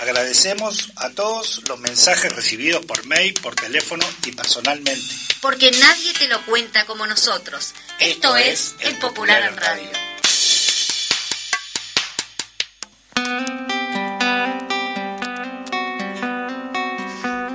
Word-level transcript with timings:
Agradecemos 0.00 0.92
a 0.94 1.10
todos 1.10 1.62
los 1.68 1.80
mensajes 1.80 2.34
recibidos 2.34 2.86
por 2.86 3.04
mail, 3.06 3.34
por 3.34 3.56
teléfono 3.56 4.06
y 4.24 4.30
personalmente. 4.30 5.02
Porque 5.40 5.72
nadie 5.72 6.12
te 6.14 6.28
lo 6.28 6.40
cuenta 6.46 6.84
como 6.86 7.04
nosotros. 7.04 7.74
Esto, 7.98 8.36
es 8.36 8.76
El 8.78 8.96
Popular 8.98 9.42
en 9.42 9.56
Radio. 9.56 9.90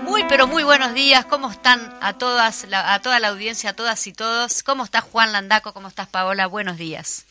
Muy 0.03 0.25
pero 0.25 0.45
muy 0.45 0.63
buenos 0.63 0.93
días, 0.93 1.23
¿cómo 1.25 1.49
están 1.49 1.97
a 2.01 2.17
todas, 2.17 2.67
a 2.73 2.99
toda 2.99 3.21
la 3.21 3.29
audiencia, 3.29 3.69
a 3.69 3.73
todas 3.73 4.05
y 4.05 4.11
todos? 4.11 4.63
¿Cómo 4.63 4.83
está 4.83 4.99
Juan 4.99 5.31
Landaco? 5.31 5.73
¿Cómo 5.73 5.87
estás 5.87 6.09
Paola? 6.09 6.47
Buenos 6.47 6.77
días. 6.77 7.25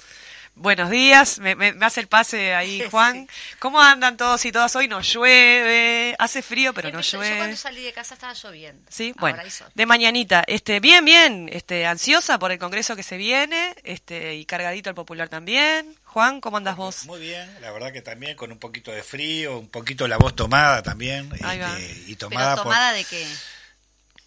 Buenos 0.55 0.91
días, 0.91 1.39
me, 1.39 1.55
me- 1.57 1.73
me 1.73 1.87
hace 1.87 2.01
el 2.01 2.09
pase 2.09 2.55
ahí 2.55 2.83
Juan. 2.91 3.27
¿Cómo 3.59 3.81
andan 3.81 4.17
todos 4.19 4.45
y 4.45 4.53
todas 4.53 4.77
hoy? 4.77 4.87
No 4.87 5.01
llueve, 5.01 6.15
hace 6.19 6.43
frío, 6.43 6.75
pero 6.75 6.91
no 6.91 7.01
Yo 7.01 7.19
llueve. 7.19 7.39
cuando 7.39 7.57
salí 7.57 7.83
de 7.83 7.93
casa 7.93 8.15
estaba 8.15 8.35
lloviendo. 8.35 8.83
Sí, 8.91 9.15
Ahora 9.19 9.43
bueno, 9.43 9.51
de 9.75 9.87
mañanita. 9.87 10.45
Este, 10.47 10.79
bien, 10.79 11.05
bien, 11.07 11.49
este, 11.51 11.87
ansiosa 11.87 12.39
por 12.39 12.53
el 12.53 12.59
congreso 12.59 12.95
que 12.95 13.03
se 13.03 13.17
viene, 13.17 13.75
este, 13.83 14.35
y 14.35 14.45
cargadito 14.45 14.91
el 14.91 14.95
popular 14.95 15.29
también. 15.31 15.97
Juan, 16.05 16.43
¿cómo 16.43 16.59
andas 16.59 16.77
vos? 16.77 17.07
Muy 17.07 17.21
bien, 17.21 17.51
la 17.63 17.71
verdad 17.73 17.91
que 17.91 18.03
también 18.03 18.37
con 18.37 18.53
un 18.53 18.59
poquito 18.59 18.93
de 18.93 19.03
frío, 19.03 19.59
un 19.59 19.69
poquito 19.69 20.07
la 20.07 20.19
voz 20.19 20.37
tomada 20.37 20.83
también. 20.83 21.31
Ahí 21.43 21.59
va. 21.59 21.79
este, 21.79 21.93
y 22.11 22.15
Pero 22.15 22.29
tomada, 22.29 22.57
tomada 22.57 22.91
por 22.91 22.99
de 22.99 23.05
qué? 23.07 23.27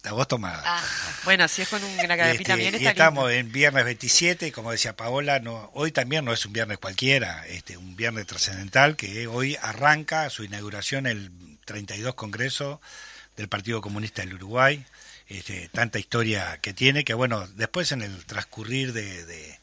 La 0.06 0.12
voz 0.12 0.28
tomada. 0.28 0.62
Ah, 0.64 0.82
Bueno, 1.24 1.48
si 1.48 1.62
es 1.62 1.68
con 1.68 1.82
una 1.82 1.92
Este, 1.94 2.06
carapita 2.06 2.54
bien, 2.54 2.80
y 2.80 2.86
estamos 2.86 3.28
lindo. 3.28 3.30
en 3.48 3.50
viernes 3.52 3.84
27, 3.84 4.46
y 4.46 4.52
como 4.52 4.70
decía 4.70 4.94
Paola, 4.96 5.40
no, 5.40 5.68
hoy 5.74 5.90
también 5.90 6.24
no 6.24 6.32
es 6.32 6.46
un 6.46 6.52
viernes 6.52 6.78
cualquiera, 6.78 7.44
este, 7.48 7.76
un 7.76 7.96
viernes 7.96 8.24
trascendental 8.26 8.94
que 8.94 9.26
hoy 9.26 9.58
arranca 9.60 10.30
su 10.30 10.44
inauguración 10.44 11.08
el 11.08 11.32
32 11.64 12.14
Congreso 12.14 12.80
del 13.36 13.48
Partido 13.48 13.80
Comunista 13.80 14.22
del 14.22 14.34
Uruguay, 14.34 14.84
este, 15.28 15.68
tanta 15.72 15.98
historia 15.98 16.58
que 16.62 16.72
tiene, 16.72 17.02
que 17.02 17.12
bueno, 17.14 17.44
después 17.56 17.90
en 17.90 18.02
el 18.02 18.24
transcurrir 18.26 18.92
de, 18.92 19.26
de- 19.26 19.58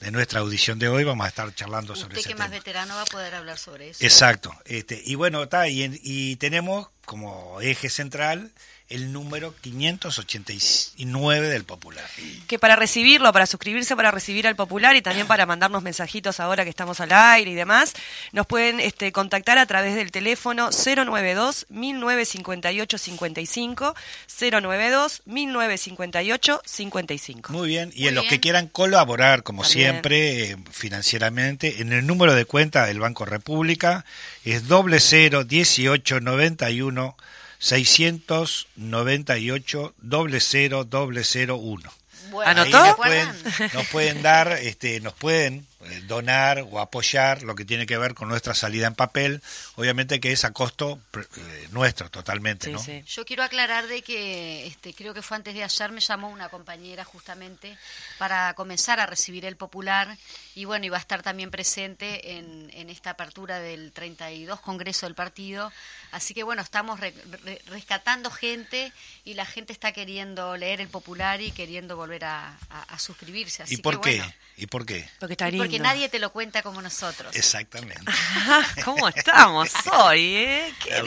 de 0.00 0.10
nuestra 0.10 0.40
audición 0.40 0.78
de 0.80 0.88
hoy 0.88 1.04
vamos 1.04 1.24
a 1.24 1.28
estar 1.28 1.54
charlando 1.54 1.94
sobre 1.94 2.08
usted 2.18 2.18
ese 2.18 2.28
que 2.30 2.34
más 2.34 2.48
tema. 2.48 2.58
veterano 2.58 2.94
va 2.96 3.02
a 3.02 3.06
poder 3.06 3.32
hablar 3.36 3.58
sobre 3.58 3.90
eso. 3.90 4.04
Exacto, 4.04 4.52
este, 4.66 5.00
y 5.02 5.14
bueno, 5.14 5.44
está, 5.44 5.68
y, 5.68 5.98
y 6.02 6.34
tenemos 6.36 6.88
como 7.06 7.60
eje 7.62 7.88
central 7.88 8.50
el 8.90 9.12
número 9.12 9.54
589 9.62 11.48
del 11.48 11.64
Popular. 11.64 12.04
Que 12.46 12.58
para 12.58 12.76
recibirlo, 12.76 13.32
para 13.32 13.46
suscribirse, 13.46 13.96
para 13.96 14.10
recibir 14.10 14.46
al 14.46 14.56
popular 14.56 14.94
y 14.94 15.02
también 15.02 15.26
para 15.26 15.46
mandarnos 15.46 15.82
mensajitos 15.82 16.38
ahora 16.38 16.64
que 16.64 16.70
estamos 16.70 17.00
al 17.00 17.12
aire 17.12 17.50
y 17.50 17.54
demás, 17.54 17.94
nos 18.32 18.46
pueden 18.46 18.80
este, 18.80 19.10
contactar 19.12 19.58
a 19.58 19.66
través 19.66 19.94
del 19.96 20.10
teléfono 20.10 20.70
092 20.70 21.66
1958 21.70 22.98
55 22.98 23.94
092 24.40 25.22
1958 25.24 26.62
55. 26.64 27.52
Muy 27.52 27.68
bien, 27.68 27.90
y 27.94 28.00
Muy 28.00 28.08
en 28.08 28.14
los 28.14 28.22
bien. 28.24 28.30
que 28.30 28.40
quieran 28.40 28.68
colaborar, 28.68 29.42
como 29.42 29.62
También. 29.62 29.90
siempre, 29.92 30.50
eh, 30.52 30.56
financieramente, 30.70 31.80
en 31.80 31.92
el 31.92 32.06
número 32.06 32.34
de 32.34 32.44
cuenta 32.44 32.86
del 32.86 33.00
Banco 33.00 33.24
República 33.24 34.04
es 34.44 34.68
doble 34.68 35.00
cero 35.00 35.44
dieciocho 35.44 36.20
noventa 36.20 36.70
y 36.70 36.82
uno 36.82 37.16
seiscientos 37.64 38.68
noventa 38.76 39.38
y 39.38 39.50
ocho 39.50 39.94
doble 39.96 40.40
cero 40.40 40.84
doble 40.84 41.24
cero 41.24 41.56
uno. 41.56 41.90
Bueno, 42.30 42.50
¿Anotó? 42.50 42.76
Ahí 42.76 42.82
¿se 42.82 42.88
nos 42.88 42.96
pueden, 42.96 43.28
nos 43.72 43.86
pueden 43.88 44.22
dar, 44.22 44.52
este, 44.52 45.00
nos 45.00 45.14
pueden 45.14 45.66
donar 46.06 46.64
o 46.70 46.80
apoyar 46.80 47.42
lo 47.42 47.54
que 47.54 47.64
tiene 47.64 47.86
que 47.86 47.96
ver 47.98 48.14
con 48.14 48.28
nuestra 48.28 48.54
salida 48.54 48.86
en 48.86 48.94
papel, 48.94 49.42
obviamente 49.76 50.20
que 50.20 50.32
es 50.32 50.44
a 50.44 50.52
costo 50.52 50.98
eh, 51.16 51.68
nuestro 51.72 52.10
totalmente, 52.10 52.66
Sí, 52.66 52.72
¿no? 52.72 52.78
sí. 52.78 53.02
Yo 53.06 53.24
quiero 53.24 53.42
aclarar 53.42 53.86
de 53.86 54.02
que 54.02 54.66
este, 54.66 54.94
creo 54.94 55.14
que 55.14 55.22
fue 55.22 55.36
antes 55.36 55.54
de 55.54 55.62
ayer 55.64 55.90
me 55.92 56.00
llamó 56.00 56.28
una 56.28 56.48
compañera 56.48 57.04
justamente 57.04 57.76
para 58.18 58.54
comenzar 58.54 59.00
a 59.00 59.06
recibir 59.06 59.44
el 59.44 59.56
popular 59.56 60.16
y 60.54 60.64
bueno, 60.64 60.86
iba 60.86 60.96
a 60.96 61.00
estar 61.00 61.22
también 61.22 61.50
presente 61.50 62.36
en, 62.36 62.70
en 62.74 62.90
esta 62.90 63.10
apertura 63.10 63.58
del 63.60 63.92
32 63.92 64.60
Congreso 64.60 65.06
del 65.06 65.14
partido. 65.14 65.72
Así 66.12 66.32
que 66.34 66.42
bueno, 66.44 66.62
estamos 66.62 67.00
re- 67.00 67.14
re- 67.44 67.60
rescatando 67.66 68.30
gente 68.30 68.92
y 69.24 69.34
la 69.34 69.44
gente 69.46 69.72
está 69.72 69.92
queriendo 69.92 70.56
leer 70.56 70.80
el 70.80 70.88
popular 70.88 71.40
y 71.40 71.50
queriendo 71.50 71.96
volver 71.96 72.24
a, 72.24 72.56
a- 72.70 72.82
a 72.88 72.98
suscribirse. 72.98 73.62
Así 73.64 73.74
¿Y 73.74 73.76
por 73.78 74.00
que, 74.00 74.10
qué? 74.12 74.16
bueno, 74.18 74.32
¿Y 74.56 74.66
por 74.66 74.86
qué? 74.86 75.08
Porque 75.18 75.32
está 75.34 75.48
y 75.48 75.52
porque 75.74 75.82
lindo. 75.82 75.88
nadie 75.88 76.08
te 76.08 76.18
lo 76.18 76.30
cuenta 76.30 76.62
como 76.62 76.80
nosotros. 76.82 77.34
Exactamente. 77.36 78.00
¿Cómo 78.84 79.08
estamos 79.08 79.70
hoy, 79.92 80.36
eh? 80.36 80.74
Qué. 80.82 81.02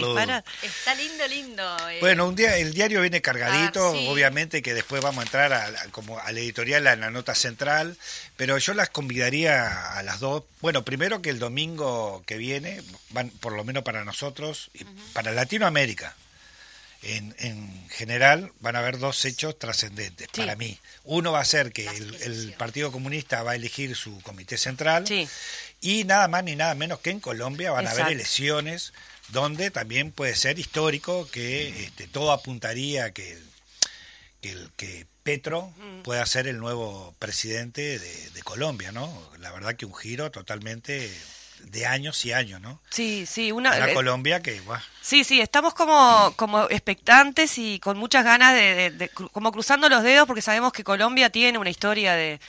Está 0.63 0.95
lindo, 0.95 1.28
lindo. 1.28 1.78
eh. 1.89 1.97
Bueno, 2.00 2.25
un 2.28 2.35
día 2.35 2.57
el 2.57 2.73
diario 2.73 3.01
viene 3.01 3.22
cargadito, 3.22 3.89
Ah, 3.89 3.94
sí. 3.94 4.07
obviamente 4.09 4.61
que 4.61 4.73
después 4.73 5.01
vamos 5.01 5.19
a 5.19 5.23
entrar 5.23 5.53
a, 5.53 5.69
la- 5.69 5.83
como 5.91 6.19
al 6.19 6.38
editorial 6.38 6.85
en 6.88 7.00
la 7.01 7.09
nota 7.09 7.35
central, 7.35 7.97
pero 8.35 8.57
yo 8.57 8.73
las 8.73 8.89
convidaría 8.89 9.94
a 9.97 10.03
las 10.03 10.19
dos. 10.19 10.44
Bueno, 10.61 10.84
primero 10.84 11.22
que 11.22 11.29
el 11.29 11.39
domingo 11.39 12.23
que 12.25 12.38
viene, 12.38 12.81
van 13.09 13.29
por 13.29 13.53
lo 13.53 13.63
menos 13.63 13.84
para 13.84 14.03
nosotros 14.03 14.69
y 14.73 14.84
para 15.13 15.31
Latinoamérica. 15.31 16.16
En, 17.03 17.35
en 17.40 17.88
general 17.90 18.52
van 18.59 18.75
a 18.75 18.80
haber 18.80 18.97
dos 18.97 19.24
hechos 19.25 19.58
trascendentes 19.59 20.28
Sí. 20.34 20.41
para 20.41 20.56
mí. 20.56 20.80
Uno 21.03 21.31
va 21.31 21.41
a 21.41 21.46
ser 21.46 21.72
que 21.72 21.88
el. 21.88 22.53
Partido 22.58 22.91
Comunista 22.91 23.44
va 23.44 23.52
a 23.52 23.56
elegir 23.56 23.96
su 23.96 24.19
comité 24.22 24.58
central 24.58 25.06
Sí. 25.08 25.28
y 25.80 26.03
nada 26.06 26.28
más 26.28 26.44
ni 26.44 26.56
nada 26.56 26.74
menos 26.75 27.00
que 27.00 27.12
en 27.12 27.19
Colombia 27.19 27.72
van 27.72 27.85
a 27.88 27.91
haber 27.91 28.08
elecciones 28.08 28.94
donde 29.30 29.69
también 29.72 30.12
puede 30.12 30.35
ser 30.35 30.58
histórico 30.58 31.30
que 31.30 31.85
este, 31.85 32.08
todo 32.08 32.31
apuntaría 32.31 33.06
a 33.06 33.12
que, 33.12 33.38
que, 34.41 34.52
el- 34.52 34.72
que 34.75 35.06
Petro 35.24 35.74
Mm. 35.78 36.02
pueda 36.03 36.25
ser 36.25 36.47
el 36.47 36.58
nuevo 36.58 37.14
presidente 37.19 38.00
de, 38.00 38.29
de 38.31 38.41
Colombia, 38.44 38.91
¿no? 38.91 39.31
La 39.40 39.52
verdad 39.52 39.75
que 39.75 39.85
un 39.85 39.94
giro 39.94 40.31
totalmente 40.31 41.12
de 41.72 41.85
años 41.85 42.23
y 42.25 42.31
años, 42.33 42.59
¿no? 42.61 42.79
Sí, 42.89 43.25
sí, 43.25 43.51
una, 43.51 43.78
eh, 43.89 43.94
Colombia 43.94 44.41
que, 44.41 44.59
guau, 44.61 44.79
Sí, 45.01 45.23
sí, 45.23 45.39
estamos 45.39 45.73
como, 45.73 46.33
como 46.35 46.63
expectantes 46.69 47.57
y 47.57 47.79
con 47.79 47.97
muchas 47.97 48.23
ganas 48.25 48.53
de, 48.53 48.75
de- 48.75 48.91
de 48.91 49.09
como 49.09 49.51
cruzando 49.51 49.88
los 49.89 50.03
dedos 50.03 50.28
porque 50.28 50.41
sabemos 50.41 50.73
que 50.73 50.83
Colombia 50.83 51.29
tiene 51.29 51.57
una 51.57 51.69
historia 51.69 52.13
de, 52.13 52.39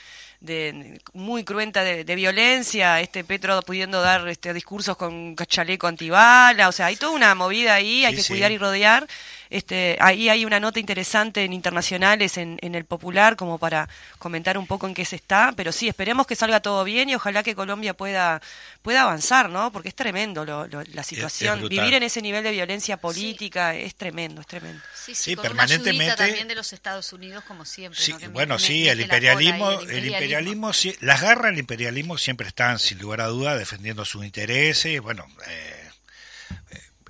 de 0.41 1.01
muy 1.15 1.45
cruenta 1.45 1.83
de, 1.85 2.05
violencia, 2.15 3.01
este 3.01 3.25
Petro 3.25 3.61
pudiendo 3.63 4.01
dar 4.03 4.27
este 4.29 4.53
discursos 4.55 4.97
con 4.97 5.35
chaleco 5.37 5.87
antibala, 5.87 6.69
o 6.69 6.73
sea, 6.73 6.87
hay 6.87 6.97
toda 6.97 7.13
una 7.13 7.35
movida 7.35 7.75
ahí, 7.75 8.05
hay 8.05 8.13
Sí, 8.13 8.17
que 8.19 8.23
sí. 8.23 8.33
cuidar 8.33 8.51
y 8.53 8.59
rodear. 8.59 9.07
Este, 9.51 9.97
ahí 10.01 10.29
hay 10.29 10.45
una 10.45 10.61
nota 10.61 10.79
interesante 10.81 11.45
en 11.45 11.53
internacionales, 11.53 12.37
en, 12.37 12.59
en 12.63 12.75
el 12.75 12.85
popular, 12.85 13.37
como 13.37 13.59
para 13.59 13.89
comentar 14.19 14.59
un 14.59 14.67
poco 14.67 14.87
en 14.87 14.95
qué 14.95 15.05
se 15.05 15.17
está, 15.17 15.53
pero 15.57 15.73
sí, 15.73 15.89
esperemos 15.89 16.27
que 16.27 16.37
salga 16.37 16.61
todo 16.61 16.85
bien 16.85 17.09
y 17.09 17.15
ojalá 17.15 17.43
que 17.43 17.55
Colombia 17.55 17.95
pueda, 17.95 18.41
pueda 18.83 19.03
avanzar, 19.03 19.49
¿no? 19.49 19.73
Porque 19.73 19.89
es 19.89 19.95
tremendo 19.95 20.45
lo- 20.45 20.67
lo- 20.67 20.83
la 20.93 21.03
situación. 21.03 21.69
Vivir 21.69 21.95
en 21.95 22.03
ese 22.03 22.21
nivel 22.23 22.43
de 22.45 22.51
violencia 22.51 22.97
política 22.97 23.75
es 23.75 23.95
tremendo, 23.95 24.41
es 24.41 24.47
tremendo. 24.47 24.83
Sí, 24.95 25.15
sí, 25.15 25.23
Sí, 25.31 25.37
con 25.37 25.47
una 25.47 25.67
permanentemente- 25.67 26.17
también 26.17 26.49
de 26.49 26.55
los 26.55 26.73
Estados 26.73 27.13
Unidos, 27.13 27.45
como 27.47 27.65
siempre. 27.65 28.01
Sí, 28.01 28.13
¿no? 28.13 28.19
Que 28.19 28.29
bueno, 28.29 28.55
me- 28.55 28.61
sí, 28.61 28.89
el 28.89 29.01
imperialismo, 29.01 29.71
el 29.81 30.07
imperialismo, 30.07 30.73
sí, 30.73 30.95
las 31.01 31.21
garras 31.23 31.51
del 31.53 31.59
imperialismo 31.59 32.19
siempre 32.19 32.47
están, 32.49 32.79
sin 32.79 32.99
lugar 32.99 33.21
a 33.23 33.27
duda, 33.27 33.57
defendiendo 33.57 34.05
sus 34.05 34.25
intereses. 34.25 35.01
Bueno, 35.01 35.27
eh, 35.49 35.78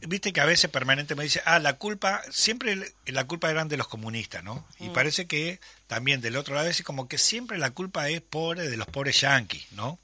viste 0.06 0.32
que 0.32 0.40
a 0.40 0.44
veces 0.44 0.70
permanentemente 0.70 1.24
dice, 1.24 1.42
ah, 1.44 1.58
la 1.58 1.74
culpa, 1.74 2.22
siempre 2.30 2.92
la 3.06 3.24
culpa 3.24 3.50
eran 3.50 3.68
de 3.68 3.76
los 3.76 3.88
comunistas, 3.88 4.44
¿no? 4.44 4.66
Y 4.78 4.90
parece 4.90 5.26
que 5.26 5.60
también 5.86 6.20
del 6.20 6.36
otro 6.36 6.54
lado 6.54 6.68
es 6.68 6.82
como 6.82 7.08
que 7.08 7.18
siempre 7.18 7.58
la 7.58 7.70
culpa 7.70 8.08
es 8.08 8.20
pobre 8.20 8.68
de 8.68 8.76
los 8.76 8.86
pobres 8.86 9.20
yanquis, 9.20 9.66
¿no? 9.72 9.98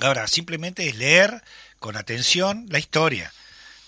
Ahora, 0.00 0.26
simplemente 0.26 0.88
es 0.88 0.96
leer 0.96 1.42
con 1.78 1.96
atención 1.96 2.66
la 2.70 2.78
historia, 2.78 3.32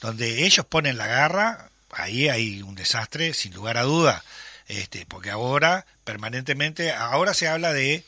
donde 0.00 0.44
ellos 0.44 0.66
ponen 0.66 0.98
la 0.98 1.06
garra, 1.06 1.70
ahí 1.90 2.28
hay 2.28 2.62
un 2.62 2.74
desastre, 2.74 3.34
sin 3.34 3.54
lugar 3.54 3.76
a 3.76 3.82
duda, 3.82 4.24
este, 4.66 5.06
porque 5.06 5.30
ahora 5.30 5.86
permanentemente, 6.04 6.92
ahora 6.92 7.34
se 7.34 7.48
habla 7.48 7.72
de 7.72 8.04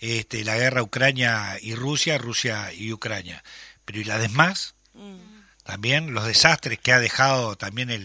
este, 0.00 0.44
la 0.44 0.56
guerra 0.56 0.82
Ucrania 0.82 1.58
y 1.60 1.74
Rusia, 1.74 2.18
Rusia 2.18 2.72
y 2.72 2.92
Ucrania, 2.92 3.42
pero 3.84 4.00
¿y 4.00 4.04
la 4.04 4.18
demás? 4.18 4.74
También 5.70 6.14
los 6.14 6.26
desastres 6.26 6.80
que 6.80 6.92
ha 6.92 6.98
dejado 6.98 7.54
también 7.54 7.90
el, 7.90 8.02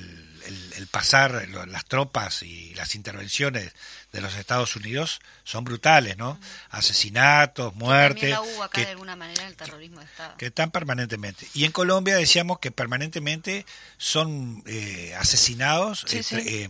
el, 0.78 0.86
pasar 0.86 1.50
las 1.68 1.86
tropas 1.86 2.44
y 2.44 2.76
las 2.76 2.94
intervenciones 2.94 3.74
de 4.12 4.22
los 4.22 4.36
Estados 4.36 4.76
Unidos 4.76 5.20
son 5.44 5.64
brutales, 5.64 6.16
¿no? 6.16 6.40
Asesinatos, 6.70 7.74
muertes. 7.74 8.38
Que, 8.72 8.82
de 8.82 8.92
alguna 8.92 9.16
manera 9.16 9.48
el 9.48 9.56
terrorismo 9.56 10.00
de 10.00 10.06
Estado. 10.06 10.38
Que 10.38 10.46
están 10.46 10.70
permanentemente. 10.70 11.48
Y 11.56 11.66
en 11.66 11.72
Colombia 11.72 12.16
decíamos 12.18 12.60
que 12.60 12.70
permanentemente 12.70 13.66
son 13.98 14.62
eh, 14.68 15.16
asesinados. 15.18 16.06
Eh, 16.14 16.70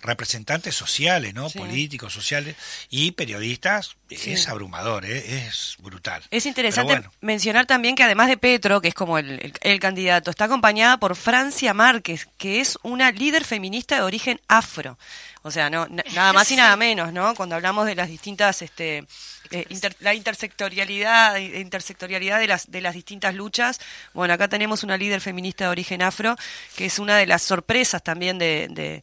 representantes 0.00 0.74
sociales, 0.74 1.34
¿no? 1.34 1.50
Políticos, 1.50 2.12
sociales 2.12 2.56
y 2.90 3.12
periodistas, 3.12 3.96
es 4.10 4.48
abrumador, 4.48 5.04
¿eh? 5.04 5.46
es 5.46 5.76
brutal. 5.80 6.22
Es 6.30 6.46
interesante 6.46 7.02
mencionar 7.20 7.66
también 7.66 7.94
que 7.94 8.02
además 8.02 8.28
de 8.28 8.36
Petro, 8.36 8.80
que 8.80 8.88
es 8.88 8.94
como 8.94 9.18
el, 9.18 9.52
el, 9.60 9.80
candidato, 9.80 10.30
está 10.30 10.44
acompañada 10.44 10.98
por 10.98 11.16
Francia 11.16 11.74
Márquez, 11.74 12.28
que 12.38 12.60
es 12.60 12.78
una 12.82 13.10
líder 13.10 13.44
feminista 13.44 13.96
de 13.96 14.02
origen 14.02 14.40
afro. 14.48 14.98
O 15.42 15.50
sea, 15.50 15.70
no 15.70 15.86
nada 16.14 16.32
más 16.32 16.50
y 16.50 16.56
nada 16.56 16.76
menos, 16.76 17.12
¿no? 17.12 17.34
Cuando 17.34 17.54
hablamos 17.54 17.86
de 17.86 17.94
las 17.94 18.08
distintas 18.08 18.60
este 18.62 19.04
eh, 19.50 19.66
la 20.00 20.14
intersectorialidad 20.14 21.36
intersectorialidad 21.36 22.38
de 22.38 22.48
las 22.48 22.70
de 22.70 22.80
las 22.80 22.94
distintas 22.94 23.34
luchas. 23.34 23.80
Bueno, 24.14 24.34
acá 24.34 24.48
tenemos 24.48 24.82
una 24.82 24.96
líder 24.96 25.20
feminista 25.20 25.64
de 25.64 25.70
origen 25.70 26.02
afro, 26.02 26.36
que 26.76 26.86
es 26.86 26.98
una 26.98 27.16
de 27.16 27.26
las 27.26 27.42
sorpresas 27.42 28.02
también 28.02 28.38
de 28.38 28.68
de 28.70 29.02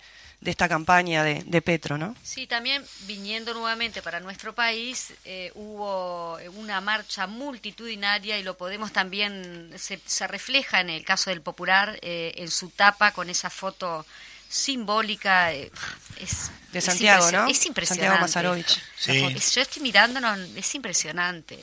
esta 0.51 0.69
campaña 0.69 1.23
de, 1.23 1.43
de, 1.45 1.61
Petro, 1.61 1.97
¿no? 1.97 2.15
Sí, 2.23 2.47
también 2.47 2.83
viniendo 3.01 3.53
nuevamente 3.53 4.01
para 4.01 4.19
nuestro 4.19 4.53
país, 4.53 5.13
eh, 5.25 5.51
hubo 5.55 6.37
una 6.55 6.81
marcha 6.81 7.27
multitudinaria 7.27 8.37
y 8.37 8.43
lo 8.43 8.57
podemos 8.57 8.91
también, 8.91 9.71
se, 9.77 9.99
se 10.05 10.27
refleja 10.27 10.81
en 10.81 10.89
el 10.89 11.03
caso 11.03 11.29
del 11.29 11.41
Popular, 11.41 11.97
eh, 12.01 12.33
en 12.37 12.49
su 12.49 12.69
tapa 12.69 13.11
con 13.11 13.29
esa 13.29 13.49
foto 13.49 14.05
simbólica. 14.49 15.53
Eh, 15.53 15.71
es, 16.21 16.51
de 16.71 16.81
Santiago, 16.81 17.31
¿no? 17.31 17.47
Es 17.47 17.65
impresionante. 17.65 18.27
Santiago 18.27 18.63
Sí. 18.97 19.21
Yo 19.55 19.61
estoy 19.61 19.81
mirando, 19.81 20.19
es 20.55 20.75
impresionante. 20.75 21.59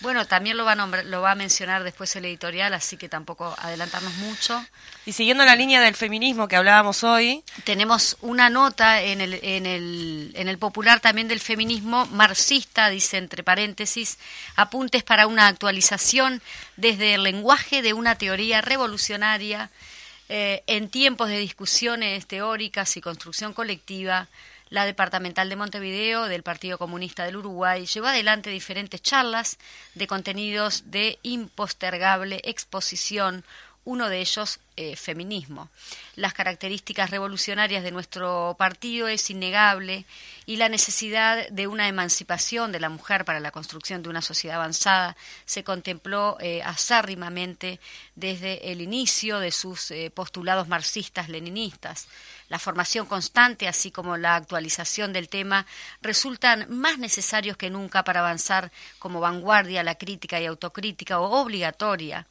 Bueno, 0.00 0.26
también 0.26 0.58
lo 0.58 0.64
va, 0.66 0.72
a 0.72 0.86
lo 1.04 1.22
va 1.22 1.30
a 1.30 1.34
mencionar 1.34 1.82
después 1.82 2.14
el 2.16 2.26
editorial, 2.26 2.74
así 2.74 2.98
que 2.98 3.08
tampoco 3.08 3.54
adelantarnos 3.58 4.12
mucho. 4.16 4.62
Y 5.06 5.12
siguiendo 5.12 5.44
la 5.44 5.56
línea 5.56 5.80
del 5.80 5.94
feminismo 5.94 6.48
que 6.48 6.56
hablábamos 6.56 7.02
hoy. 7.02 7.42
Tenemos 7.64 8.18
una 8.20 8.50
nota 8.50 9.00
en 9.02 9.22
el, 9.22 9.40
en 9.42 9.64
el, 9.64 10.32
en 10.34 10.48
el 10.48 10.58
popular 10.58 11.00
también 11.00 11.28
del 11.28 11.40
feminismo 11.40 12.04
marxista, 12.06 12.90
dice 12.90 13.16
entre 13.16 13.42
paréntesis, 13.42 14.18
apuntes 14.54 15.02
para 15.02 15.26
una 15.26 15.46
actualización 15.46 16.42
desde 16.76 17.14
el 17.14 17.22
lenguaje 17.22 17.80
de 17.80 17.94
una 17.94 18.16
teoría 18.16 18.60
revolucionaria 18.60 19.70
eh, 20.28 20.62
en 20.66 20.90
tiempos 20.90 21.28
de 21.28 21.38
discusiones 21.38 22.26
teóricas 22.26 22.96
y 22.96 23.00
construcción 23.00 23.54
colectiva 23.54 24.28
la 24.68 24.84
departamental 24.84 25.48
de 25.48 25.56
Montevideo 25.56 26.24
del 26.26 26.42
Partido 26.42 26.78
Comunista 26.78 27.24
del 27.24 27.36
Uruguay 27.36 27.86
llevó 27.86 28.08
adelante 28.08 28.50
diferentes 28.50 29.00
charlas 29.00 29.58
de 29.94 30.06
contenidos 30.06 30.90
de 30.90 31.18
impostergable 31.22 32.40
exposición, 32.44 33.44
uno 33.84 34.08
de 34.08 34.20
ellos 34.20 34.58
eh, 34.74 34.96
feminismo. 34.96 35.70
Las 36.16 36.34
características 36.34 37.10
revolucionarias 37.10 37.84
de 37.84 37.92
nuestro 37.92 38.56
partido 38.58 39.06
es 39.06 39.30
innegable 39.30 40.04
y 40.44 40.56
la 40.56 40.68
necesidad 40.68 41.48
de 41.48 41.68
una 41.68 41.86
emancipación 41.86 42.72
de 42.72 42.80
la 42.80 42.88
mujer 42.88 43.24
para 43.24 43.38
la 43.38 43.52
construcción 43.52 44.02
de 44.02 44.08
una 44.08 44.22
sociedad 44.22 44.56
avanzada 44.56 45.16
se 45.44 45.62
contempló 45.62 46.36
eh, 46.40 46.62
acérrimamente 46.64 47.78
desde 48.16 48.72
el 48.72 48.80
inicio 48.80 49.38
de 49.38 49.52
sus 49.52 49.92
eh, 49.92 50.10
postulados 50.12 50.66
marxistas-leninistas 50.66 52.08
la 52.48 52.58
formación 52.58 53.06
constante, 53.06 53.68
así 53.68 53.90
como 53.90 54.16
la 54.16 54.36
actualización 54.36 55.12
del 55.12 55.28
tema, 55.28 55.66
resultan 56.00 56.66
más 56.68 56.98
necesarios 56.98 57.56
que 57.56 57.70
nunca 57.70 58.04
para 58.04 58.20
avanzar 58.20 58.70
como 58.98 59.20
vanguardia 59.20 59.82
la 59.82 59.96
crítica 59.96 60.40
y 60.40 60.46
autocrítica 60.46 61.20
o 61.20 61.42
obligatoria. 61.42 62.26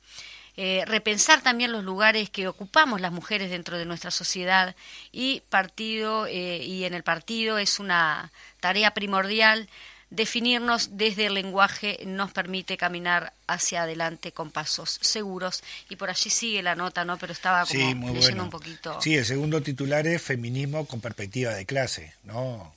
Eh, 0.58 0.84
repensar 0.86 1.42
también 1.42 1.74
los 1.74 1.84
lugares 1.84 2.30
que 2.30 2.48
ocupamos 2.48 3.02
las 3.02 3.12
mujeres 3.12 3.50
dentro 3.50 3.78
de 3.78 3.86
nuestra 3.86 4.10
sociedad 4.10 4.74
y 5.12 5.42
partido 5.50 6.28
eh, 6.28 6.64
y 6.64 6.86
en 6.86 6.94
el 6.94 7.04
partido 7.04 7.58
es 7.58 7.78
una 7.78 8.32
tarea 8.62 8.94
primordial 8.94 9.68
definirnos 10.16 10.98
desde 10.98 11.28
el 11.28 11.34
lenguaje 11.34 12.00
nos 12.06 12.32
permite 12.32 12.78
caminar 12.78 13.34
hacia 13.48 13.84
adelante 13.84 14.32
con 14.32 14.52
pasos 14.52 14.98
seguros 15.02 15.64
y 15.90 15.96
por 15.96 16.10
allí 16.10 16.30
sigue 16.30 16.64
la 16.64 16.76
nota, 16.76 17.06
¿no? 17.06 17.18
Pero 17.18 17.34
estaba 17.34 17.66
como 17.66 18.14
leyendo 18.14 18.44
un 18.44 18.50
poquito. 18.50 19.00
Sí, 19.02 19.16
el 19.16 19.26
segundo 19.26 19.62
titular 19.62 20.08
es 20.08 20.22
feminismo 20.22 20.86
con 20.86 21.02
perspectiva 21.02 21.54
de 21.54 21.66
clase, 21.66 22.14
¿no? 22.24 22.74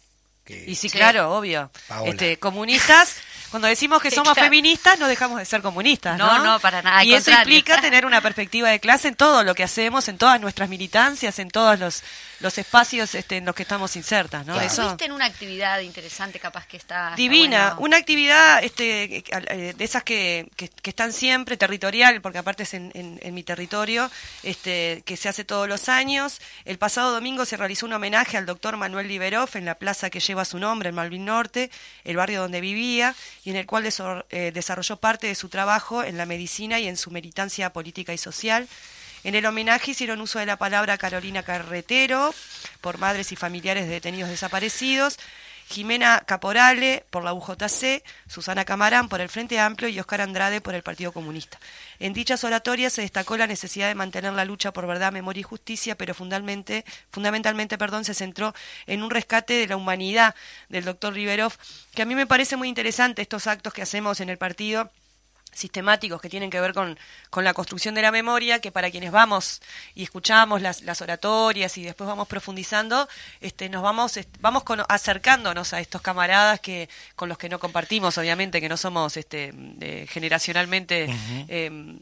Y 0.49 0.75
sí, 0.75 0.91
claro, 0.91 1.33
obvio. 1.37 1.71
Este, 2.05 2.39
comunistas, 2.39 3.17
cuando 3.50 3.69
decimos 3.69 4.03
que 4.03 4.11
somos 4.11 4.35
feministas, 4.39 4.99
no 4.99 5.09
dejamos 5.09 5.39
de 5.39 5.45
ser 5.45 5.62
comunistas, 5.62 6.19
¿no? 6.19 6.39
No, 6.39 6.45
no, 6.45 6.61
para 6.61 6.83
nada. 6.83 7.05
Y 7.05 7.15
eso 7.15 7.31
implica 7.31 7.81
tener 7.81 8.06
una 8.06 8.21
perspectiva 8.21 8.69
de 8.69 8.81
clase 8.81 9.09
en 9.09 9.15
todo 9.15 9.45
lo 9.45 9.55
que 9.55 9.65
hacemos, 9.65 10.09
en 10.09 10.19
todas 10.19 10.41
nuestras 10.41 10.69
militancias, 10.69 11.39
en 11.39 11.50
todos 11.50 11.79
los 11.79 12.03
los 12.41 12.56
espacios 12.56 13.15
este, 13.15 13.39
en 13.39 13.45
los 13.45 13.55
que 13.55 13.62
estamos 13.62 13.97
insertas, 13.97 14.47
¿no? 14.47 14.61
Eso. 14.61 14.97
en 15.00 15.12
una 15.12 15.25
actividad 15.25 15.81
interesante, 15.81 16.39
capaz 16.39 16.67
que 16.67 16.77
está 16.77 17.15
divina, 17.17 17.75
una 17.79 17.97
actividad 17.97 18.62
este, 18.62 19.25
eh, 19.27 19.75
de 19.77 19.85
esas 19.85 20.05
que, 20.05 20.49
que, 20.56 20.71
están 20.85 21.12
siempre 21.12 21.56
territorial, 21.56 22.21
porque 22.21 22.39
aparte 22.39 22.62
es 22.62 22.75
en, 22.75 22.93
en, 22.95 23.35
mi 23.35 23.43
territorio, 23.43 24.11
este, 24.43 25.03
que 25.05 25.17
se 25.17 25.29
hace 25.29 25.45
todos 25.45 25.69
los 25.69 25.89
años. 25.89 26.41
El 26.65 26.79
pasado 26.79 27.12
domingo 27.12 27.45
se 27.45 27.56
realizó 27.56 27.87
un 27.87 27.93
homenaje 27.93 28.37
al 28.37 28.47
doctor 28.47 28.77
Manuel 28.77 29.09
Liberoff 29.09 29.56
en 29.56 29.65
la 29.65 29.75
plaza 29.75 30.09
que 30.11 30.21
lleva 30.21 30.38
su 30.44 30.58
nombre, 30.58 30.90
en 30.90 30.94
Malvin 30.94 31.25
Norte, 31.25 31.70
el 32.05 32.17
barrio 32.17 32.40
donde 32.40 32.61
vivía 32.61 33.14
y 33.44 33.50
en 33.50 33.56
el 33.56 33.67
cual 33.67 33.85
eh, 34.31 34.52
desarrolló 34.52 34.96
parte 34.96 35.26
de 35.26 35.35
su 35.35 35.49
trabajo 35.49 36.02
en 36.02 36.17
la 36.17 36.26
medicina 36.26 36.79
y 36.79 36.88
en 36.88 36.96
su 36.96 37.11
militancia 37.11 37.73
política 37.73 38.12
y 38.12 38.19
social. 38.19 38.69
En 39.25 39.35
el 39.35 39.46
homenaje 39.46 39.90
hicieron 39.90 40.20
uso 40.20 40.38
de 40.38 40.46
la 40.46 40.56
palabra 40.56 40.96
Carolina 40.96 41.43
Carretero 41.43 42.35
por 42.81 42.99
madres 42.99 43.32
y 43.32 43.37
familiares 43.37 43.87
de 43.87 43.94
detenidos 43.94 44.31
desaparecidos, 44.31 45.19
Jimena 45.69 46.23
Caporale 46.26 47.05
por 47.11 47.25
la 47.25 47.35
UJC, 47.35 48.03
Susana 48.26 48.65
Camarán 48.65 49.09
por 49.11 49.20
el 49.20 49.29
Frente 49.29 49.61
Amplio 49.61 49.91
y 49.91 50.00
Oscar 50.00 50.23
Andrade 50.23 50.62
por 50.62 50.75
el 50.75 50.82
Partido 50.82 51.12
Comunista. 51.12 51.61
En 51.99 52.15
dichas 52.15 52.43
oratorias 52.43 52.94
se 52.94 53.03
destacó 53.03 53.37
la 53.37 53.47
necesidad 53.47 53.88
de 53.88 53.94
mantener 53.94 54.32
la 54.32 54.47
lucha 54.47 54.73
por 54.73 54.87
verdad, 54.87 55.12
memoria 55.12 55.41
y 55.41 55.44
justicia, 55.44 55.94
pero 55.94 56.15
fundamentalmente, 56.15 56.87
fundamentalmente 57.11 57.76
perdón, 57.76 58.06
se 58.06 58.15
centró 58.15 58.55
en 58.87 59.03
un 59.03 59.11
rescate 59.11 59.55
de 59.55 59.67
la 59.67 59.76
humanidad 59.76 60.35
del 60.71 60.87
doctor 60.87 61.12
Riverov, 61.12 61.52
que 61.95 62.00
a 62.00 62.07
mí 62.07 62.14
me 62.14 62.26
parece 62.26 62.57
muy 62.57 62.69
interesante 62.69 63.21
estos 63.21 63.47
actos 63.47 63.75
que 63.75 63.83
hacemos 63.83 64.21
en 64.21 64.31
el 64.31 64.38
partido 64.38 64.90
sistemáticos 65.59 66.21
que 66.21 66.29
tienen 66.29 66.50
que 66.50 66.61
ver 66.61 66.73
con, 66.73 66.99
con, 67.31 67.45
la 67.45 67.53
construcción 67.53 67.95
de 67.95 68.03
la 68.03 68.12
memoria, 68.12 68.61
que 68.61 68.71
para 68.71 68.91
quienes 68.91 69.11
vamos 69.11 69.61
y 69.95 70.05
escuchamos 70.05 70.62
las, 70.62 70.83
las 70.83 71.03
oratorias 71.03 71.77
y 71.77 71.83
después 71.83 72.07
vamos 72.07 72.29
profundizando, 72.29 73.09
este, 73.41 73.69
nos 73.69 73.83
vamos, 73.83 74.19
vamos 74.41 74.62
acercándonos 74.88 75.73
a 75.73 75.81
estos 75.81 76.00
camaradas 76.00 76.61
que 76.61 76.88
con 77.17 77.29
los 77.29 77.38
que 77.38 77.49
no 77.49 77.59
compartimos, 77.59 78.17
obviamente, 78.19 78.61
que 78.61 78.69
no 78.69 78.77
somos 78.77 79.17
este, 79.17 79.53
generacionalmente 80.09 81.09
em, 81.49 81.99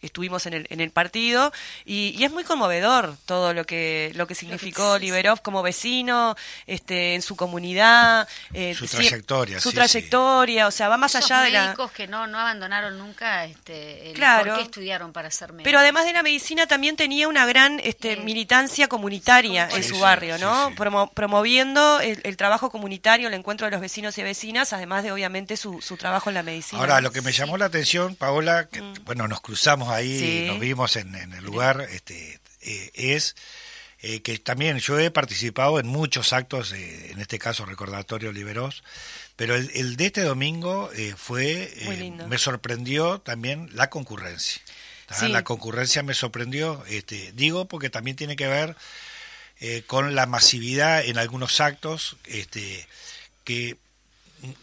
estuvimos 0.00 0.46
en 0.46 0.54
el, 0.54 0.66
en 0.70 0.80
el 0.80 0.90
partido, 0.90 1.52
y, 1.84 2.22
es 2.22 2.32
muy 2.32 2.44
conmovedor 2.44 3.16
todo 3.26 3.54
lo 3.54 3.64
que, 3.64 4.12
lo 4.14 4.26
que 4.26 4.34
significó 4.34 4.98
Liberov 4.98 5.42
como 5.42 5.62
vecino, 5.62 6.36
este, 6.66 7.14
en 7.14 7.22
su 7.22 7.36
comunidad, 7.36 8.28
eh, 8.52 8.74
su 8.74 8.86
trayectoria, 8.86 9.60
su 9.60 9.72
trayectoria, 9.72 10.66
o 10.66 10.70
sea, 10.70 10.88
va 10.88 10.96
más 10.96 11.14
allá 11.14 11.40
de 11.42 11.50
la... 11.50 11.76
que 11.94 12.06
no, 12.06 12.26
no 12.26 12.38
abandonaron 12.38 12.77
nunca 12.90 13.44
este, 13.44 14.10
el 14.10 14.14
claro, 14.14 14.46
por 14.46 14.56
qué 14.56 14.62
estudiaron 14.62 15.12
para 15.12 15.30
ser 15.30 15.52
médicos. 15.52 15.64
Pero 15.64 15.78
además 15.78 16.06
de 16.06 16.12
la 16.12 16.22
medicina 16.22 16.66
también 16.66 16.96
tenía 16.96 17.28
una 17.28 17.46
gran 17.46 17.80
este, 17.80 18.16
militancia 18.16 18.88
comunitaria 18.88 19.68
en 19.70 19.82
su 19.82 19.98
barrio, 19.98 20.38
¿no? 20.38 20.72
promoviendo 21.14 22.00
el, 22.00 22.36
trabajo 22.36 22.70
comunitario, 22.70 23.28
el 23.28 23.34
encuentro 23.34 23.66
de 23.66 23.70
los 23.72 23.80
vecinos 23.80 24.16
y 24.18 24.22
vecinas, 24.22 24.72
además 24.72 25.02
de 25.02 25.12
obviamente 25.12 25.56
su, 25.56 25.80
su 25.82 25.96
trabajo 25.96 26.30
en 26.30 26.34
la 26.34 26.42
medicina. 26.42 26.80
Ahora, 26.80 27.00
lo 27.00 27.12
que 27.12 27.22
me 27.22 27.32
llamó 27.32 27.56
la 27.58 27.66
atención, 27.66 28.14
Paola, 28.16 28.68
que, 28.68 28.80
mm. 28.80 29.04
bueno, 29.04 29.28
nos 29.28 29.40
cruzamos 29.40 29.88
ahí, 29.88 30.46
nos 30.48 30.60
vimos 30.60 30.96
en, 30.96 31.14
el 31.14 31.44
lugar, 31.44 31.86
este, 31.90 32.40
eh, 32.62 32.90
es... 32.94 33.36
Eh, 34.00 34.22
que 34.22 34.38
también 34.38 34.78
yo 34.78 34.96
he 35.00 35.10
participado 35.10 35.80
en 35.80 35.88
muchos 35.88 36.32
actos, 36.32 36.72
eh, 36.72 37.10
en 37.10 37.20
este 37.20 37.40
caso 37.40 37.66
Recordatorio 37.66 38.30
Liberos, 38.30 38.84
pero 39.38 39.54
el, 39.54 39.96
de 39.96 40.06
este 40.06 40.22
domingo 40.22 40.90
eh, 40.96 41.14
fue, 41.16 41.72
eh, 41.76 42.12
me 42.28 42.38
sorprendió 42.38 43.20
también 43.20 43.70
la 43.72 43.88
concurrencia. 43.88 44.60
La 45.28 45.44
concurrencia 45.44 46.02
me 46.02 46.12
sorprendió, 46.12 46.84
este, 46.88 47.30
digo, 47.36 47.66
porque 47.66 47.88
también 47.88 48.16
tiene 48.16 48.34
que 48.34 48.48
ver 48.48 48.74
eh, 49.60 49.84
con 49.86 50.16
la 50.16 50.26
masividad 50.26 51.04
en 51.04 51.18
algunos 51.18 51.60
actos, 51.60 52.16
este, 52.24 52.84
que 53.44 53.76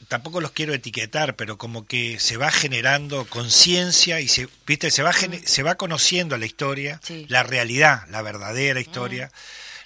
tampoco 0.09 0.41
los 0.41 0.51
quiero 0.51 0.73
etiquetar, 0.73 1.37
pero 1.37 1.57
como 1.57 1.87
que 1.87 2.19
se 2.19 2.35
va 2.35 2.51
generando 2.51 3.23
conciencia 3.29 4.19
y 4.19 4.27
se, 4.27 4.49
viste, 4.67 4.91
se 4.91 5.03
va 5.03 5.13
se 5.13 5.63
va 5.63 5.75
conociendo 5.75 6.37
la 6.37 6.47
historia, 6.47 6.99
la 7.29 7.43
realidad, 7.43 8.05
la 8.09 8.21
verdadera 8.21 8.81
historia. 8.81 9.31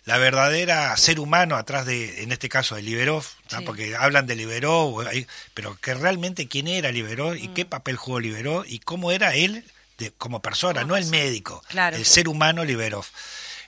La 0.09 0.17
verdadera 0.17 0.97
ser 0.97 1.19
humano 1.19 1.55
atrás 1.55 1.85
de, 1.85 2.23
en 2.23 2.31
este 2.31 2.49
caso, 2.49 2.73
de 2.73 2.81
Liberov, 2.81 3.23
porque 3.63 3.95
hablan 3.95 4.25
de 4.25 4.35
Liberov, 4.35 5.05
pero 5.53 5.77
que 5.79 5.93
realmente 5.93 6.47
quién 6.47 6.67
era 6.67 6.91
Liberov 6.91 7.35
y 7.35 7.49
qué 7.49 7.63
papel 7.63 7.95
jugó 7.95 8.19
Liberov 8.19 8.65
y 8.67 8.79
cómo 8.79 9.11
era 9.11 9.35
él 9.35 9.63
de, 9.99 10.09
como 10.17 10.41
persona, 10.41 10.83
no 10.83 10.97
el 10.97 11.05
médico, 11.05 11.61
el 11.93 12.05
ser 12.07 12.27
humano 12.27 12.65
Liberov. 12.65 13.05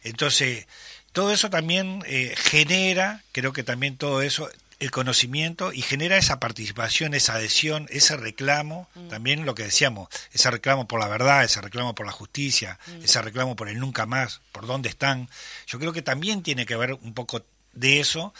Entonces, 0.01 0.65
todo 1.11 1.31
eso 1.31 1.51
también 1.51 2.03
eh, 2.07 2.33
genera, 2.35 3.21
creo 3.33 3.53
que 3.53 3.61
también 3.61 3.95
todo 3.97 4.23
eso 4.23 4.49
el 4.81 4.89
conocimiento 4.89 5.71
y 5.71 5.83
genera 5.83 6.17
esa 6.17 6.39
participación, 6.39 7.13
esa 7.13 7.35
adhesión, 7.35 7.85
ese 7.91 8.17
reclamo, 8.17 8.89
mm. 8.95 9.09
también 9.09 9.45
lo 9.45 9.53
que 9.53 9.63
decíamos, 9.63 10.09
ese 10.33 10.49
reclamo 10.49 10.87
por 10.87 10.99
la 10.99 11.07
verdad, 11.07 11.43
ese 11.43 11.61
reclamo 11.61 11.93
por 11.93 12.07
la 12.07 12.11
justicia, 12.11 12.79
mm. 12.87 13.03
ese 13.03 13.21
reclamo 13.21 13.55
por 13.55 13.69
el 13.69 13.79
nunca 13.79 14.07
más, 14.07 14.41
por 14.51 14.65
dónde 14.65 14.89
están. 14.89 15.29
Yo 15.67 15.77
creo 15.77 15.93
que 15.93 16.01
también 16.01 16.41
tiene 16.41 16.65
que 16.65 16.75
ver 16.75 16.93
un 16.93 17.13
poco 17.13 17.43
de 17.73 17.99
eso, 17.99 18.33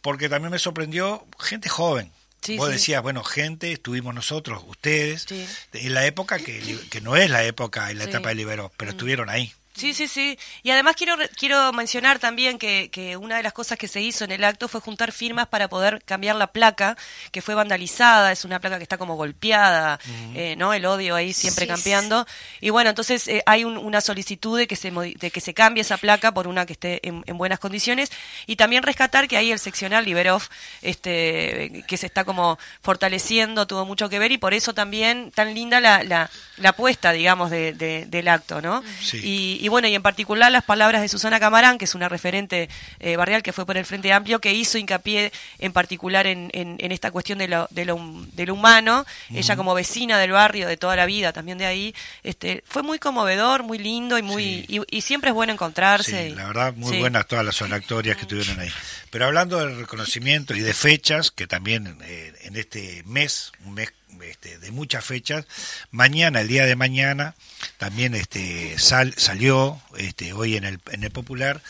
porque 0.00 0.28
también 0.28 0.50
me 0.50 0.58
sorprendió 0.58 1.24
gente 1.38 1.68
joven. 1.68 2.10
Vos 2.56 2.70
decías, 2.70 3.02
bueno, 3.02 3.22
gente, 3.22 3.72
estuvimos 3.72 4.14
nosotros, 4.14 4.64
ustedes, 4.66 5.26
en 5.72 5.94
la 5.94 6.06
época 6.06 6.38
que, 6.38 6.78
que, 6.90 7.00
no 7.00 7.14
es 7.14 7.30
la 7.30 7.44
época, 7.44 7.90
en 7.90 7.98
la 7.98 8.04
etapa 8.04 8.30
de 8.30 8.36
Libero, 8.36 8.72
pero 8.76 8.90
mm. 8.90 8.94
estuvieron 8.94 9.30
ahí. 9.30 9.52
Sí, 9.78 9.94
sí, 9.94 10.08
sí. 10.08 10.36
Y 10.64 10.70
además 10.72 10.96
quiero, 10.96 11.14
quiero 11.36 11.72
mencionar 11.72 12.18
también 12.18 12.58
que, 12.58 12.90
que, 12.90 13.16
una 13.16 13.36
de 13.36 13.44
las 13.44 13.52
cosas 13.52 13.78
que 13.78 13.86
se 13.86 14.00
hizo 14.00 14.24
en 14.24 14.32
el 14.32 14.42
acto 14.42 14.66
fue 14.66 14.80
juntar 14.80 15.12
firmas 15.12 15.46
para 15.46 15.68
poder 15.68 16.02
cambiar 16.04 16.34
la 16.34 16.48
placa, 16.48 16.96
que 17.30 17.42
fue 17.42 17.54
vandalizada, 17.54 18.32
es 18.32 18.44
una 18.44 18.58
placa 18.58 18.78
que 18.78 18.82
está 18.82 18.98
como 18.98 19.14
golpeada, 19.14 20.00
eh, 20.34 20.56
¿no? 20.56 20.74
El 20.74 20.84
odio 20.84 21.14
ahí 21.14 21.32
siempre 21.32 21.68
cambiando. 21.68 22.26
Y 22.60 22.70
bueno, 22.70 22.90
entonces 22.90 23.28
eh, 23.28 23.42
hay 23.46 23.64
una 23.64 24.00
solicitud 24.00 24.58
de 24.58 24.66
que, 24.66 24.74
se, 24.74 24.90
de 24.90 25.30
que 25.30 25.40
se 25.40 25.54
cambie 25.54 25.82
esa 25.82 25.96
placa 25.96 26.34
por 26.34 26.48
una 26.48 26.66
que 26.66 26.72
esté 26.72 27.00
en, 27.06 27.22
buenas 27.38 27.60
condiciones. 27.60 28.10
Y 28.46 28.56
también 28.56 28.82
rescatar 28.82 29.28
que 29.28 29.36
ahí 29.36 29.52
el 29.52 29.60
seccional 29.60 30.04
Liberov, 30.04 30.42
este, 30.82 31.84
que 31.86 31.96
se 31.96 32.06
está 32.06 32.24
como 32.24 32.58
fortaleciendo, 32.82 33.68
tuvo 33.68 33.84
mucho 33.84 34.08
que 34.08 34.18
ver 34.18 34.32
y 34.32 34.38
por 34.38 34.54
eso 34.54 34.74
también 34.74 35.30
tan 35.30 35.54
linda 35.54 35.80
la, 35.80 36.02
la, 36.02 36.30
la 36.56 36.70
apuesta, 36.70 37.12
digamos, 37.12 37.50
de, 37.50 37.74
del 38.08 38.28
acto, 38.28 38.60
¿no? 38.60 38.82
y 39.22 39.67
y 39.67 39.67
bueno, 39.68 39.88
y 39.88 39.94
en 39.94 40.02
particular 40.02 40.50
las 40.50 40.64
palabras 40.64 41.02
de 41.02 41.08
Susana 41.08 41.40
Camarán, 41.40 41.78
que 41.78 41.84
es 41.84 41.94
una 41.94 42.08
referente 42.08 42.68
eh, 43.00 43.16
barrial 43.16 43.42
que 43.42 43.52
fue 43.52 43.66
por 43.66 43.76
el 43.76 43.84
Frente 43.84 44.12
Amplio, 44.12 44.40
que 44.40 44.52
hizo 44.52 44.78
hincapié 44.78 45.32
en 45.58 45.72
particular 45.72 46.26
en, 46.26 46.50
en, 46.52 46.92
esta 46.92 47.10
cuestión 47.10 47.38
de 47.38 47.48
lo, 47.48 47.68
de 47.70 47.84
lo, 47.84 47.98
de 48.32 48.46
lo 48.46 48.54
humano. 48.54 49.04
Ella 49.32 49.56
como 49.56 49.74
vecina 49.74 50.18
del 50.18 50.32
barrio 50.32 50.68
de 50.68 50.76
toda 50.76 50.96
la 50.96 51.06
vida, 51.06 51.32
también 51.32 51.58
de 51.58 51.66
ahí, 51.66 51.94
este, 52.22 52.62
fue 52.66 52.82
muy 52.82 52.98
conmovedor, 52.98 53.62
muy 53.62 53.78
lindo 53.78 54.18
y 54.18 54.22
muy 54.22 54.66
y, 54.68 55.00
siempre 55.00 55.30
es 55.30 55.34
bueno 55.34 55.52
encontrarse. 55.52 56.28
Sí, 56.28 56.34
la 56.34 56.46
verdad, 56.46 56.74
muy 56.74 56.98
buenas 56.98 57.26
todas 57.26 57.44
las 57.44 57.56
sonactorias 57.56 58.16
que 58.16 58.26
tuvieron 58.26 58.58
ahí. 58.60 58.70
Pero 59.10 59.26
hablando 59.26 59.58
del 59.58 59.78
reconocimiento 59.78 60.54
y 60.54 60.60
de 60.60 60.74
fechas, 60.74 61.30
que 61.30 61.46
también 61.46 61.98
eh, 62.02 62.32
en 62.42 62.56
este 62.56 63.02
mes, 63.06 63.52
un 63.64 63.74
mes 63.74 63.92
este, 64.22 64.58
de 64.58 64.70
muchas 64.70 65.04
fechas. 65.04 65.46
Mañana, 65.90 66.40
el 66.40 66.48
día 66.48 66.66
de 66.66 66.76
mañana, 66.76 67.34
también 67.76 68.14
este, 68.14 68.78
sal, 68.78 69.14
salió 69.16 69.80
este, 69.96 70.32
hoy 70.32 70.56
en 70.56 70.64
el, 70.64 70.80
en 70.90 71.04
el 71.04 71.10
Popular 71.10 71.60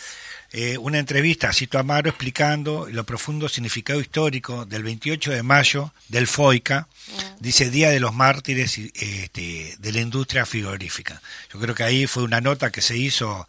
eh, 0.51 0.79
una 0.79 0.99
entrevista 0.99 1.51
a 1.51 1.53
Cito 1.53 1.79
Amaro 1.79 2.09
explicando 2.09 2.89
lo 2.91 3.05
profundo 3.05 3.51
significado 3.51 4.01
histórico 4.01 4.65
del 4.65 4.83
28 4.83 5.31
de 5.31 5.43
mayo 5.43 5.93
del 6.09 6.27
FOICA, 6.27 6.89
mm. 6.89 7.21
dice 7.41 7.69
Día 7.69 7.91
de 7.91 8.01
los 8.01 8.15
Mártires 8.15 8.79
este, 8.79 9.77
de 9.79 9.93
la 9.93 10.01
Industria 10.01 10.47
Frigorífica. 10.47 11.21
Yo 11.53 11.61
creo 11.61 11.75
que 11.75 11.83
ahí 11.83 12.07
fue 12.07 12.23
una 12.23 12.41
nota 12.41 12.71
que 12.71 12.81
se 12.81 12.97
hizo 12.97 13.47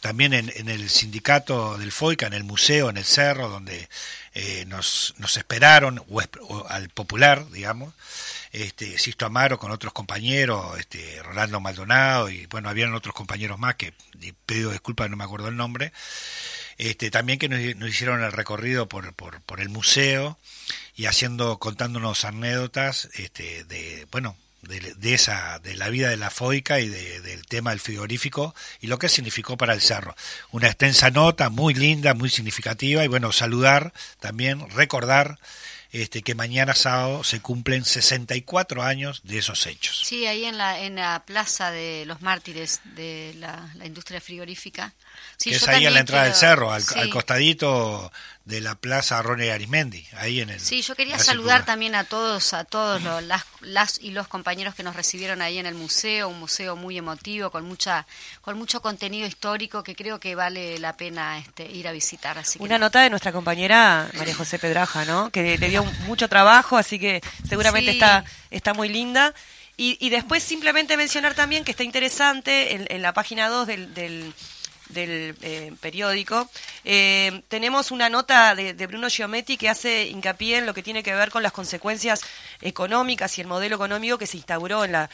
también 0.00 0.34
en, 0.34 0.68
el 0.68 0.88
sindicato 0.90 1.76
del 1.78 1.92
FOICA, 1.92 2.26
en 2.26 2.32
el 2.32 2.44
museo, 2.44 2.90
en 2.90 2.96
el 2.96 3.04
cerro, 3.04 3.48
donde 3.48 3.88
eh, 4.34 4.64
nos, 4.66 5.14
nos 5.18 5.36
esperaron, 5.36 6.02
o, 6.08 6.66
al 6.68 6.88
popular, 6.90 7.48
digamos, 7.50 7.94
este, 8.52 8.98
Sisto 8.98 9.26
Amaro 9.26 9.58
con 9.58 9.70
otros 9.70 9.92
compañeros, 9.92 10.78
este, 10.78 11.22
Rolando 11.22 11.60
Maldonado, 11.60 12.30
y 12.30 12.46
bueno, 12.46 12.68
habían 12.68 12.94
otros 12.94 13.14
compañeros 13.14 13.58
más 13.58 13.74
que 13.76 13.92
pido 14.46 14.70
disculpas, 14.70 15.10
no 15.10 15.16
me 15.16 15.24
acuerdo 15.24 15.48
el 15.48 15.56
nombre, 15.56 15.92
este, 16.78 17.10
también 17.10 17.38
que 17.38 17.48
nos, 17.48 17.60
hicieron 17.88 18.22
el 18.22 18.32
recorrido 18.32 18.88
por, 18.88 19.14
por, 19.14 19.40
por, 19.42 19.60
el 19.60 19.68
museo 19.68 20.38
y 20.94 21.06
haciendo, 21.06 21.58
contándonos 21.58 22.24
anécdotas 22.24 23.08
este, 23.14 23.64
de, 23.64 24.06
bueno, 24.10 24.36
de, 24.66 25.14
esa, 25.14 25.58
de 25.60 25.74
la 25.74 25.88
vida 25.88 26.08
de 26.08 26.16
la 26.16 26.30
FOICA 26.30 26.80
y 26.80 26.88
del 26.88 27.46
tema 27.46 27.70
del 27.70 27.80
frigorífico 27.80 28.54
y 28.80 28.86
lo 28.86 28.98
que 28.98 29.08
significó 29.08 29.56
para 29.56 29.74
el 29.74 29.80
cerro. 29.80 30.16
Una 30.50 30.68
extensa 30.68 31.10
nota, 31.10 31.50
muy 31.50 31.74
linda, 31.74 32.14
muy 32.14 32.30
significativa 32.30 33.04
y 33.04 33.08
bueno, 33.08 33.32
saludar 33.32 33.92
también, 34.20 34.68
recordar 34.70 35.38
este, 35.92 36.22
que 36.22 36.34
mañana 36.34 36.74
sábado 36.74 37.24
se 37.24 37.40
cumplen 37.40 37.84
64 37.84 38.82
años 38.82 39.22
de 39.24 39.38
esos 39.38 39.66
hechos. 39.66 40.02
Sí, 40.04 40.26
ahí 40.26 40.44
en 40.44 40.58
la, 40.58 40.80
en 40.80 40.96
la 40.96 41.22
Plaza 41.24 41.70
de 41.70 42.04
los 42.06 42.20
Mártires 42.22 42.80
de 42.96 43.34
la, 43.38 43.70
industria 43.84 44.20
frigorífica. 44.20 44.92
Sí, 45.38 45.54
es 45.54 45.66
ahí 45.68 45.86
a 45.86 45.90
la 45.90 46.00
entrada 46.00 46.24
del 46.24 46.34
cerro, 46.34 46.72
al, 46.72 46.84
costadito 47.10 48.12
de 48.46 48.60
la 48.60 48.76
Plaza 48.76 49.20
Ronnie 49.22 49.50
Arismendi, 49.50 50.06
ahí 50.18 50.40
en 50.40 50.50
el... 50.50 50.60
Sí, 50.60 50.80
yo 50.80 50.94
quería 50.94 51.18
saludar 51.18 51.64
también 51.64 51.96
a 51.96 52.04
todos, 52.04 52.54
a 52.54 52.62
todos 52.62 53.02
los, 53.02 53.20
las, 53.24 53.44
las, 53.60 53.98
y 54.00 54.12
los 54.12 54.28
compañeros 54.28 54.76
que 54.76 54.84
nos 54.84 54.94
recibieron 54.94 55.42
ahí 55.42 55.58
en 55.58 55.66
el 55.66 55.74
museo, 55.74 56.28
un 56.28 56.38
museo 56.38 56.76
muy 56.76 56.96
emotivo, 56.96 57.50
con 57.50 57.64
mucha 57.64 58.06
con 58.42 58.56
mucho 58.56 58.80
contenido 58.80 59.26
histórico 59.26 59.82
que 59.82 59.96
creo 59.96 60.20
que 60.20 60.36
vale 60.36 60.78
la 60.78 60.96
pena 60.96 61.38
este, 61.40 61.68
ir 61.68 61.88
a 61.88 61.92
visitar. 61.92 62.38
Así 62.38 62.60
Una 62.62 62.78
nota 62.78 63.02
de 63.02 63.10
nuestra 63.10 63.32
compañera 63.32 64.08
María 64.16 64.36
José 64.36 64.60
Pedraja, 64.60 65.04
¿no? 65.04 65.30
Que 65.30 65.58
le 65.58 65.68
dio 65.68 65.82
mucho 66.06 66.28
trabajo, 66.28 66.76
así 66.76 67.00
que 67.00 67.20
seguramente 67.48 67.90
está, 67.90 68.24
está 68.52 68.74
muy 68.74 68.88
linda. 68.88 69.34
Y, 69.78 70.08
después 70.08 70.42
simplemente 70.42 70.96
mencionar 70.96 71.34
también 71.34 71.62
que 71.62 71.72
está 71.72 71.82
interesante 71.84 72.94
en, 72.94 73.02
la 73.02 73.12
página 73.12 73.50
2 73.50 73.66
del, 73.66 73.92
del, 73.92 74.32
eh, 74.94 75.72
periódico, 75.80 76.48
eh, 76.84 77.42
tenemos 77.48 77.90
una 77.90 78.08
nota 78.08 78.54
de, 78.54 78.74
Bruno 78.86 79.08
Giometti 79.08 79.56
que 79.56 79.68
hace 79.68 80.06
hincapié 80.06 80.58
en 80.58 80.66
lo 80.66 80.74
que 80.74 80.82
tiene 80.82 81.02
que 81.02 81.14
ver 81.14 81.30
con 81.30 81.42
las 81.42 81.52
consecuencias 81.52 82.22
económicas 82.60 83.36
y 83.38 83.40
el 83.40 83.46
modelo 83.46 83.76
económico 83.76 84.18
que 84.18 84.26
se 84.26 84.36
instauró 84.36 84.84
en 84.84 84.92
la, 84.92 85.10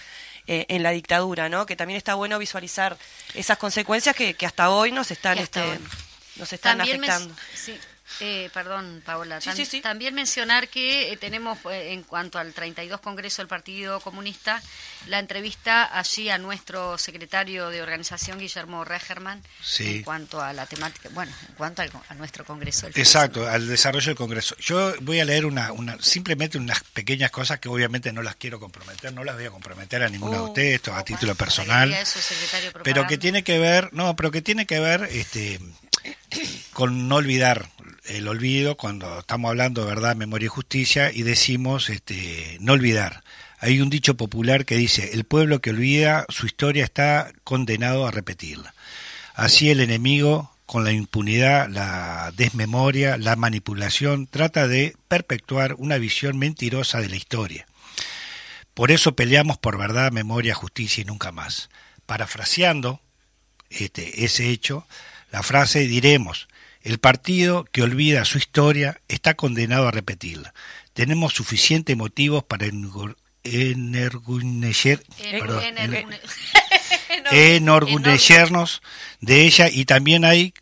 eh, 0.46 0.66
en 0.68 0.82
la 0.82 0.90
dictadura, 0.90 1.48
¿no? 1.48 1.66
Que 1.66 1.76
también 1.76 1.96
está 1.96 2.14
bueno 2.14 2.38
visualizar 2.38 2.96
esas 3.34 3.58
consecuencias 3.58 4.14
que, 4.14 4.34
que 4.34 4.46
hasta 4.46 4.70
hoy 4.70 4.92
nos 4.92 5.10
están, 5.10 5.38
este, 5.38 5.62
nos 6.36 6.52
están 6.52 6.80
afectando. 6.80 7.34
Eh, 8.20 8.50
perdón, 8.52 9.02
Paola. 9.04 9.40
También 9.82 10.14
mencionar 10.14 10.68
que 10.68 11.12
eh, 11.12 11.16
tenemos, 11.16 11.58
eh, 11.70 11.92
en 11.92 12.02
cuanto 12.02 12.38
al 12.38 12.52
32 12.52 13.00
Congreso 13.00 13.42
del 13.42 13.48
Partido 13.48 14.00
Comunista, 14.00 14.62
la 15.06 15.18
entrevista 15.18 15.96
allí 15.98 16.30
a 16.30 16.38
nuestro 16.38 16.98
secretario 16.98 17.68
de 17.70 17.82
organización, 17.82 18.38
Guillermo 18.38 18.84
Regerman, 18.84 19.42
en 19.78 20.02
cuanto 20.02 20.40
a 20.40 20.52
la 20.52 20.66
temática, 20.66 21.08
bueno, 21.12 21.32
en 21.48 21.54
cuanto 21.54 21.82
a 21.82 22.14
nuestro 22.14 22.44
Congreso. 22.44 22.86
Exacto, 22.94 23.48
al 23.48 23.66
desarrollo 23.66 24.06
del 24.06 24.16
Congreso. 24.16 24.56
Yo 24.58 24.94
voy 25.00 25.20
a 25.20 25.24
leer 25.24 25.46
una, 25.46 25.72
una, 25.72 25.96
simplemente 26.00 26.58
unas 26.58 26.82
pequeñas 26.84 27.30
cosas 27.30 27.58
que 27.58 27.68
obviamente 27.68 28.12
no 28.12 28.22
las 28.22 28.36
quiero 28.36 28.60
comprometer, 28.60 29.12
no 29.12 29.24
las 29.24 29.36
voy 29.36 29.46
a 29.46 29.50
comprometer 29.50 30.02
a 30.02 30.08
ninguno 30.08 30.32
de 30.32 30.40
uh, 30.40 30.46
ustedes, 30.46 30.74
esto 30.76 30.94
a 30.94 31.04
título 31.04 31.34
personal, 31.34 31.94
pero 32.84 33.06
que 33.06 33.18
tiene 33.18 33.42
que 33.42 33.58
ver, 33.58 33.92
no, 33.92 34.14
pero 34.16 34.30
que 34.30 34.42
tiene 34.42 34.66
que 34.66 34.80
ver, 34.80 35.08
este 35.10 35.60
con 36.72 37.08
no 37.08 37.16
olvidar 37.16 37.68
el 38.04 38.28
olvido 38.28 38.76
cuando 38.76 39.20
estamos 39.20 39.48
hablando 39.50 39.82
de 39.82 39.88
verdad, 39.88 40.16
memoria 40.16 40.46
y 40.46 40.48
justicia 40.48 41.12
y 41.12 41.22
decimos 41.22 41.88
este, 41.90 42.56
no 42.60 42.72
olvidar. 42.72 43.22
Hay 43.58 43.80
un 43.80 43.90
dicho 43.90 44.16
popular 44.16 44.64
que 44.64 44.76
dice, 44.76 45.10
el 45.12 45.24
pueblo 45.24 45.60
que 45.60 45.70
olvida 45.70 46.26
su 46.28 46.46
historia 46.46 46.84
está 46.84 47.32
condenado 47.44 48.06
a 48.06 48.10
repetirla. 48.10 48.74
Así 49.34 49.70
el 49.70 49.80
enemigo, 49.80 50.52
con 50.66 50.84
la 50.84 50.92
impunidad, 50.92 51.68
la 51.68 52.32
desmemoria, 52.36 53.16
la 53.18 53.36
manipulación, 53.36 54.26
trata 54.26 54.66
de 54.66 54.96
perpetuar 55.06 55.74
una 55.78 55.98
visión 55.98 56.38
mentirosa 56.38 57.00
de 57.00 57.08
la 57.08 57.16
historia. 57.16 57.66
Por 58.74 58.90
eso 58.90 59.14
peleamos 59.14 59.58
por 59.58 59.78
verdad, 59.78 60.12
memoria, 60.12 60.54
justicia 60.54 61.02
y 61.02 61.04
nunca 61.04 61.30
más. 61.30 61.70
Parafraseando 62.06 63.00
este, 63.70 64.24
ese 64.24 64.48
hecho, 64.48 64.86
la 65.32 65.42
frase 65.42 65.88
diremos, 65.88 66.46
el 66.82 66.98
partido 66.98 67.64
que 67.64 67.82
olvida 67.82 68.24
su 68.24 68.38
historia 68.38 69.00
está 69.08 69.34
condenado 69.34 69.88
a 69.88 69.90
repetirla. 69.90 70.52
Tenemos 70.92 71.32
suficientes 71.32 71.96
motivos 71.96 72.44
para 72.44 72.66
enorgullecernos 77.32 78.82
de 79.20 79.42
ella 79.46 79.68
y 79.70 79.86
también 79.86 80.24
hay 80.26 80.52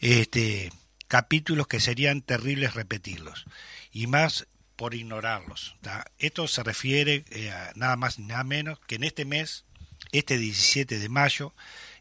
este, 0.00 0.72
capítulos 1.06 1.66
que 1.66 1.80
serían 1.80 2.22
terribles 2.22 2.72
repetirlos. 2.74 3.44
Y 3.92 4.06
más 4.06 4.46
por 4.76 4.94
ignorarlos. 4.94 5.76
Esto 6.18 6.48
se 6.48 6.62
refiere 6.62 7.24
eh, 7.30 7.50
a 7.50 7.72
nada 7.74 7.96
más 7.96 8.18
ni 8.18 8.24
nada 8.26 8.42
menos 8.42 8.80
que 8.86 8.94
en 8.94 9.04
este 9.04 9.26
mes, 9.26 9.64
este 10.12 10.38
17 10.38 10.98
de 10.98 11.08
mayo, 11.10 11.52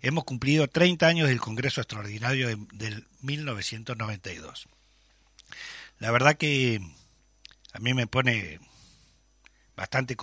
hemos 0.04 0.26
cumplido 0.26 0.68
30 0.68 1.08
años 1.08 1.28
del 1.30 1.40
Congreso 1.40 1.82
Extraordinario 1.82 2.48
del 2.74 3.08
1992. 3.22 4.68
La 5.98 6.12
verdad 6.12 6.36
que 6.36 6.82
a 7.72 7.80
mí 7.80 7.94
me 7.94 8.06
pone 8.06 8.60
bastante 9.76 10.16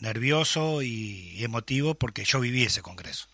nervioso 0.00 0.82
y 0.82 1.42
emotivo 1.42 1.94
porque 1.94 2.24
yo 2.24 2.40
viví 2.40 2.64
ese 2.64 2.82
Congreso. 2.82 3.28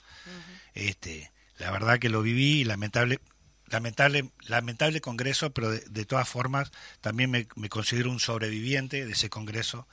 este, 0.74 1.32
la 1.58 1.70
verdad 1.70 1.98
que 1.98 2.10
lo 2.10 2.20
viví 2.20 2.60
y 2.60 2.64
lamentable, 2.64 3.20
lamentable, 3.66 4.30
lamentable 4.46 5.00
Congreso, 5.00 5.50
pero 5.50 5.70
de, 5.70 6.04
todas 6.04 6.28
formas 6.28 6.70
también 7.00 7.30
me, 7.30 7.46
considero 7.68 8.10
un 8.10 8.20
sobreviviente 8.20 9.06
de 9.06 9.12
ese 9.12 9.30
Congreso 9.30 9.88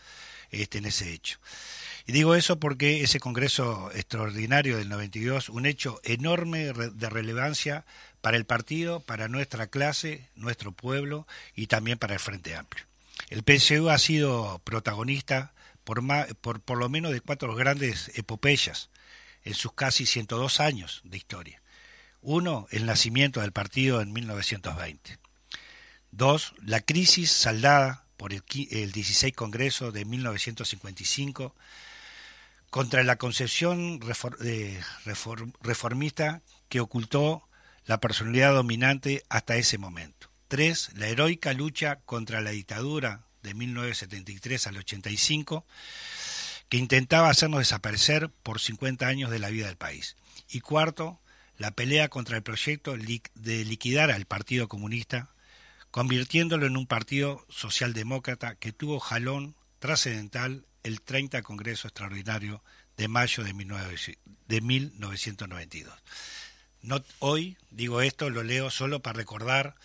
este, 0.50 0.80
en 0.80 0.86
ese 0.86 1.14
hecho. 1.14 1.40
Digo 2.12 2.36
eso 2.36 2.60
porque 2.60 3.04
ese 3.04 3.22
Congreso 3.22 3.90
extraordinario 3.94 4.78
del 4.78 4.90
92, 4.90 5.48
un 5.48 5.66
hecho 5.66 6.02
enorme 6.04 6.74
de 6.74 7.10
relevancia 7.10 7.86
para 8.20 8.36
el 8.36 8.46
partido, 8.46 9.00
para 9.00 9.30
nuestra 9.30 9.68
clase, 9.68 10.30
nuestro 10.36 10.74
pueblo 10.74 11.26
y 11.56 11.68
también 11.68 11.98
para 11.98 12.14
el 12.14 12.20
Frente 12.20 12.56
Amplio. 12.56 12.86
El 13.30 13.44
PSU 13.44 13.90
ha 13.90 13.98
sido 13.98 14.60
protagonista 14.66 15.54
por, 15.86 16.02
por, 16.42 16.60
por 16.60 16.78
lo 16.78 16.90
menos 16.90 17.14
de 17.14 17.22
cuatro 17.22 17.56
grandes 17.56 18.12
epopeyas 18.16 18.90
en 19.44 19.54
sus 19.54 19.72
casi 19.74 20.06
102 20.06 20.60
años 20.60 21.02
de 21.06 21.16
historia. 21.16 21.62
Uno, 22.22 22.68
el 22.72 22.86
nacimiento 22.86 23.40
del 23.40 23.54
partido 23.54 24.02
en 24.02 24.12
1920. 24.12 25.18
Dos, 26.12 26.54
la 26.62 26.82
crisis 26.82 27.32
saldada 27.32 28.06
por 28.18 28.34
el, 28.34 28.42
16 28.92 29.34
Congreso 29.34 29.94
de 29.94 30.04
1955 30.04 31.56
contra 32.72 33.04
la 33.04 33.18
concepción 33.18 34.00
reformista 35.62 36.42
que 36.70 36.80
ocultó 36.80 37.48
la 37.86 38.00
personalidad 38.00 38.54
dominante 38.54 39.24
hasta 39.30 39.58
ese 39.58 39.78
momento. 39.78 40.32
Tres, 40.48 40.90
la 40.96 41.08
heroica 41.08 41.54
lucha 41.54 41.98
contra 42.06 42.40
la 42.40 42.52
dictadura 42.52 43.26
de 43.44 43.54
1973 43.54 44.68
al 44.68 44.78
85, 44.78 45.66
que 46.70 46.78
intentaba 46.78 47.30
hacernos 47.30 47.60
desaparecer 47.60 48.30
por 48.30 48.62
50 48.62 49.06
años 49.06 49.30
de 49.32 49.40
la 49.40 49.50
vida 49.50 49.68
del 49.68 49.76
país. 49.76 50.16
Y 50.50 50.62
cuarto, 50.62 51.20
la 51.58 51.72
pelea 51.72 52.08
contra 52.08 52.38
el 52.38 52.44
proyecto 52.44 52.96
de 52.96 53.66
liquidar 53.66 54.12
al 54.12 54.26
Partido 54.26 54.70
Comunista, 54.70 55.30
convirtiéndolo 55.92 56.68
en 56.68 56.78
un 56.78 56.88
partido 56.88 57.46
socialdemócrata 57.50 58.56
que 58.56 58.72
tuvo 58.72 59.02
jalón 59.02 59.56
trascendental 59.80 60.66
el 60.84 61.02
30 61.02 61.42
Congreso 61.42 61.88
Extraordinario 61.88 62.64
de 62.98 63.08
mayo 63.08 63.44
de, 63.44 63.54
1992. 64.62 65.94
No, 66.82 67.04
hoy 67.20 67.58
digo 67.70 68.02
esto, 68.02 68.30
lo 68.30 68.44
leo 68.44 68.70
solo 68.70 69.02
para 69.02 69.18
recordar 69.18 69.76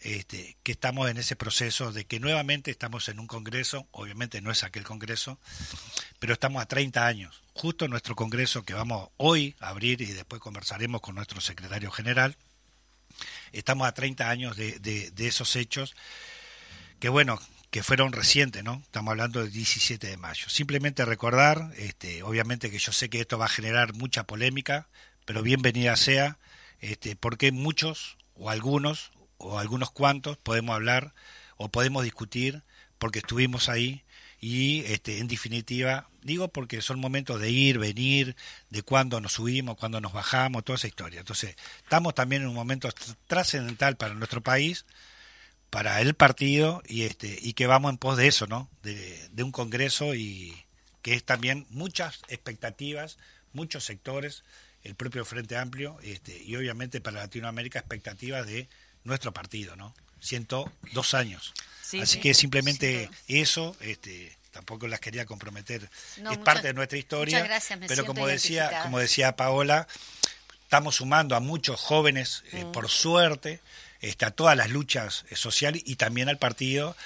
este, 0.00 0.56
que 0.62 0.72
estamos 0.72 1.10
en 1.10 1.18
ese 1.18 1.36
proceso 1.36 1.92
de 1.92 2.06
que 2.06 2.20
nuevamente 2.20 2.70
estamos 2.70 3.08
en 3.08 3.20
un 3.20 3.26
congreso, 3.26 3.86
obviamente 3.90 4.40
no 4.40 4.50
es 4.50 4.64
aquel 4.64 4.84
congreso, 4.84 5.38
pero 6.18 6.32
estamos 6.32 6.62
a 6.62 6.66
30 6.66 7.06
años, 7.06 7.42
justo 7.52 7.86
nuestro 7.86 8.16
congreso 8.16 8.62
que 8.62 8.74
vamos 8.74 9.10
hoy 9.18 9.54
a 9.60 9.68
abrir 9.68 10.00
y 10.00 10.06
después 10.06 10.40
conversaremos 10.40 11.02
con 11.02 11.16
nuestro 11.16 11.40
secretario 11.40 11.90
general, 11.90 12.36
estamos 13.52 13.86
a 13.86 13.92
30 13.92 14.30
años 14.30 14.56
de, 14.56 14.78
de, 14.80 15.26
esos 15.26 15.54
hechos 15.56 15.94
que 16.98 17.08
bueno, 17.08 17.38
que 17.70 17.82
fueron 17.82 18.12
recientes, 18.12 18.64
¿no? 18.64 18.80
Estamos 18.84 19.12
hablando 19.12 19.40
del 19.40 19.52
17 19.52 20.06
de 20.06 20.16
mayo. 20.16 20.48
Simplemente 20.48 21.04
recordar, 21.04 21.72
este, 21.76 22.22
obviamente 22.22 22.70
que 22.70 22.78
yo 22.78 22.92
sé 22.92 23.08
que 23.08 23.20
esto 23.20 23.38
va 23.38 23.46
a 23.46 23.48
generar 23.48 23.94
mucha 23.94 24.24
polémica, 24.24 24.88
pero 25.24 25.42
bienvenida 25.42 25.96
sea, 25.96 26.38
este, 26.80 27.14
porque 27.14 27.52
muchos 27.52 28.16
o 28.34 28.50
algunos 28.50 29.12
o 29.38 29.58
algunos 29.58 29.90
cuantos 29.90 30.36
podemos 30.36 30.74
hablar 30.74 31.14
o 31.56 31.68
podemos 31.68 32.02
discutir 32.02 32.62
porque 32.98 33.20
estuvimos 33.20 33.68
ahí 33.68 34.04
y 34.40 34.80
este, 34.86 35.18
en 35.18 35.28
definitiva 35.28 36.10
digo 36.22 36.48
porque 36.48 36.82
son 36.82 37.00
momentos 37.00 37.40
de 37.40 37.50
ir, 37.50 37.78
venir, 37.78 38.36
de 38.70 38.82
cuándo 38.82 39.20
nos 39.20 39.34
subimos, 39.34 39.76
cuándo 39.76 40.00
nos 40.00 40.12
bajamos, 40.12 40.64
toda 40.64 40.76
esa 40.76 40.86
historia. 40.86 41.20
Entonces, 41.20 41.56
estamos 41.82 42.14
también 42.14 42.42
en 42.42 42.48
un 42.48 42.54
momento 42.54 42.88
trascendental 43.26 43.96
para 43.96 44.14
nuestro 44.14 44.42
país, 44.42 44.84
para 45.70 46.00
el 46.00 46.14
partido 46.14 46.82
y 46.86 47.02
este 47.02 47.38
y 47.40 47.54
que 47.54 47.66
vamos 47.66 47.90
en 47.90 47.98
pos 47.98 48.16
de 48.16 48.26
eso, 48.26 48.46
¿no? 48.46 48.68
De, 48.82 49.28
de 49.30 49.42
un 49.42 49.52
congreso 49.52 50.14
y 50.14 50.64
que 51.02 51.14
es 51.14 51.24
también 51.24 51.66
muchas 51.70 52.20
expectativas, 52.28 53.18
muchos 53.52 53.84
sectores, 53.84 54.42
el 54.82 54.94
propio 54.94 55.24
Frente 55.24 55.56
Amplio 55.56 55.98
este, 56.02 56.36
y 56.42 56.56
obviamente 56.56 57.00
para 57.00 57.20
Latinoamérica 57.20 57.78
expectativas 57.78 58.46
de 58.46 58.68
nuestro 59.04 59.32
partido, 59.32 59.76
¿no? 59.76 59.94
dos 60.92 61.14
años. 61.14 61.54
Así 62.00 62.20
que 62.20 62.34
simplemente 62.34 63.10
eso, 63.26 63.76
este, 63.80 64.36
tampoco 64.52 64.86
las 64.86 65.00
quería 65.00 65.26
comprometer. 65.26 65.90
es 66.30 66.38
parte 66.38 66.68
de 66.68 66.74
nuestra 66.74 66.98
historia, 66.98 67.48
pero 67.88 68.04
como 68.04 68.26
decía, 68.26 68.82
como 68.82 68.98
decía 68.98 69.34
Paola, 69.34 69.88
estamos 70.62 70.96
sumando 70.96 71.34
a 71.34 71.40
muchos 71.40 71.80
jóvenes, 71.80 72.44
eh, 72.52 72.64
mm. 72.64 72.72
por 72.72 72.88
suerte, 72.88 73.60
está 74.00 74.28
a 74.28 74.30
todas 74.30 74.56
las 74.56 74.70
luchas 74.70 75.24
eh, 75.30 75.36
sociales 75.36 75.82
y 75.84 75.96
también 75.96 76.28
al 76.28 76.38
partido 76.38 76.96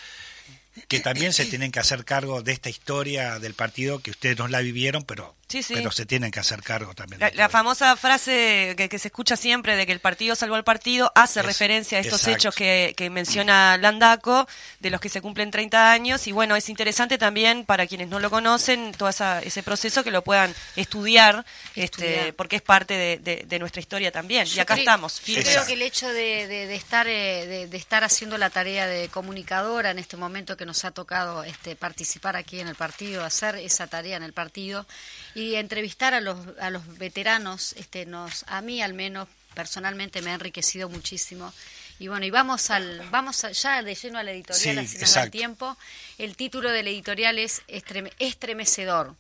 que 0.89 1.01
también 1.01 1.33
se 1.33 1.47
tienen 1.47 1.71
que 1.71 1.79
hacer 1.79 2.05
cargo 2.05 2.43
de 2.43 2.53
esta 2.53 2.69
historia 2.69 3.39
del 3.39 3.55
partido 3.55 4.01
que 4.01 4.11
ustedes 4.11 4.39
no 4.39 4.49
la 4.49 4.61
vivieron, 4.61 5.05
pero 5.05 5.37
pero 5.69 5.91
se 5.91 6.07
tienen 6.07 6.31
que 6.31 6.41
hacer 6.41 6.63
cargo 6.63 6.95
también. 6.95 7.21
La, 7.35 7.49
famosa 7.49 7.97
frase 7.97 8.75
que, 8.77 8.99
se 8.99 9.09
escucha 9.09 9.37
siempre 9.37 9.77
de 9.77 9.87
que 9.87 9.93
el 9.93 10.01
partido 10.01 10.35
salvó 10.35 10.55
al 10.55 10.65
partido 10.65 11.13
hace 11.15 11.43
referencia 11.43 11.99
a 11.99 12.01
estos 12.01 12.27
hechos 12.27 12.55
que, 12.55 13.11
menciona 13.11 13.77
Landaco, 13.77 14.49
de 14.81 14.91
los 14.91 15.01
que 15.01 15.09
se 15.09 15.21
cumplen 15.21 15.51
30 15.51 15.93
años. 15.93 16.27
Y 16.27 16.33
bueno, 16.33 16.57
es 16.57 16.69
interesante 16.69 17.19
también 17.19 17.65
para 17.65 17.87
quienes 17.87 18.09
no 18.09 18.19
lo 18.19 18.31
conocen, 18.31 18.93
todo 18.93 19.09
ese 19.09 19.63
proceso 19.63 20.03
que 20.03 20.11
lo 20.11 20.23
puedan 20.23 20.55
estudiar, 20.77 21.45
este, 21.75 22.33
porque 22.33 22.57
es 22.57 22.63
parte 22.63 23.19
de, 23.19 23.59
nuestra 23.59 23.81
historia 23.81 24.11
también. 24.11 24.47
y 24.53 24.59
acá 24.59 24.75
estamos. 24.75 25.23
Yo 25.25 25.43
creo 25.43 25.67
que 25.67 25.75
el 25.75 25.83
hecho 25.83 26.09
de, 26.09 26.75
estar, 26.75 27.07
eh, 27.07 27.69
de, 27.69 27.77
estar 27.77 28.05
haciendo 28.05 28.37
la 28.37 28.51
tarea 28.51 28.87
de 28.87 29.09
comunicadora 29.09 29.91
en 29.91 29.99
este 29.99 30.17
momento 30.17 30.57
que 30.57 30.67
nos 30.67 30.85
ha 30.85 30.91
tocado 30.91 31.45
este, 31.45 31.77
participar 31.77 32.37
aquí 32.37 32.61
en 32.61 32.69
el 32.69 32.75
partido, 32.75 33.25
hacer 33.25 33.57
esa 33.57 33.87
tarea 33.87 34.17
en 34.17 34.23
el 34.23 34.33
partido, 34.33 34.87
y 35.35 35.57
entrevistar 35.57 36.15
a 36.15 36.21
los, 36.21 36.39
a 36.61 36.71
los 36.71 36.99
veteranos, 36.99 37.75
este, 37.75 38.07
nos, 38.07 38.45
a 38.49 38.61
mí 38.61 38.83
al 38.83 38.95
menos 38.95 39.29
personalmente 39.55 40.23
me 40.23 40.31
ha 40.31 40.35
enriquecido 40.35 40.89
muchísimo. 40.89 41.53
Y 41.99 42.09
bueno, 42.09 42.27
y 42.27 42.31
vamos 42.31 42.71
al, 42.71 43.01
vamos 43.11 43.47
ya 43.53 43.83
de 43.83 43.95
lleno 43.95 44.19
a 44.19 44.23
la 44.25 44.33
editorial, 44.33 44.79
así 44.79 44.99
nos 44.99 45.15
da 45.15 45.31
tiempo. 45.31 45.77
El 46.19 46.37
título 46.37 46.71
del 46.71 46.89
editorial 46.89 47.39
es 47.39 47.63
Estremecedor, 47.69 49.15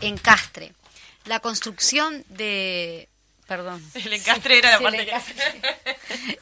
Encastre. 0.00 0.72
La 1.24 1.40
construcción 1.40 2.24
de 2.28 3.08
perdón. 3.46 3.84
El 3.94 4.12
encastre 4.14 4.58
era 4.58 4.70
la 4.70 4.80
parte 4.80 5.12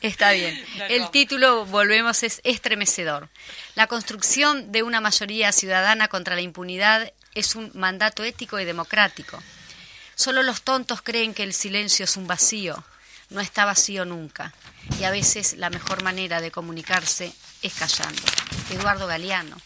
Está 0.01 0.33
bien. 0.33 0.65
El 0.89 1.11
título, 1.11 1.67
volvemos, 1.67 2.23
es 2.23 2.41
estremecedor. 2.45 3.29
La 3.75 3.89
construcción 3.89 4.71
de 4.71 4.85
una 4.85 5.01
mayoría 5.01 5.51
ciudadana 5.51 6.07
contra 6.07 6.37
la 6.37 6.43
impunidad 6.43 7.13
es 7.35 7.55
un 7.55 7.71
mandato 7.75 8.25
ético 8.25 8.59
y 8.59 8.65
democrático. 8.65 9.41
Solo 10.15 10.43
los 10.43 10.63
tontos 10.63 11.03
creen 11.03 11.33
que 11.33 11.43
el 11.43 11.55
silencio 11.55 12.05
es 12.05 12.17
un 12.17 12.27
vacío. 12.27 12.85
No 13.31 13.41
está 13.41 13.65
vacío 13.65 14.05
nunca. 14.05 14.53
Y 14.99 15.05
a 15.05 15.11
veces 15.11 15.57
la 15.57 15.71
mejor 15.71 16.03
manera 16.03 16.41
de 16.41 16.51
comunicarse 16.51 17.33
es 17.63 17.75
callando. 17.75 18.23
Eduardo 18.71 19.07
Galeano. 19.07 19.57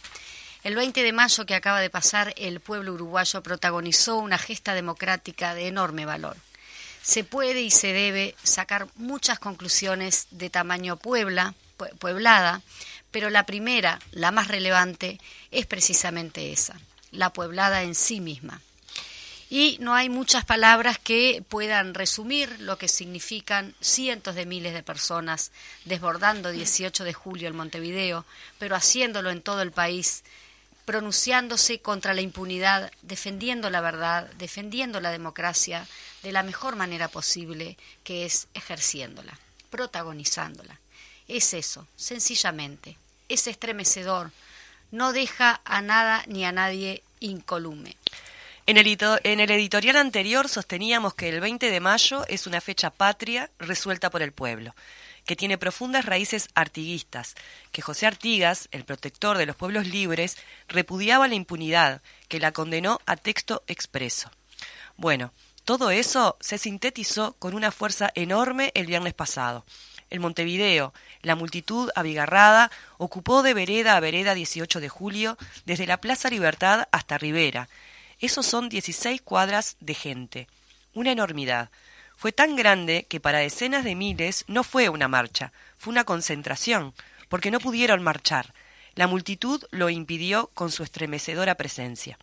El 0.62 0.76
20 0.76 1.02
de 1.02 1.12
mayo 1.12 1.44
que 1.44 1.54
acaba 1.54 1.80
de 1.80 1.90
pasar, 1.90 2.34
el 2.36 2.60
pueblo 2.60 2.94
uruguayo 2.94 3.42
protagonizó 3.42 4.16
una 4.16 4.38
gesta 4.38 4.74
democrática 4.74 5.54
de 5.54 5.66
enorme 5.66 6.06
valor. 6.06 6.36
Se 7.02 7.22
puede 7.22 7.60
y 7.62 7.70
se 7.70 7.92
debe 7.92 8.34
sacar 8.42 8.88
muchas 8.94 9.38
conclusiones 9.38 10.26
de 10.30 10.48
tamaño 10.48 10.96
puebla, 10.96 11.54
pueblada, 11.98 12.62
pero 13.10 13.28
la 13.28 13.44
primera, 13.44 13.98
la 14.12 14.30
más 14.30 14.48
relevante, 14.48 15.20
es 15.50 15.66
precisamente 15.66 16.52
esa 16.52 16.76
la 17.14 17.32
pueblada 17.32 17.82
en 17.82 17.94
sí 17.94 18.20
misma. 18.20 18.60
Y 19.50 19.76
no 19.80 19.94
hay 19.94 20.08
muchas 20.08 20.44
palabras 20.44 20.98
que 20.98 21.44
puedan 21.48 21.94
resumir 21.94 22.60
lo 22.60 22.76
que 22.76 22.88
significan 22.88 23.74
cientos 23.80 24.34
de 24.34 24.46
miles 24.46 24.74
de 24.74 24.82
personas 24.82 25.52
desbordando 25.84 26.50
18 26.50 27.04
de 27.04 27.12
julio 27.12 27.48
en 27.48 27.56
Montevideo, 27.56 28.24
pero 28.58 28.74
haciéndolo 28.74 29.30
en 29.30 29.42
todo 29.42 29.62
el 29.62 29.70
país, 29.70 30.24
pronunciándose 30.84 31.80
contra 31.80 32.14
la 32.14 32.20
impunidad, 32.20 32.90
defendiendo 33.02 33.70
la 33.70 33.80
verdad, 33.80 34.30
defendiendo 34.38 35.00
la 35.00 35.10
democracia 35.10 35.86
de 36.22 36.32
la 36.32 36.42
mejor 36.42 36.76
manera 36.76 37.08
posible, 37.08 37.76
que 38.02 38.24
es 38.24 38.48
ejerciéndola, 38.54 39.38
protagonizándola. 39.70 40.80
Es 41.28 41.54
eso, 41.54 41.86
sencillamente. 41.96 42.98
Es 43.28 43.46
estremecedor 43.46 44.30
no 44.94 45.12
deja 45.12 45.60
a 45.64 45.82
nada 45.82 46.24
ni 46.28 46.44
a 46.44 46.52
nadie 46.52 47.02
incolume. 47.20 47.96
En 48.66 48.78
el, 48.78 48.96
en 49.24 49.40
el, 49.40 49.50
editorial 49.50 49.96
anterior 49.96 50.48
sosteníamos 50.48 51.14
que 51.14 51.28
el 51.28 51.40
20 51.40 51.70
de 51.70 51.80
mayo 51.80 52.24
es 52.28 52.46
una 52.46 52.62
fecha 52.62 52.90
patria 52.90 53.50
resuelta 53.58 54.08
por 54.08 54.22
el 54.22 54.32
pueblo, 54.32 54.74
que 55.26 55.36
tiene 55.36 55.58
profundas 55.58 56.06
raíces 56.06 56.48
artiguistas, 56.54 57.34
que 57.72 57.82
José 57.82 58.06
Artigas, 58.06 58.68
el 58.70 58.84
protector 58.84 59.36
de 59.36 59.46
los 59.46 59.56
pueblos 59.56 59.86
libres, 59.86 60.38
repudiaba 60.68 61.28
la 61.28 61.34
impunidad, 61.34 62.00
que 62.28 62.40
la 62.40 62.52
condenó 62.52 63.00
a 63.04 63.16
texto 63.16 63.64
expreso. 63.66 64.30
Bueno, 64.96 65.32
todo 65.64 65.90
eso 65.90 66.36
se 66.40 66.56
sintetizó 66.56 67.34
con 67.38 67.54
una 67.54 67.72
fuerza 67.72 68.12
enorme 68.14 68.70
el 68.74 68.86
viernes 68.86 69.12
pasado. 69.12 69.66
El 70.08 70.20
Montevideo, 70.20 70.94
la 71.24 71.34
multitud 71.34 71.90
abigarrada, 71.96 72.70
ocupó 72.96 73.42
de 73.42 73.54
vereda 73.54 73.96
a 73.96 74.00
vereda 74.00 74.34
18 74.34 74.80
de 74.80 74.88
julio, 74.88 75.36
desde 75.66 75.86
la 75.86 75.96
Plaza 75.96 76.30
Libertad 76.30 76.86
hasta 76.92 77.18
Rivera, 77.18 77.68
esos 78.20 78.46
son 78.46 78.68
16 78.68 79.20
cuadras 79.22 79.76
de 79.80 79.94
gente. 79.94 80.48
Una 80.94 81.12
enormidad. 81.12 81.70
Fue 82.16 82.32
tan 82.32 82.56
grande 82.56 83.06
que 83.08 83.20
para 83.20 83.40
decenas 83.40 83.84
de 83.84 83.94
miles 83.94 84.44
no 84.46 84.64
fue 84.64 84.88
una 84.88 85.08
marcha, 85.08 85.52
fue 85.76 85.90
una 85.90 86.04
concentración, 86.04 86.94
porque 87.28 87.50
no 87.50 87.60
pudieron 87.60 88.02
marchar. 88.02 88.54
La 88.94 89.08
multitud 89.08 89.62
lo 89.72 89.90
impidió 89.90 90.50
con 90.54 90.70
su 90.70 90.84
estremecedora 90.84 91.56
presencia. 91.56 92.18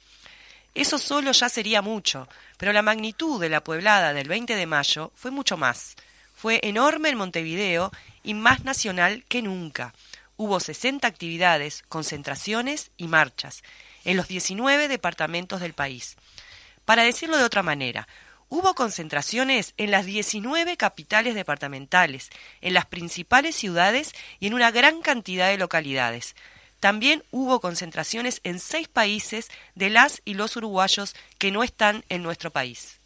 Eso 0.74 0.98
solo 0.98 1.34
ya 1.34 1.50
sería 1.50 1.82
mucho, 1.82 2.28
pero 2.58 2.72
la 2.72 2.82
magnitud 2.82 3.40
de 3.40 3.50
la 3.50 3.64
pueblada 3.64 4.14
del 4.14 4.30
20 4.30 4.56
de 4.56 4.66
mayo 4.66 5.12
fue 5.16 5.30
mucho 5.30 5.58
más. 5.58 5.96
Fue 6.41 6.60
enorme 6.63 7.10
en 7.10 7.19
Montevideo 7.19 7.91
y 8.23 8.34
más 8.34 8.63
nacional 8.63 9.23
que 9.30 9.43
nunca. 9.43 9.93
Hubo 10.38 10.60
60 10.60 11.08
actividades, 11.08 11.84
concentraciones 11.88 12.89
y 12.97 13.08
marchas 13.08 13.62
en 14.06 14.17
los 14.17 14.27
19 14.27 14.88
departamentos 14.88 15.62
del 15.62 15.73
país. 15.73 16.15
Para 16.84 17.04
decirlo 17.04 17.38
de 17.38 17.43
otra 17.43 17.62
manera, 17.62 18.08
hubo 18.49 18.73
concentraciones 18.73 19.75
en 19.77 19.91
las 19.91 20.08
19 20.08 20.77
capitales 20.77 21.36
departamentales, 21.36 22.32
en 22.62 22.73
las 22.73 22.88
principales 22.88 23.56
ciudades 23.56 24.15
y 24.39 24.47
en 24.47 24.56
una 24.56 24.71
gran 24.71 25.04
cantidad 25.04 25.47
de 25.47 25.60
localidades. 25.60 26.36
También 26.80 27.23
hubo 27.30 27.62
concentraciones 27.62 28.41
en 28.43 28.58
seis 28.58 28.88
países 28.88 29.49
de 29.75 29.91
las 29.91 30.23
y 30.25 30.34
los 30.34 30.56
uruguayos 30.56 31.15
que 31.38 31.51
no 31.51 31.62
están 31.62 32.04
en 32.10 32.23
nuestro 32.23 32.49
país. 32.49 33.01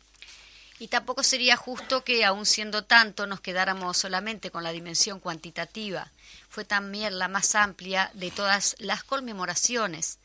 Y 0.80 0.90
tampoco 0.90 1.24
sería 1.24 1.56
justo 1.56 2.04
que, 2.04 2.26
aun 2.26 2.46
siendo 2.46 2.84
tanto, 2.84 3.28
nos 3.28 3.40
quedáramos 3.40 3.98
solamente 3.98 4.52
con 4.52 4.64
la 4.64 4.72
dimensión 4.72 5.20
cuantitativa. 5.20 6.12
Fue 6.50 6.66
también 6.66 7.18
la 7.18 7.28
más 7.28 7.56
amplia 7.56 8.12
de 8.14 8.32
todas 8.32 8.76
las 8.80 9.04
conmemoraciones 9.04 10.20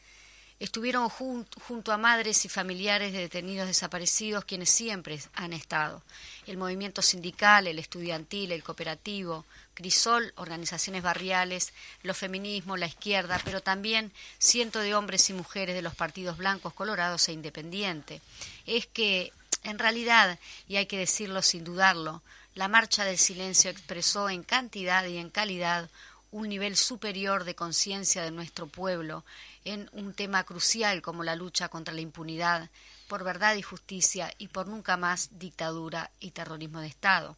estuvieron 0.61 1.09
junto 1.09 1.91
a 1.91 1.97
madres 1.97 2.45
y 2.45 2.51
familiares 2.51 3.13
de 3.13 3.21
detenidos 3.21 3.67
desaparecidos 3.67 4.45
quienes 4.45 4.69
siempre 4.69 5.19
han 5.35 5.55
estado. 5.55 6.03
El 6.47 6.59
movimiento 6.59 7.01
sindical, 7.01 7.67
el 7.67 7.79
estudiantil, 7.79 8.53
el 8.53 8.63
cooperativo, 8.63 9.47
Crisol, 9.73 10.35
organizaciones 10.37 11.03
barriales, 11.03 11.73
los 12.03 12.19
feminismos, 12.19 12.79
la 12.79 12.87
izquierda, 12.87 13.41
pero 13.43 13.63
también 13.63 14.13
cientos 14.39 14.83
de 14.83 14.95
hombres 14.95 15.31
y 15.31 15.33
mujeres 15.33 15.75
de 15.75 15.83
los 15.83 15.95
partidos 15.95 16.37
blancos, 16.37 16.75
colorados 16.75 17.27
e 17.29 17.33
independientes. 17.33 18.21
Es 18.67 18.87
que, 18.87 19.33
en 19.63 19.79
realidad, 19.79 20.39
y 20.69 20.77
hay 20.77 20.87
que 20.87 20.99
decirlo 20.99 21.43
sin 21.43 21.65
dudarlo, 21.65 22.23
la 22.55 22.69
marcha 22.69 23.05
del 23.05 23.19
silencio 23.19 23.71
expresó 23.71 24.29
en 24.29 24.43
cantidad 24.43 25.05
y 25.07 25.19
en 25.19 25.31
calidad 25.31 25.89
un 26.33 26.49
nivel 26.49 26.77
superior 26.77 27.45
de 27.45 27.55
conciencia 27.55 28.23
de 28.23 28.31
nuestro 28.31 28.67
pueblo 28.67 29.25
en 29.65 29.89
un 29.93 30.15
tema 30.15 30.45
crucial 30.45 31.03
como 31.03 31.25
la 31.25 31.37
lucha 31.37 31.69
contra 31.69 31.95
la 31.95 32.01
impunidad, 32.01 32.71
por 33.09 33.25
verdad 33.25 33.57
y 33.57 33.63
justicia 33.63 34.33
y 34.39 34.49
por 34.49 34.69
nunca 34.69 34.97
más 34.97 35.31
dictadura 35.39 36.11
y 36.21 36.31
terrorismo 36.31 36.81
de 36.81 36.87
Estado. 36.87 37.37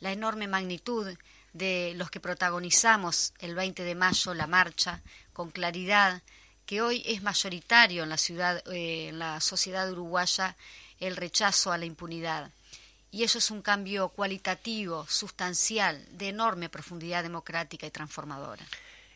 La 0.00 0.12
enorme 0.12 0.46
magnitud 0.46 1.16
de 1.54 1.94
los 1.96 2.10
que 2.10 2.20
protagonizamos 2.20 3.32
el 3.38 3.54
20 3.54 3.82
de 3.82 3.94
mayo 3.94 4.34
la 4.34 4.46
marcha, 4.46 5.00
con 5.32 5.50
claridad, 5.50 6.22
que 6.66 6.82
hoy 6.82 7.02
es 7.06 7.22
mayoritario 7.22 8.02
en 8.02 8.10
la 8.10 8.18
ciudad, 8.18 8.62
eh, 8.68 9.08
en 9.08 9.18
la 9.18 9.40
sociedad 9.40 9.90
uruguaya, 9.90 10.56
el 11.00 11.16
rechazo 11.16 11.72
a 11.72 11.78
la 11.78 11.84
impunidad. 11.84 12.50
Y 13.10 13.22
eso 13.22 13.38
es 13.38 13.50
un 13.50 13.62
cambio 13.62 14.08
cualitativo, 14.08 15.06
sustancial, 15.08 16.04
de 16.10 16.28
enorme 16.28 16.68
profundidad 16.68 17.22
democrática 17.22 17.86
y 17.86 17.90
transformadora. 17.90 18.64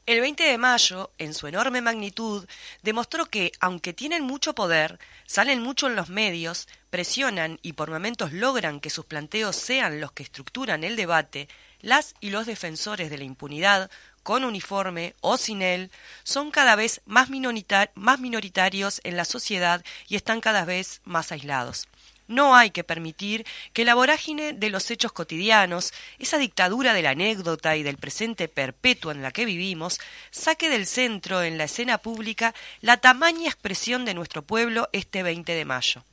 El 0.06 0.20
20 0.20 0.42
de 0.42 0.58
mayo, 0.58 1.10
en 1.18 1.34
su 1.34 1.46
enorme 1.46 1.82
magnitud, 1.82 2.46
demostró 2.82 3.26
que, 3.26 3.52
aunque 3.60 3.92
tienen 3.92 4.24
mucho 4.24 4.54
poder, 4.54 4.98
salen 5.26 5.62
mucho 5.62 5.86
en 5.86 5.94
los 5.94 6.08
medios, 6.08 6.66
presionan 6.88 7.60
y 7.62 7.74
por 7.74 7.90
momentos 7.90 8.32
logran 8.32 8.80
que 8.80 8.90
sus 8.90 9.04
planteos 9.04 9.54
sean 9.56 10.00
los 10.00 10.12
que 10.12 10.22
estructuran 10.22 10.82
el 10.82 10.96
debate, 10.96 11.48
las 11.80 12.14
y 12.20 12.30
los 12.30 12.46
defensores 12.46 13.10
de 13.10 13.18
la 13.18 13.24
impunidad, 13.24 13.90
con 14.22 14.44
uniforme 14.44 15.14
o 15.20 15.36
sin 15.36 15.62
él, 15.62 15.90
son 16.22 16.50
cada 16.50 16.76
vez 16.76 17.00
más, 17.06 17.30
minoritarios 17.30 19.00
en 19.04 19.16
la 19.16 19.24
sociedad 19.24 19.84
y 20.08 20.16
están 20.16 20.40
cada 20.40 20.64
vez 20.64 21.00
más 21.04 21.32
aislados. 21.32 21.88
No 22.30 22.54
hay 22.54 22.70
que 22.70 22.84
permitir 22.84 23.44
que 23.72 23.84
la 23.84 23.96
vorágine 23.96 24.52
de 24.52 24.70
los 24.70 24.88
hechos 24.92 25.10
cotidianos, 25.10 25.92
esa 26.20 26.38
dictadura 26.38 26.94
de 26.94 27.02
la 27.02 27.10
anécdota 27.10 27.76
y 27.76 27.82
del 27.82 27.96
presente 27.96 28.46
perpetuo 28.46 29.10
en 29.10 29.20
la 29.20 29.32
que 29.32 29.44
vivimos, 29.44 29.98
saque 30.30 30.70
del 30.70 30.86
centro 30.86 31.42
en 31.42 31.58
la 31.58 31.64
escena 31.64 31.98
pública 31.98 32.54
la 32.82 32.98
tamaña 32.98 33.48
expresión 33.48 34.04
de 34.04 34.14
nuestro 34.14 34.42
pueblo 34.42 34.88
este 34.92 35.24
20 35.24 35.52
de 35.52 35.64
mayo. 35.64 36.04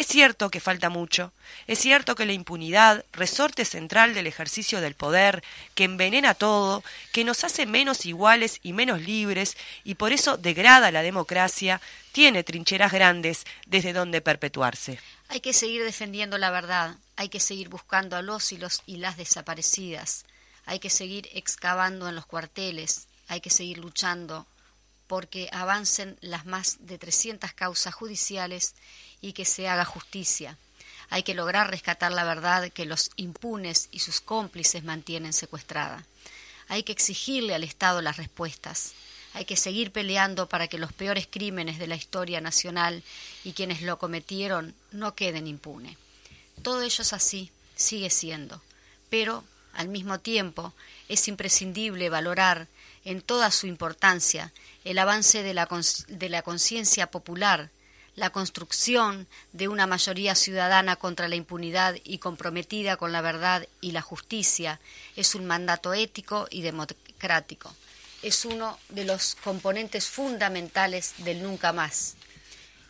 Es 0.00 0.06
cierto 0.06 0.48
que 0.48 0.60
falta 0.60 0.88
mucho, 0.88 1.30
es 1.66 1.78
cierto 1.78 2.14
que 2.14 2.24
la 2.24 2.32
impunidad, 2.32 3.04
resorte 3.12 3.66
central 3.66 4.14
del 4.14 4.26
ejercicio 4.26 4.80
del 4.80 4.94
poder, 4.94 5.44
que 5.74 5.84
envenena 5.84 6.32
todo, 6.32 6.82
que 7.12 7.22
nos 7.22 7.44
hace 7.44 7.66
menos 7.66 8.06
iguales 8.06 8.60
y 8.62 8.72
menos 8.72 9.02
libres, 9.02 9.58
y 9.84 9.96
por 9.96 10.12
eso 10.12 10.38
degrada 10.38 10.90
la 10.90 11.02
democracia, 11.02 11.82
tiene 12.12 12.42
trincheras 12.44 12.92
grandes 12.92 13.44
desde 13.66 13.92
donde 13.92 14.22
perpetuarse. 14.22 14.98
Hay 15.28 15.40
que 15.40 15.52
seguir 15.52 15.84
defendiendo 15.84 16.38
la 16.38 16.50
verdad, 16.50 16.96
hay 17.16 17.28
que 17.28 17.38
seguir 17.38 17.68
buscando 17.68 18.16
a 18.16 18.22
los 18.22 18.52
y 18.52 18.56
los 18.56 18.82
y 18.86 18.96
las 18.96 19.18
desaparecidas, 19.18 20.24
hay 20.64 20.78
que 20.78 20.88
seguir 20.88 21.28
excavando 21.34 22.08
en 22.08 22.14
los 22.14 22.24
cuarteles, 22.24 23.06
hay 23.28 23.42
que 23.42 23.50
seguir 23.50 23.76
luchando 23.76 24.46
porque 25.10 25.48
avancen 25.50 26.16
las 26.20 26.46
más 26.46 26.76
de 26.86 26.96
300 26.96 27.52
causas 27.52 27.92
judiciales 27.92 28.76
y 29.20 29.32
que 29.32 29.44
se 29.44 29.66
haga 29.66 29.84
justicia. 29.84 30.56
Hay 31.08 31.24
que 31.24 31.34
lograr 31.34 31.68
rescatar 31.68 32.12
la 32.12 32.22
verdad 32.22 32.70
que 32.70 32.84
los 32.84 33.10
impunes 33.16 33.88
y 33.90 33.98
sus 33.98 34.20
cómplices 34.20 34.84
mantienen 34.84 35.32
secuestrada. 35.32 36.06
Hay 36.68 36.84
que 36.84 36.92
exigirle 36.92 37.56
al 37.56 37.64
Estado 37.64 38.00
las 38.02 38.18
respuestas. 38.18 38.92
Hay 39.34 39.46
que 39.46 39.56
seguir 39.56 39.90
peleando 39.90 40.48
para 40.48 40.68
que 40.68 40.78
los 40.78 40.92
peores 40.92 41.26
crímenes 41.28 41.80
de 41.80 41.88
la 41.88 41.96
historia 41.96 42.40
nacional 42.40 43.02
y 43.42 43.52
quienes 43.52 43.82
lo 43.82 43.98
cometieron 43.98 44.76
no 44.92 45.16
queden 45.16 45.48
impunes. 45.48 45.96
Todo 46.62 46.82
ello 46.82 47.02
es 47.02 47.12
así, 47.12 47.50
sigue 47.74 48.10
siendo, 48.10 48.62
pero 49.10 49.42
al 49.72 49.88
mismo 49.88 50.20
tiempo 50.20 50.72
es 51.08 51.26
imprescindible 51.26 52.10
valorar 52.10 52.68
en 53.04 53.22
toda 53.22 53.50
su 53.50 53.66
importancia 53.66 54.52
el 54.84 54.98
avance 54.98 55.42
de 55.42 55.54
la, 55.54 56.42
conciencia 56.42 57.10
popular 57.10 57.70
la 58.16 58.30
construcción 58.30 59.26
de 59.52 59.68
una 59.68 59.86
mayoría 59.86 60.34
ciudadana 60.34 60.96
contra 60.96 61.28
la 61.28 61.36
impunidad 61.36 61.96
y 62.04 62.18
comprometida 62.18 62.96
con 62.96 63.12
la 63.12 63.20
verdad 63.20 63.66
y 63.80 63.92
la 63.92 64.02
justicia 64.02 64.80
es 65.16 65.34
un 65.34 65.46
mandato 65.46 65.94
ético 65.94 66.46
y 66.50 66.62
democrático. 66.62 67.74
Es 68.22 68.44
uno 68.44 68.78
de 68.88 69.04
los 69.04 69.36
componentes 69.42 70.08
fundamentales 70.08 71.14
del 71.18 71.42
nunca 71.42 71.72
más. 71.72 72.16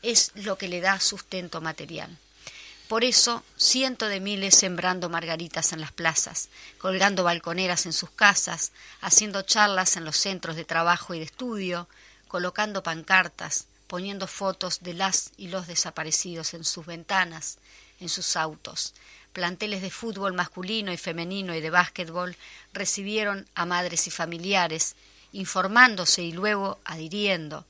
Es 0.03 0.33
lo 0.35 0.59
que 0.59 0.69
le 0.69 0.81
da 0.81 0.99
sustento 0.99 1.61
material. 1.61 2.19
Por 2.91 3.05
eso, 3.05 3.45
cientos 3.57 4.09
de 4.09 4.19
miles 4.19 4.57
sembrando 4.57 5.09
margaritas 5.09 5.73
en 5.73 5.81
las 5.81 5.93
plazas, 5.93 6.49
colgando 6.77 7.23
balconeras 7.23 7.87
en 7.87 7.93
sus 7.93 8.11
casas, 8.11 8.73
haciendo 9.01 9.43
charlas 9.43 9.97
en 9.97 10.05
los 10.05 10.17
centros 10.17 10.57
de 10.57 10.65
trabajo 10.65 11.15
y 11.15 11.21
de 11.21 11.27
estudio, 11.27 11.89
colocando 12.27 12.83
pancartas, 12.83 13.69
poniendo 13.87 14.27
fotos 14.27 14.81
de 14.81 14.95
las 14.95 15.31
y 15.37 15.47
los 15.51 15.69
desaparecidos 15.69 16.53
en 16.53 16.65
sus 16.65 16.85
ventanas, 16.85 17.59
en 18.01 18.09
sus 18.09 18.35
autos. 18.35 18.93
Planteles 19.33 19.83
de 19.83 19.91
fútbol 19.91 20.33
masculino 20.33 20.93
y 20.93 20.97
femenino 20.97 21.55
y 21.55 21.61
de 21.61 21.71
básquetbol 21.71 22.37
recibieron 22.73 23.47
a 23.55 23.67
madres 23.67 24.09
y 24.09 24.11
familiares, 24.11 24.97
informándose 25.31 26.25
y 26.25 26.33
luego 26.33 26.81
adhiriendo 26.85 27.65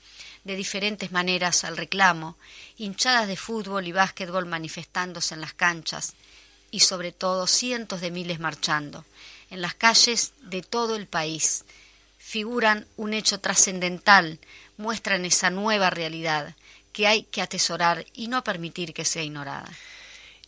de 0.45 0.57
diferentes 0.57 1.13
maneras 1.13 1.65
al 1.65 1.77
reclamo, 1.77 2.37
hinchadas 2.77 3.29
de 3.29 3.37
fútbol 3.37 3.87
y 3.87 3.93
básquetbol 3.93 4.47
manifestándose 4.47 5.35
en 5.35 5.41
las 5.41 5.55
canchas 5.55 6.15
y 6.71 6.81
sobre 6.81 7.13
todo 7.13 7.47
cientos 7.47 8.01
de 8.01 8.11
miles 8.11 8.41
marchando 8.41 9.05
en 9.51 9.61
las 9.61 9.75
calles 9.75 10.33
de 10.43 10.63
todo 10.63 10.97
el 10.97 11.07
país. 11.07 11.65
Figuran 12.19 12.87
un 12.97 13.13
hecho 13.13 13.41
trascendental 13.41 14.39
muestran 14.77 15.25
esa 15.25 15.51
nueva 15.51 15.91
realidad 15.91 16.55
que 16.93 17.07
hay 17.07 17.25
que 17.25 17.43
atesorar 17.43 18.07
y 18.15 18.29
no 18.29 18.43
permitir 18.43 18.95
que 18.95 19.05
sea 19.05 19.23
ignorada. 19.23 19.69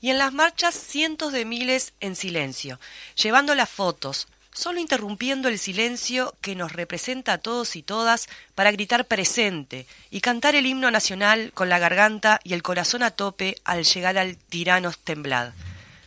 Y 0.00 0.10
en 0.10 0.18
las 0.18 0.32
marchas 0.32 0.74
cientos 0.74 1.32
de 1.32 1.44
miles 1.44 1.92
en 2.00 2.16
silencio, 2.16 2.80
llevando 3.14 3.54
las 3.54 3.70
fotos, 3.70 4.26
solo 4.52 4.80
interrumpiendo 4.80 5.48
el 5.48 5.58
silencio 5.58 6.34
que 6.40 6.54
nos 6.54 6.72
representa 6.72 7.34
a 7.34 7.38
todos 7.38 7.74
y 7.76 7.82
todas 7.82 8.28
para 8.54 8.70
gritar 8.70 9.06
presente 9.06 9.86
y 10.10 10.20
cantar 10.20 10.54
el 10.54 10.66
himno 10.66 10.90
nacional 10.90 11.52
con 11.54 11.68
la 11.68 11.78
garganta 11.78 12.40
y 12.44 12.52
el 12.52 12.62
corazón 12.62 13.02
a 13.02 13.10
tope 13.10 13.56
al 13.64 13.84
llegar 13.84 14.18
al 14.18 14.36
tiranos 14.36 14.98
temblad. 14.98 15.52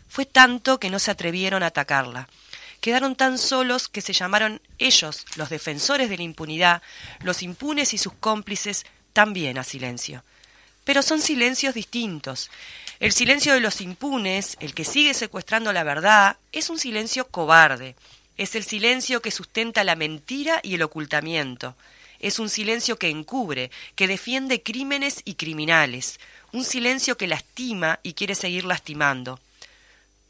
Fue 0.08 0.26
tanto 0.26 0.80
que 0.80 0.90
no 0.90 1.00
se 1.00 1.12
atrevieron 1.12 1.64
a 1.64 1.68
atacarla. 1.68 2.30
Quedaron 2.80 3.16
tan 3.16 3.38
solos 3.38 3.88
que 3.88 4.02
se 4.02 4.14
llamaron 4.14 4.62
ellos, 4.78 5.26
los 5.38 5.50
defensores 5.50 6.10
de 6.10 6.18
la 6.18 6.24
impunidad, 6.24 6.82
los 7.22 7.42
impunes 7.42 7.94
y 7.94 7.98
sus 7.98 8.14
cómplices, 8.14 8.86
también 9.12 9.58
a 9.58 9.64
silencio. 9.64 10.24
Pero 10.84 11.02
son 11.02 11.20
silencios 11.20 11.74
distintos. 11.74 12.52
El 13.00 13.12
silencio 13.12 13.54
de 13.54 13.60
los 13.60 13.82
impunes, 13.82 14.56
el 14.60 14.74
que 14.74 14.86
sigue 14.86 15.14
secuestrando 15.14 15.74
la 15.74 15.84
verdad, 15.84 16.38
es 16.52 16.70
un 16.70 16.78
silencio 16.78 17.28
cobarde. 17.28 17.96
Es 18.38 18.56
el 18.56 18.64
silencio 18.64 19.22
que 19.22 19.32
sustenta 19.32 19.84
la 19.84 19.96
mentira 19.96 20.60
y 20.62 20.76
el 20.76 20.84
ocultamiento. 20.84 21.76
Es 22.20 22.40
un 22.40 22.50
silencio 22.50 22.98
que 22.98 23.10
encubre, 23.10 23.72
que 23.96 24.08
defiende 24.08 24.62
crímenes 24.62 25.22
y 25.26 25.36
criminales. 25.36 26.20
Un 26.52 26.64
silencio 26.64 27.18
que 27.18 27.28
lastima 27.28 28.00
y 28.04 28.14
quiere 28.14 28.36
seguir 28.36 28.66
lastimando. 28.66 29.40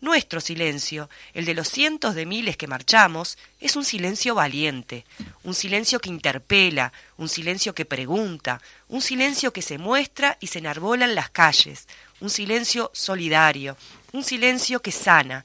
Nuestro 0.01 0.39
silencio, 0.39 1.09
el 1.33 1.45
de 1.45 1.55
los 1.55 1.67
cientos 1.67 2.13
de 2.13 2.27
miles 2.27 2.57
que 2.57 2.67
marchamos, 2.67 3.39
es 3.59 3.75
un 3.75 3.83
silencio 3.83 4.35
valiente, 4.35 5.03
un 5.43 5.55
silencio 5.55 5.99
que 5.99 6.09
interpela, 6.09 6.93
un 7.17 7.27
silencio 7.27 7.73
que 7.73 7.85
pregunta, 7.85 8.61
un 8.87 9.01
silencio 9.01 9.51
que 9.51 9.63
se 9.63 9.79
muestra 9.79 10.37
y 10.41 10.47
se 10.47 10.59
enarbola 10.59 11.05
en 11.05 11.15
las 11.15 11.31
calles, 11.31 11.87
un 12.19 12.29
silencio 12.29 12.91
solidario, 12.93 13.77
un 14.11 14.23
silencio 14.23 14.79
que 14.81 14.91
sana, 14.91 15.43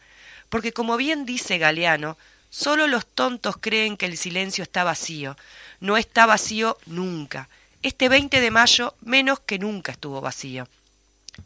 porque 0.51 0.73
como 0.73 0.99
bien 0.99 1.25
dice 1.25 1.57
Galeano, 1.57 2.19
solo 2.51 2.87
los 2.87 3.07
tontos 3.07 3.57
creen 3.59 3.97
que 3.97 4.07
el 4.07 4.19
silencio 4.19 4.63
está 4.63 4.85
vacío, 4.85 5.37
no 5.81 5.97
está 5.97 6.27
vacío 6.27 6.77
nunca. 6.87 7.49
Este 7.83 8.11
20 8.11 8.41
de 8.41 8.51
mayo 8.51 8.95
menos 9.01 9.41
que 9.41 9.59
nunca 9.59 9.93
estuvo 9.93 10.21
vacío. 10.21 10.69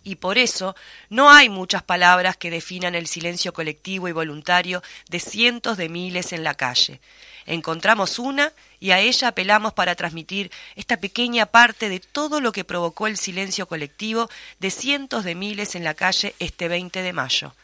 Y 0.02 0.16
por 0.16 0.38
eso 0.38 0.74
no 1.08 1.30
hay 1.30 1.48
muchas 1.48 1.82
palabras 1.82 2.36
que 2.36 2.50
definan 2.50 2.94
el 2.94 3.06
silencio 3.06 3.52
colectivo 3.52 4.08
y 4.08 4.12
voluntario 4.12 4.82
de 5.08 5.20
cientos 5.20 5.76
de 5.76 5.88
miles 5.88 6.32
en 6.32 6.42
la 6.42 6.54
calle. 6.54 7.00
Encontramos 7.46 8.18
una 8.18 8.52
y 8.80 8.90
a 8.90 9.00
ella 9.00 9.28
apelamos 9.28 9.74
para 9.74 9.94
transmitir 9.94 10.50
esta 10.76 10.96
pequeña 10.96 11.46
parte 11.46 11.88
de 11.88 12.00
todo 12.00 12.40
lo 12.40 12.52
que 12.52 12.64
provocó 12.64 13.06
el 13.06 13.18
silencio 13.18 13.66
colectivo 13.66 14.30
de 14.58 14.70
cientos 14.70 15.24
de 15.24 15.34
miles 15.34 15.74
en 15.74 15.84
la 15.84 15.94
calle 15.94 16.34
este 16.38 16.68
20 16.68 17.02
de 17.02 17.12
mayo. 17.12 17.54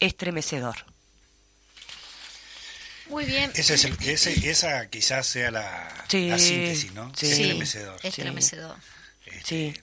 Estremecedor. 0.00 0.97
Muy 3.08 3.24
bien. 3.24 3.50
Ese 3.54 3.74
es 3.74 3.84
el, 3.84 3.96
ese, 4.00 4.50
esa 4.50 4.86
quizás 4.88 5.26
sea 5.26 5.50
la, 5.50 6.04
Sí, 6.08 6.28
la 6.28 6.38
síntesis, 6.38 6.92
¿no? 6.92 7.12
sí. 7.16 7.26
Estremecedor. 7.30 7.98
Estremecedor. 8.02 8.76
Este, 9.26 9.44
Sí. 9.44 9.74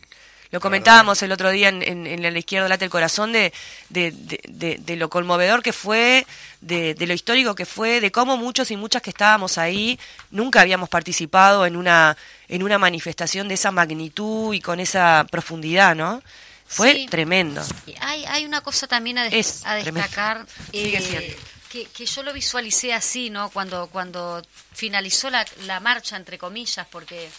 Lo 0.52 0.62
comentábamos 0.62 1.22
el 1.22 1.32
otro 1.34 1.50
día 1.50 1.68
en, 1.70 1.82
en, 1.84 2.08
en 2.08 2.22
la 2.22 2.40
izquierda 2.40 2.70
late 2.70 2.86
el 2.86 2.92
corazón 2.92 3.34
de, 3.34 3.52
de, 3.90 4.12
de, 4.12 4.40
de- 4.48 4.78
de 4.80 4.96
lo 4.96 5.10
conmovedor 5.10 5.62
que 5.62 5.74
fue, 5.74 6.26
de, 6.62 6.94
de 6.94 7.08
lo 7.08 7.14
histórico 7.14 7.56
que 7.56 7.66
fue, 7.66 8.00
de 8.00 8.12
cómo 8.12 8.38
muchos 8.38 8.72
y 8.72 8.78
muchas 8.78 9.02
que 9.02 9.10
estábamos 9.10 9.58
ahí 9.58 10.00
nunca 10.32 10.62
habíamos 10.62 10.88
participado 10.88 11.66
en 11.66 11.76
una, 11.76 12.16
en 12.48 12.64
una 12.64 12.78
manifestación 12.78 13.48
de 13.50 13.56
esa 13.56 13.72
magnitud 13.72 14.54
y 14.54 14.62
con 14.62 14.80
esa 14.80 15.26
profundidad, 15.30 15.94
¿no? 15.96 16.22
Fue 16.68 16.94
Sí. 16.94 17.08
tremendo. 17.10 17.62
Y 17.86 17.96
Hay, 18.00 18.24
hay 18.26 18.46
una 18.46 18.62
cosa 18.62 18.88
también 18.88 19.18
a, 19.18 19.24
des- 19.26 19.34
Es 19.34 19.66
a 19.66 19.76
destacar 19.76 20.46
Sigue 20.72 20.98
eh, 20.98 21.02
siendo. 21.02 21.38
Que, 21.84 21.86
que 21.92 22.06
yo 22.06 22.24
lo 22.24 22.32
visualicé 22.34 22.94
así, 22.94 23.30
¿no? 23.30 23.50
Cuando, 23.50 23.88
cuando 23.88 24.42
finalizó 24.74 25.30
la, 25.30 25.46
la 25.66 25.80
marcha, 25.80 26.16
entre 26.16 26.38
comillas, 26.38 26.88
porque 26.90 27.30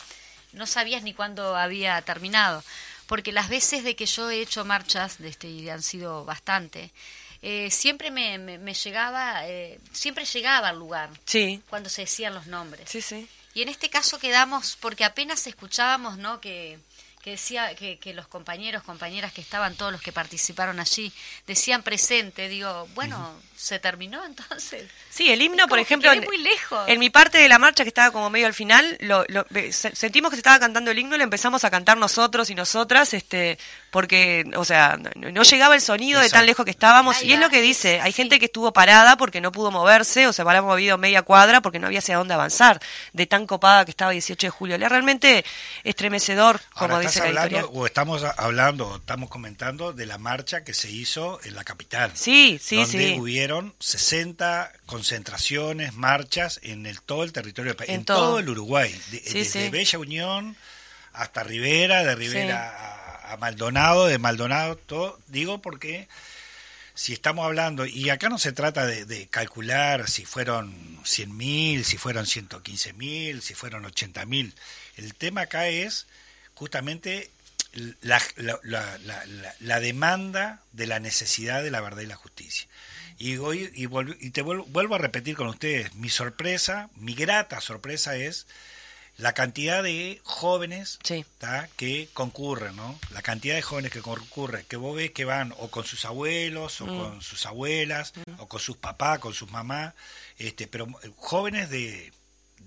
no 0.53 0.67
sabías 0.67 1.03
ni 1.03 1.15
cuándo 1.15 1.57
había 1.57 2.01
terminado. 2.03 2.63
Porque 3.07 3.33
las 3.33 3.49
veces 3.49 3.85
de 3.85 3.95
que 3.97 4.05
yo 4.07 4.29
he 4.31 4.41
hecho 4.41 4.65
marchas, 4.65 5.19
de 5.19 5.29
este, 5.29 5.49
y 5.49 5.69
han 5.71 5.83
sido 5.83 6.25
bastante, 6.25 6.91
eh, 7.41 7.71
siempre 7.71 8.11
me, 8.11 8.37
me- 8.39 8.59
me 8.59 8.75
llegaba, 8.75 9.47
eh, 9.47 9.79
siempre 9.93 10.25
llegaba 10.25 10.69
al 10.69 10.79
lugar 10.79 11.11
Sí, 11.25 11.63
cuando 11.69 11.89
se 11.89 12.03
decían 12.03 12.35
los 12.35 12.47
nombres. 12.47 12.89
sí, 12.91 13.01
sí. 13.01 13.29
Y 13.55 13.63
en 13.63 13.69
este 13.69 13.89
caso 13.89 14.19
quedamos, 14.19 14.77
porque 14.81 15.05
apenas 15.05 15.47
escuchábamos, 15.47 16.19
¿no? 16.19 16.41
Que, 16.41 16.79
que 17.23 17.31
decía 17.33 17.75
que, 17.75 17.99
que 17.99 18.13
los 18.15 18.29
compañeros, 18.29 18.83
compañeras 18.83 19.33
que 19.33 19.41
estaban, 19.41 19.75
todos 19.77 19.93
los 19.93 20.01
que 20.03 20.13
participaron 20.13 20.79
allí, 20.81 21.13
decían 21.47 21.83
presente. 21.83 22.49
Digo, 22.49 22.87
bueno, 22.95 23.35
se 23.57 23.79
terminó 23.79 24.25
entonces. 24.25 24.85
Sí, 25.11 25.31
el 25.33 25.41
himno, 25.41 25.65
Es 25.65 25.69
por 25.69 25.79
que 25.79 25.83
ejemplo, 25.83 26.13
en, 26.13 26.25
muy 26.25 26.37
lejos. 26.39 26.87
en 26.89 26.99
mi 26.99 27.09
parte 27.11 27.39
de 27.39 27.49
la 27.49 27.59
marcha 27.59 27.85
que 27.85 27.89
estaba 27.89 28.11
como 28.11 28.29
medio 28.31 28.47
al 28.47 28.55
final, 28.55 28.97
lo, 29.01 29.25
lo- 29.29 29.47
sentimos 29.73 30.31
que 30.31 30.37
se 30.37 30.41
estaba 30.41 30.59
cantando 30.61 30.91
el 30.91 30.99
himno 30.99 31.15
y 31.15 31.19
lo 31.19 31.25
empezamos 31.25 31.65
a 31.65 31.71
cantar 31.71 31.97
nosotros 31.97 32.51
y 32.51 32.55
nosotras, 32.55 33.15
este, 33.15 33.59
porque, 33.91 34.45
o 34.57 34.65
sea, 34.65 34.99
no, 35.17 35.31
no 35.31 35.43
llegaba 35.43 35.75
el 35.75 35.81
sonido 35.81 36.21
de 36.21 36.29
tan 36.29 36.45
lejos 36.45 36.65
que 36.65 36.71
estábamos 36.71 37.17
Ahí 37.17 37.31
y 37.31 37.33
es 37.33 37.41
lo 37.41 37.49
que 37.49 37.63
dice, 37.63 38.01
hay 38.03 38.13
sí. 38.13 38.17
gente 38.17 38.39
que 38.39 38.45
estuvo 38.47 38.73
parada 38.73 39.17
porque 39.17 39.41
no 39.41 39.53
pudo 39.53 39.71
moverse, 39.71 40.27
o 40.27 40.33
se 40.35 40.43
habrá 40.43 40.61
movido 40.61 40.99
media 40.99 41.23
cuadra 41.23 41.63
porque 41.63 41.79
no 41.79 41.87
había 41.87 42.01
hacia 42.01 42.17
dónde 42.19 42.35
avanzar, 42.35 42.79
de 43.15 43.27
tan 43.27 43.47
copada 43.47 43.85
que 43.87 43.91
estaba 43.91 44.11
18 44.11 44.47
de 44.47 44.51
julio. 44.51 44.77
Es 44.77 44.83
realmente 44.89 45.45
estremecedor, 45.85 46.61
como 46.75 46.95
Ahora, 46.95 47.07
dice 47.07 47.21
¿estás 47.21 47.35
la 47.35 47.43
hablando 47.43 47.59
editorial. 47.59 47.83
o 47.83 47.87
estamos 47.87 48.23
hablando, 48.37 48.89
o 48.89 48.97
estamos 48.97 49.31
comentando 49.31 49.93
de 49.93 50.07
la 50.07 50.19
marcha 50.19 50.65
que 50.65 50.75
se 50.75 50.91
hizo 50.91 51.41
en 51.45 51.55
la 51.55 51.65
capital? 51.65 52.11
Sí, 52.15 52.59
sí, 52.63 52.77
donde 52.77 52.91
sí. 53.15 53.15
Hubieron 53.55 53.75
60 53.79 54.73
concentraciones, 54.87 55.95
marchas 55.95 56.59
en 56.63 56.85
el 56.87 57.01
todo 57.01 57.23
el 57.23 57.33
territorio 57.33 57.71
del 57.71 57.77
país, 57.77 57.91
En 57.91 57.97
en, 58.01 58.05
todo. 58.05 58.19
todo. 58.19 58.39
el 58.41 58.49
Uruguay, 58.49 58.91
de- 59.11 59.19
Sí, 59.21 59.39
desde 59.39 59.65
sí. 59.65 59.71
Bella 59.71 59.99
Unión 59.99 60.57
hasta 61.13 61.43
Rivera, 61.45 62.05
de 62.05 62.15
Rivera 62.15 62.71
a, 63.29 63.33
a 63.33 63.37
Maldonado, 63.37 64.07
de 64.07 64.19
Maldonado, 64.19 64.77
todo, 64.77 65.19
digo 65.29 65.63
porque 65.63 66.09
si 66.95 67.13
estamos 67.13 67.45
hablando, 67.45 67.87
y 67.87 68.09
acá 68.11 68.29
no 68.29 68.39
se 68.39 68.53
trata 68.53 68.85
de, 68.87 69.05
de 69.05 69.27
calcular 69.29 70.09
si 70.09 70.25
fueron 70.25 70.99
100.000, 71.05 71.85
si 71.85 71.99
fueron 71.99 72.25
115.000, 72.27 73.41
si 73.43 73.55
fueron 73.55 73.85
80.000, 73.85 74.53
el 74.97 75.15
tema 75.15 75.43
acá 75.43 75.69
es 75.69 76.07
justamente 76.55 77.31
la, 78.01 78.21
la- 78.37 78.59
la- 78.63 79.55
la 79.61 79.81
demanda 79.81 80.63
de 80.73 80.87
la 80.87 80.99
necesidad 80.99 81.63
de 81.63 81.71
la 81.71 81.81
verdad 81.83 82.01
y 82.03 82.07
la 82.07 82.17
justicia. 82.17 82.67
Y, 83.19 83.37
hoy, 83.39 83.71
y, 83.75 83.87
volv- 83.87 84.17
y 84.21 84.31
te 84.31 84.43
vuelvo, 84.43 84.65
vuelvo 84.67 84.95
a 84.95 84.99
repetir 84.99 85.37
con 85.37 85.49
ustedes, 85.49 85.95
mi 85.95 86.09
sorpresa, 86.11 86.91
mi 86.97 87.15
grata 87.15 87.61
sorpresa 87.61 88.17
es 88.17 88.47
la 89.17 89.33
cantidad 89.33 89.83
de 89.83 90.21
jóvenes 90.25 90.99
que 91.77 92.09
concurren, 92.13 92.77
¿no? 92.77 92.99
La 93.13 93.23
cantidad 93.23 93.55
de 93.55 93.63
jóvenes 93.63 93.91
que 93.91 94.03
concurren, 94.03 94.67
que 94.69 94.77
vos 94.77 94.95
ves 94.95 95.13
que 95.13 95.25
van 95.25 95.55
o 95.57 95.71
con 95.71 95.87
sus 95.87 96.05
abuelos, 96.05 96.83
o 96.83 96.87
Mm. 96.87 96.99
con 97.01 97.23
sus 97.23 97.47
abuelas, 97.47 98.13
o 98.39 98.47
con 98.47 98.61
sus 98.61 98.77
papás, 98.77 99.19
con 99.19 99.33
sus 99.33 99.51
mamás, 99.51 99.95
este, 100.37 100.67
pero 100.67 100.87
eh, 101.03 101.11
jóvenes 101.17 101.71
de, 101.71 102.13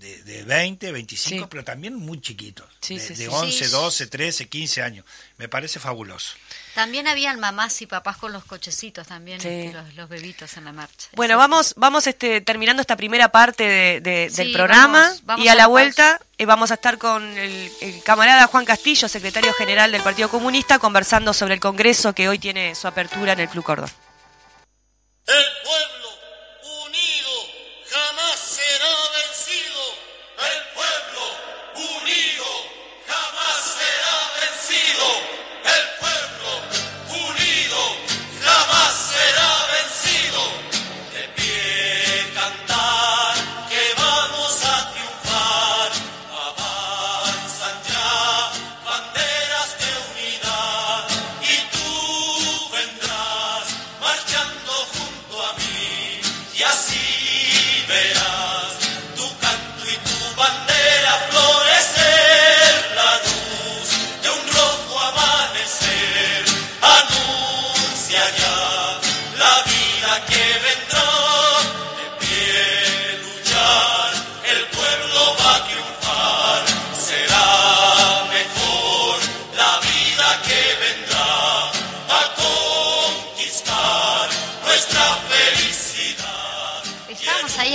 de, 0.00 0.22
de 0.22 0.42
20, 0.44 0.92
25, 0.92 1.44
Sí. 1.44 1.46
pero 1.50 1.62
también 1.62 1.94
muy 1.94 2.20
chiquitos, 2.20 2.66
Sí, 2.80 2.96
de, 2.96 3.00
sí, 3.00 3.08
de 3.14 3.24
sí. 3.24 3.26
11, 3.30 3.64
Sí. 3.66 3.70
12, 3.70 4.06
13, 4.06 4.48
15 4.48 4.82
años. 4.82 5.04
Me 5.36 5.46
parece 5.48 5.78
fabuloso. 5.78 6.34
También 6.74 7.06
habían 7.06 7.38
mamás 7.38 7.82
y 7.82 7.86
papás 7.86 8.16
con 8.16 8.32
los 8.32 8.44
cochecitos 8.44 9.06
también, 9.06 9.40
Sí. 9.40 9.70
los, 9.72 9.94
los 9.94 10.08
bebitos 10.08 10.56
en 10.56 10.64
la 10.64 10.72
marcha. 10.72 11.08
Bueno, 11.12 11.34
Eso. 11.34 11.38
vamos, 11.38 11.74
vamos 11.76 12.06
este, 12.06 12.40
terminando 12.40 12.80
esta 12.80 12.96
primera 12.96 13.30
parte 13.30 13.64
de- 13.64 14.00
de- 14.00 14.30
Sí, 14.30 14.36
del 14.36 14.52
programa 14.52 15.00
vamos- 15.02 15.24
vamos 15.24 15.44
y 15.44 15.48
a 15.48 15.52
a 15.52 15.54
la 15.54 15.62
la 15.62 15.66
vuelta 15.66 16.20
eh, 16.38 16.46
vamos 16.46 16.70
a 16.70 16.74
estar 16.74 16.96
con 16.96 17.22
el, 17.36 17.70
el 17.82 18.02
camarada 18.02 18.46
Juan 18.46 18.64
Castillo, 18.64 19.06
secretario 19.08 19.52
general 19.52 19.92
del 19.92 20.02
Partido 20.02 20.30
Comunista, 20.30 20.78
conversando 20.78 21.34
sobre 21.34 21.54
el 21.54 21.60
Congreso 21.60 22.14
que 22.14 22.28
hoy 22.28 22.38
tiene 22.38 22.74
su 22.74 22.86
apertura 22.88 23.34
en 23.34 23.40
el 23.40 23.48
Club 23.50 23.64
Cordón. 23.64 23.90
El 25.26 25.44
pueblo 25.62 25.99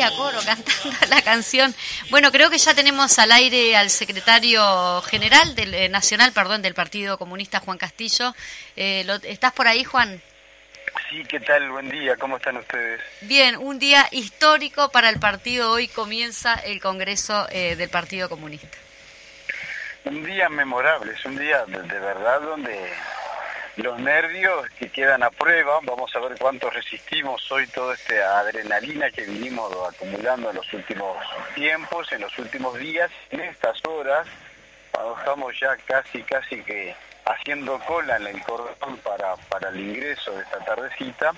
a 0.06 0.12
coro 0.16 0.40
cantando 0.46 0.98
la 1.10 1.22
canción. 1.22 1.74
Bueno, 2.10 2.32
creo 2.32 2.50
que 2.50 2.58
ya 2.58 2.74
tenemos 2.74 3.18
al 3.20 3.32
aire 3.32 3.76
al 3.76 3.90
secretario 3.90 5.02
general 5.04 5.56
del 5.56 5.74
eh, 5.74 5.90
nacional, 5.90 6.32
perdón, 6.32 6.62
del 6.62 6.74
Partido 6.74 7.18
Comunista, 7.18 7.60
Juan 7.60 7.78
Castillo. 7.78 8.36
Eh, 8.76 9.04
lo- 9.06 9.16
¿Estás 9.16 9.54
por 9.54 9.68
ahí, 9.68 9.84
Juan? 9.84 10.22
Sí, 11.10 11.24
¿qué 11.28 11.40
tal? 11.42 11.70
Buen 11.72 11.90
día, 11.90 12.16
¿cómo 12.16 12.38
están 12.38 12.58
ustedes? 12.58 13.02
Bien, 13.22 13.58
un 13.58 13.80
día 13.80 14.08
histórico 14.12 14.90
para 14.90 15.10
el 15.10 15.20
partido. 15.20 15.72
Hoy 15.72 15.88
comienza 15.90 16.54
el 16.56 16.80
Congreso 16.80 17.48
eh, 17.52 17.76
del 17.76 17.90
Partido 17.90 18.30
Comunista. 18.30 18.68
Un 20.06 20.24
día 20.24 20.48
memorable, 20.50 21.14
es 21.14 21.26
un 21.26 21.38
día 21.38 21.66
de, 21.66 21.82
de 21.82 22.00
verdad 22.00 22.40
donde 22.42 22.94
los 23.78 24.00
nervios 24.00 24.70
que 24.80 24.90
quedan 24.90 25.24
a 25.24 25.30
prueba, 25.30 25.80
vamos 25.84 26.16
a 26.16 26.20
ver 26.20 26.38
cuánto 26.40 26.70
resistimos 26.70 27.52
hoy 27.52 27.68
toda 27.68 27.94
esta 27.94 28.40
adrenalina 28.40 29.12
que 29.12 29.24
vinimos 29.24 29.72
acumulando 29.94 30.50
en 30.50 30.56
los 30.56 30.74
últimos 30.74 31.18
tiempos, 31.56 32.12
en 32.12 32.22
los 32.22 32.38
últimos 32.40 32.78
días, 32.80 33.12
en 33.32 33.42
estas 33.42 33.78
horas, 33.86 34.28
cuando 34.92 35.18
estamos 35.18 35.60
ya 35.60 35.76
casi, 35.86 36.24
casi 36.24 36.62
que 36.64 36.96
haciendo 37.26 37.78
cola 37.80 38.16
en 38.16 38.28
el 38.28 38.42
cordón 38.44 38.98
para, 39.04 39.36
para 39.50 39.70
el 39.70 39.80
ingreso 39.80 40.32
de 40.32 40.44
esta 40.44 40.60
tardecita, 40.60 41.34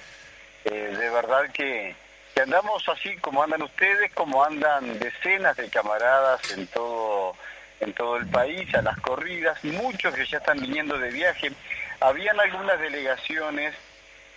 eh, 0.66 0.96
de 0.98 1.10
verdad 1.10 1.50
que, 1.52 1.96
que 2.36 2.42
andamos 2.42 2.88
así 2.88 3.16
como 3.18 3.42
andan 3.42 3.64
ustedes, 3.64 4.14
como 4.14 4.44
andan 4.44 5.00
decenas 5.00 5.58
de 5.58 5.70
camaradas 5.70 6.52
en 6.52 6.68
todo 6.68 7.36
en 7.80 7.94
todo 7.94 8.18
el 8.18 8.28
país, 8.28 8.74
a 8.74 8.82
las 8.82 8.98
corridas, 9.00 9.64
muchos 9.64 10.14
que 10.16 10.26
ya 10.26 10.40
están 10.40 10.60
viniendo 10.60 10.98
de 10.98 11.12
viaje. 11.12 11.52
Habían 12.00 12.40
algunas 12.40 12.80
delegaciones 12.80 13.74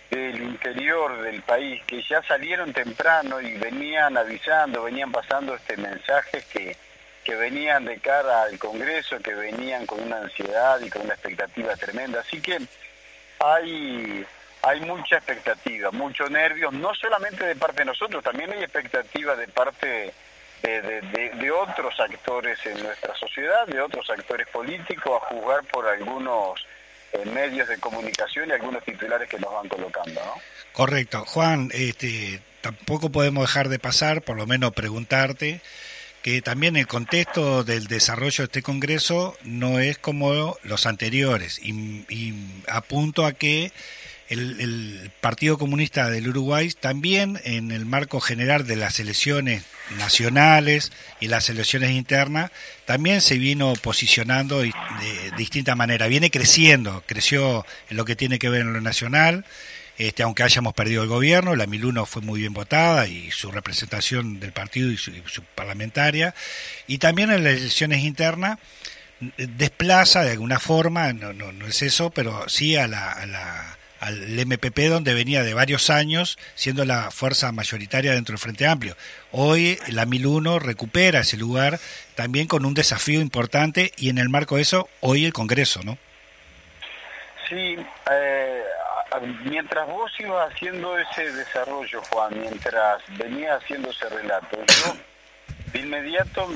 del 0.09 0.41
interior 0.41 1.21
del 1.21 1.41
país 1.43 1.81
que 1.85 2.01
ya 2.03 2.21
salieron 2.23 2.73
temprano 2.73 3.39
y 3.39 3.53
venían 3.57 4.17
avisando, 4.17 4.83
venían 4.83 5.11
pasando 5.11 5.55
este 5.55 5.77
mensaje 5.77 6.43
que, 6.51 6.75
que 7.23 7.35
venían 7.35 7.85
de 7.85 7.99
cara 7.99 8.43
al 8.43 8.57
Congreso, 8.59 9.19
que 9.19 9.33
venían 9.33 9.85
con 9.85 10.01
una 10.01 10.17
ansiedad 10.17 10.81
y 10.81 10.89
con 10.89 11.03
una 11.03 11.13
expectativa 11.13 11.75
tremenda. 11.77 12.19
Así 12.21 12.41
que 12.41 12.59
hay, 13.39 14.25
hay 14.63 14.79
mucha 14.81 15.17
expectativa, 15.17 15.91
mucho 15.91 16.27
nervios, 16.29 16.73
no 16.73 16.93
solamente 16.95 17.45
de 17.45 17.55
parte 17.55 17.79
de 17.79 17.85
nosotros, 17.85 18.23
también 18.23 18.51
hay 18.51 18.63
expectativa 18.63 19.35
de 19.35 19.47
parte 19.47 20.13
de- 20.63 20.81
de- 20.81 21.29
de 21.35 21.51
otros 21.51 21.97
actores 21.99 22.63
en 22.65 22.83
nuestra 22.83 23.15
sociedad, 23.15 23.65
de 23.67 23.81
otros 23.81 24.09
actores 24.09 24.47
políticos, 24.49 25.21
a 25.23 25.25
juzgar 25.27 25.63
por 25.65 25.87
algunos 25.87 26.63
eh, 27.13 27.25
medios 27.25 27.67
de 27.67 27.77
comunicación 27.77 28.49
y 28.49 28.53
algunos 28.53 28.83
titulares 28.83 29.27
que 29.29 29.39
nos 29.39 29.53
van 29.53 29.67
colocando, 29.67 30.21
¿no? 30.23 30.33
Correcto. 30.73 31.25
Juan, 31.25 31.69
este, 31.73 32.41
tampoco 32.61 33.09
podemos 33.09 33.43
dejar 33.43 33.69
de 33.69 33.79
pasar, 33.79 34.21
por 34.21 34.37
lo 34.37 34.47
menos 34.47 34.71
preguntarte, 34.73 35.61
que 36.21 36.41
también 36.41 36.75
el 36.75 36.87
contexto 36.87 37.63
del 37.63 37.87
desarrollo 37.87 38.43
de 38.43 38.45
este 38.45 38.61
Congreso 38.61 39.35
no 39.43 39.79
es 39.79 39.97
como 39.97 40.57
los 40.63 40.85
anteriores. 40.85 41.59
Y, 41.63 42.05
y 42.09 42.33
apunto 42.67 43.25
a 43.25 43.33
que 43.33 43.71
el, 44.31 44.59
el 44.61 45.11
Partido 45.21 45.57
Comunista 45.57 46.09
del 46.09 46.27
Uruguay 46.29 46.71
también 46.79 47.39
en 47.43 47.71
el 47.71 47.85
marco 47.85 48.19
general 48.19 48.65
de 48.65 48.75
las 48.77 48.99
elecciones 48.99 49.63
nacionales 49.97 50.91
y 51.19 51.27
las 51.27 51.49
elecciones 51.49 51.91
internas 51.91 52.49
también 52.85 53.21
se 53.21 53.37
vino 53.37 53.73
posicionando 53.81 54.59
de, 54.61 54.67
de 54.67 55.31
distinta 55.37 55.75
manera. 55.75 56.07
Viene 56.07 56.31
creciendo, 56.31 57.03
creció 57.05 57.65
en 57.89 57.97
lo 57.97 58.05
que 58.05 58.15
tiene 58.15 58.39
que 58.39 58.49
ver 58.49 58.61
en 58.61 58.73
lo 58.73 58.81
nacional, 58.81 59.45
este, 59.97 60.23
aunque 60.23 60.43
hayamos 60.43 60.73
perdido 60.73 61.03
el 61.03 61.09
gobierno, 61.09 61.55
la 61.55 61.67
1001 61.67 62.05
fue 62.07 62.21
muy 62.23 62.39
bien 62.39 62.53
votada 62.53 63.07
y 63.07 63.29
su 63.29 63.51
representación 63.51 64.39
del 64.39 64.51
partido 64.53 64.89
y 64.89 64.97
su, 64.97 65.11
y 65.11 65.21
su 65.27 65.43
parlamentaria, 65.43 66.33
y 66.87 66.97
también 66.97 67.31
en 67.31 67.43
las 67.43 67.53
elecciones 67.53 67.99
internas 68.03 68.57
desplaza 69.37 70.23
de 70.23 70.31
alguna 70.31 70.59
forma, 70.59 71.13
no, 71.13 71.33
no, 71.33 71.51
no 71.51 71.67
es 71.67 71.81
eso, 71.83 72.09
pero 72.09 72.47
sí 72.49 72.75
a 72.75 72.87
la, 72.87 73.11
a 73.11 73.25
la- 73.25 73.77
al 74.01 74.45
MPP 74.45 74.89
donde 74.89 75.13
venía 75.13 75.43
de 75.43 75.53
varios 75.53 75.89
años 75.89 76.37
siendo 76.55 76.85
la 76.85 77.11
fuerza 77.11 77.51
mayoritaria 77.51 78.13
dentro 78.13 78.33
del 78.33 78.39
Frente 78.39 78.65
Amplio. 78.65 78.97
Hoy 79.31 79.77
la 79.87 80.05
1001 80.05 80.59
recupera 80.59 81.19
ese 81.19 81.37
lugar 81.37 81.79
también 82.15 82.47
con 82.47 82.65
un 82.65 82.73
desafío 82.73 83.21
importante 83.21 83.91
y 83.97 84.09
en 84.09 84.17
el 84.17 84.27
marco 84.27 84.55
de 84.55 84.63
eso 84.63 84.89
hoy 85.01 85.25
el 85.25 85.33
Congreso, 85.33 85.81
¿no? 85.83 85.99
Sí, 87.47 87.77
eh, 88.11 88.63
mientras 89.45 89.87
vos 89.87 90.11
ibas 90.19 90.51
haciendo 90.51 90.97
ese 90.97 91.31
desarrollo, 91.33 92.01
Juan, 92.09 92.39
mientras 92.39 93.03
venía 93.19 93.55
haciendo 93.55 93.91
ese 93.91 94.09
relato, 94.09 94.57
yo 94.65 94.95
de 95.73 95.79
inmediato 95.79 96.49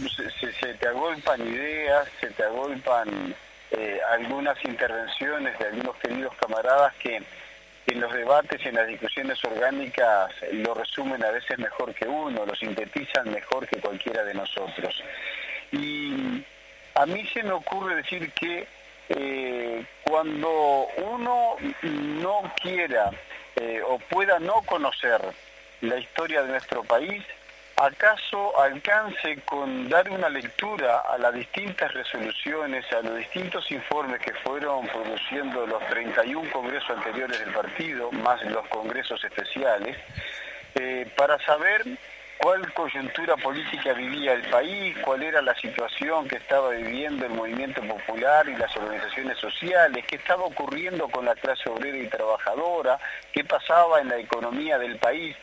se 0.60 0.74
te 0.74 0.88
agolpan 0.88 1.48
ideas, 1.48 2.08
se 2.20 2.28
te 2.32 2.44
agolpan 2.44 3.36
eh, 3.72 4.00
algunas 4.10 4.64
intervenciones 4.64 5.58
de 5.60 5.66
algunos 5.66 5.96
queridos 5.98 6.34
camaradas 6.36 6.94
que 6.96 7.22
en 7.88 8.02
los 8.02 8.12
debates 8.14 8.64
y 8.64 8.70
en 8.70 8.76
las 8.76 8.88
discusiones 8.88 9.44
orgánicas 9.44 10.32
lo 10.52 10.74
resumen 10.74 11.24
a 11.24 11.32
veces 11.32 11.58
mejor 11.60 11.94
que 11.94 12.08
uno, 12.08 12.46
lo 12.46 12.56
sintetizan 12.56 13.32
mejor 13.32 13.68
que 13.68 13.80
cualquiera 13.80 14.24
de 14.24 14.34
nosotros. 14.34 15.04
Y 15.72 16.44
a 16.96 17.06
mí 17.06 17.28
se 17.34 17.44
me 17.44 17.52
ocurre 17.52 17.96
decir 17.96 18.32
que 18.32 18.68
eh, 19.10 19.86
cuando 20.04 20.88
uno 20.98 21.56
no 21.84 22.52
quiera 22.62 23.12
eh, 23.56 23.82
o 23.86 24.00
pueda 24.00 24.40
no 24.40 24.62
conocer 24.64 25.22
la 25.82 25.98
historia 25.98 26.42
de 26.42 26.50
nuestro 26.50 26.84
país, 26.84 27.24
acaso 27.78 28.60
alcance 28.60 29.42
con 29.46 29.90
dar 29.90 30.10
una 30.10 30.30
lectura 30.30 31.00
a 31.02 31.18
las 31.18 31.34
distintas 31.34 31.94
resoluciones, 31.94 32.86
a 32.94 33.02
los 33.02 33.18
distintos 33.18 33.70
informes 33.72 34.22
que 34.22 34.34
fueron 34.34 34.88
produciendo 34.88 35.68
los 35.68 35.86
31 35.88 36.50
congresos 36.52 36.90
anteriores 36.90 37.40
del 37.40 37.54
partido, 37.54 38.12
más 38.12 38.42
los 38.46 38.66
congresos 38.68 39.24
especiales, 39.24 39.98
eh, 40.76 41.10
para 41.18 41.38
saber 41.40 41.84
cuál 42.38 42.74
coyuntura 42.74 43.36
política 43.38 43.94
vivía 43.94 44.34
el 44.34 44.50
país, 44.50 44.96
cuál 45.04 45.24
era 45.24 45.42
la 45.42 45.56
situación 45.56 46.28
que 46.28 46.38
estaba 46.38 46.70
viviendo 46.70 47.26
el 47.26 47.34
movimiento 47.34 47.82
popular 47.82 48.48
y 48.48 48.56
las 48.56 48.76
organizaciones 48.78 49.38
sociales, 49.38 50.06
qué 50.08 50.18
estaba 50.18 50.44
ocurriendo 50.44 51.08
con 51.10 51.26
la 51.26 51.36
clase 51.36 51.70
obrera 51.70 51.98
y 51.98 52.08
trabajadora, 52.08 53.00
qué 53.34 53.44
pasaba 53.44 54.00
en 54.00 54.10
la 54.10 54.18
economía 54.18 54.78
del 54.78 54.98
país, 54.98 55.36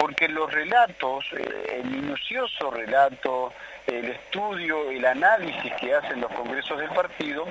porque 0.00 0.28
los 0.28 0.50
relatos, 0.50 1.26
eh, 1.36 1.80
el 1.82 1.90
minucioso 1.90 2.70
relato, 2.70 3.52
el 3.86 4.06
estudio, 4.06 4.90
el 4.90 5.04
análisis 5.04 5.70
que 5.78 5.94
hacen 5.94 6.22
los 6.22 6.32
congresos 6.32 6.78
del 6.78 6.88
partido, 6.88 7.46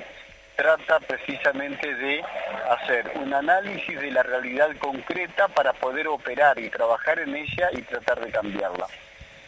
trata 0.56 1.00
precisamente 1.00 1.94
de 1.94 2.26
hacer 2.72 3.12
un 3.16 3.36
análisis 3.36 4.02
de 4.02 4.10
la 4.10 4.24
realidad 4.24 4.76
concreta 4.80 5.48
para 5.50 5.74
poder 5.74 6.08
operar 6.08 6.58
y 6.58 6.72
trabajar 6.72 7.20
en 7.20 7.36
ella 7.36 7.70
y 7.72 7.84
tratar 7.84 8.20
de 8.20 8.32
cambiarla. 8.32 8.88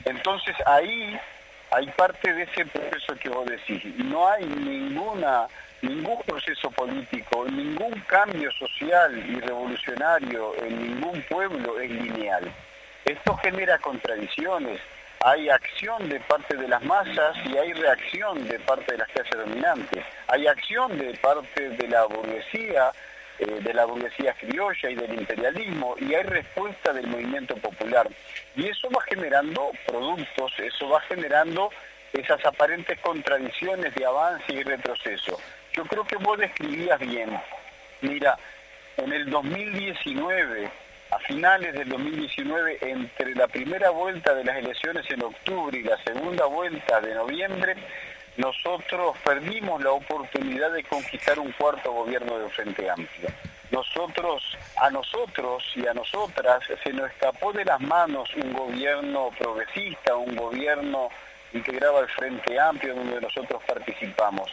Entonces 0.05 0.55
ahí 0.67 1.19
hay 1.71 1.87
parte 1.97 2.31
de 2.31 2.43
ese 2.43 2.67
proceso 2.67 3.15
que 3.15 3.29
vos 3.29 3.47
decís. 3.47 3.83
No 3.97 4.27
hay 4.27 4.45
ninguna 4.45 5.47
ningún 5.81 6.21
proceso 6.21 6.69
político, 6.69 7.47
ningún 7.49 7.99
cambio 8.01 8.51
social 8.51 9.17
y 9.17 9.39
revolucionario 9.39 10.53
en 10.63 10.79
ningún 10.83 11.19
pueblo 11.23 11.79
es 11.79 11.89
lineal. 11.89 12.53
Esto 13.11 13.35
genera 13.35 13.77
contradicciones. 13.79 14.79
Hay 15.19 15.49
acción 15.49 16.07
de 16.07 16.21
parte 16.21 16.55
de 16.55 16.65
las 16.65 16.81
masas 16.81 17.35
y 17.45 17.57
hay 17.57 17.73
reacción 17.73 18.47
de 18.47 18.57
parte 18.59 18.93
de 18.93 18.99
las 18.99 19.09
clases 19.09 19.37
dominantes. 19.37 20.05
Hay 20.27 20.47
acción 20.47 20.97
de 20.97 21.13
parte 21.15 21.71
de 21.71 21.87
la 21.89 22.05
burguesía, 22.05 22.93
eh, 23.37 23.59
de 23.61 23.73
la 23.73 23.83
burguesía 23.83 24.33
criolla 24.35 24.89
y 24.89 24.95
del 24.95 25.13
imperialismo, 25.13 25.95
y 25.99 26.13
hay 26.13 26.23
respuesta 26.23 26.93
del 26.93 27.07
movimiento 27.07 27.57
popular. 27.57 28.07
Y 28.55 28.69
eso 28.69 28.89
va 28.89 29.01
generando 29.01 29.71
productos, 29.85 30.53
eso 30.59 30.87
va 30.87 31.01
generando 31.01 31.69
esas 32.13 32.45
aparentes 32.45 32.97
contradicciones 33.01 33.93
de 33.93 34.05
avance 34.05 34.53
y 34.53 34.63
retroceso. 34.63 35.37
Yo 35.73 35.83
creo 35.83 36.07
que 36.07 36.15
vos 36.15 36.37
describías 36.37 36.99
bien. 37.01 37.37
Mira, 37.99 38.37
en 38.95 39.11
el 39.11 39.29
2019, 39.29 40.71
a 41.11 41.19
finales 41.19 41.73
del 41.73 41.89
2019, 41.89 42.77
entre 42.81 43.35
la 43.35 43.47
primera 43.47 43.89
vuelta 43.89 44.33
de 44.33 44.45
las 44.45 44.57
elecciones 44.57 45.05
en 45.09 45.23
octubre 45.23 45.77
y 45.77 45.83
la 45.83 45.97
segunda 46.03 46.45
vuelta 46.45 47.01
de 47.01 47.13
noviembre, 47.13 47.75
nosotros 48.37 49.17
perdimos 49.25 49.83
la 49.83 49.91
oportunidad 49.91 50.71
de 50.71 50.83
conquistar 50.85 51.37
un 51.37 51.51
cuarto 51.51 51.91
gobierno 51.91 52.39
del 52.39 52.49
Frente 52.49 52.89
Amplio. 52.89 53.29
Nosotros, 53.71 54.57
a 54.77 54.89
nosotros 54.89 55.63
y 55.75 55.85
a 55.85 55.93
nosotras 55.93 56.63
se 56.83 56.93
nos 56.93 57.11
escapó 57.11 57.51
de 57.51 57.65
las 57.65 57.79
manos 57.81 58.29
un 58.35 58.53
gobierno 58.53 59.31
progresista, 59.37 60.15
un 60.15 60.35
gobierno 60.35 61.09
integrado 61.53 61.99
al 61.99 62.07
Frente 62.09 62.57
Amplio 62.57 62.95
donde 62.95 63.19
nosotros 63.19 63.61
participamos. 63.67 64.49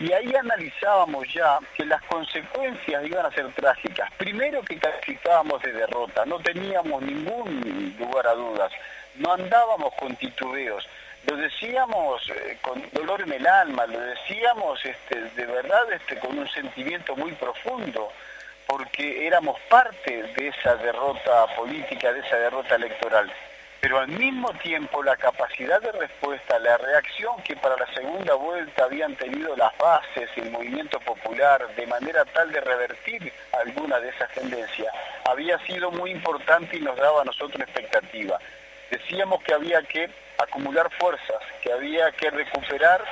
Y 0.00 0.12
ahí 0.12 0.32
analizábamos 0.34 1.26
ya 1.32 1.58
que 1.76 1.84
las 1.84 2.00
consecuencias 2.04 3.04
iban 3.04 3.26
a 3.26 3.32
ser 3.32 3.52
trágicas. 3.54 4.08
Primero 4.16 4.62
que 4.62 4.78
calificábamos 4.78 5.60
de 5.62 5.72
derrota, 5.72 6.24
no 6.24 6.38
teníamos 6.38 7.02
ningún 7.02 7.96
lugar 7.98 8.28
a 8.28 8.34
dudas, 8.34 8.72
no 9.16 9.32
andábamos 9.32 9.92
con 9.94 10.14
titubeos, 10.14 10.88
lo 11.26 11.36
decíamos 11.36 12.22
eh, 12.30 12.58
con 12.62 12.80
dolor 12.92 13.22
en 13.22 13.32
el 13.32 13.46
alma, 13.46 13.86
lo 13.86 13.98
decíamos 13.98 14.84
este, 14.84 15.20
de 15.20 15.46
verdad 15.46 15.92
este, 15.92 16.16
con 16.20 16.38
un 16.38 16.48
sentimiento 16.48 17.16
muy 17.16 17.32
profundo, 17.32 18.12
porque 18.68 19.26
éramos 19.26 19.58
parte 19.68 20.22
de 20.22 20.48
esa 20.48 20.76
derrota 20.76 21.46
política, 21.56 22.12
de 22.12 22.20
esa 22.20 22.36
derrota 22.36 22.76
electoral 22.76 23.32
pero 23.88 24.00
al 24.00 24.08
mismo 24.08 24.52
tiempo 24.62 25.02
la 25.02 25.16
capacidad 25.16 25.80
de 25.80 25.90
respuesta, 25.92 26.58
la 26.58 26.76
reacción 26.76 27.42
que 27.42 27.56
para 27.56 27.74
la 27.74 27.90
segunda 27.94 28.34
vuelta 28.34 28.84
habían 28.84 29.16
tenido 29.16 29.56
las 29.56 29.74
bases, 29.78 30.28
el 30.36 30.50
movimiento 30.50 31.00
popular, 31.00 31.66
de 31.74 31.86
manera 31.86 32.26
tal 32.26 32.52
de 32.52 32.60
revertir 32.60 33.32
alguna 33.58 33.98
de 33.98 34.10
esas 34.10 34.30
tendencias, 34.32 34.92
había 35.24 35.58
sido 35.60 35.90
muy 35.90 36.10
importante 36.10 36.76
y 36.76 36.80
nos 36.80 36.98
daba 36.98 37.22
a 37.22 37.24
nosotros 37.24 37.62
expectativa. 37.62 38.38
Decíamos 38.90 39.42
que 39.42 39.54
había 39.54 39.80
que 39.80 40.10
acumular 40.36 40.90
fuerzas, 40.98 41.38
que 41.62 41.72
había 41.72 42.12
que 42.12 42.28
recuperar 42.28 43.02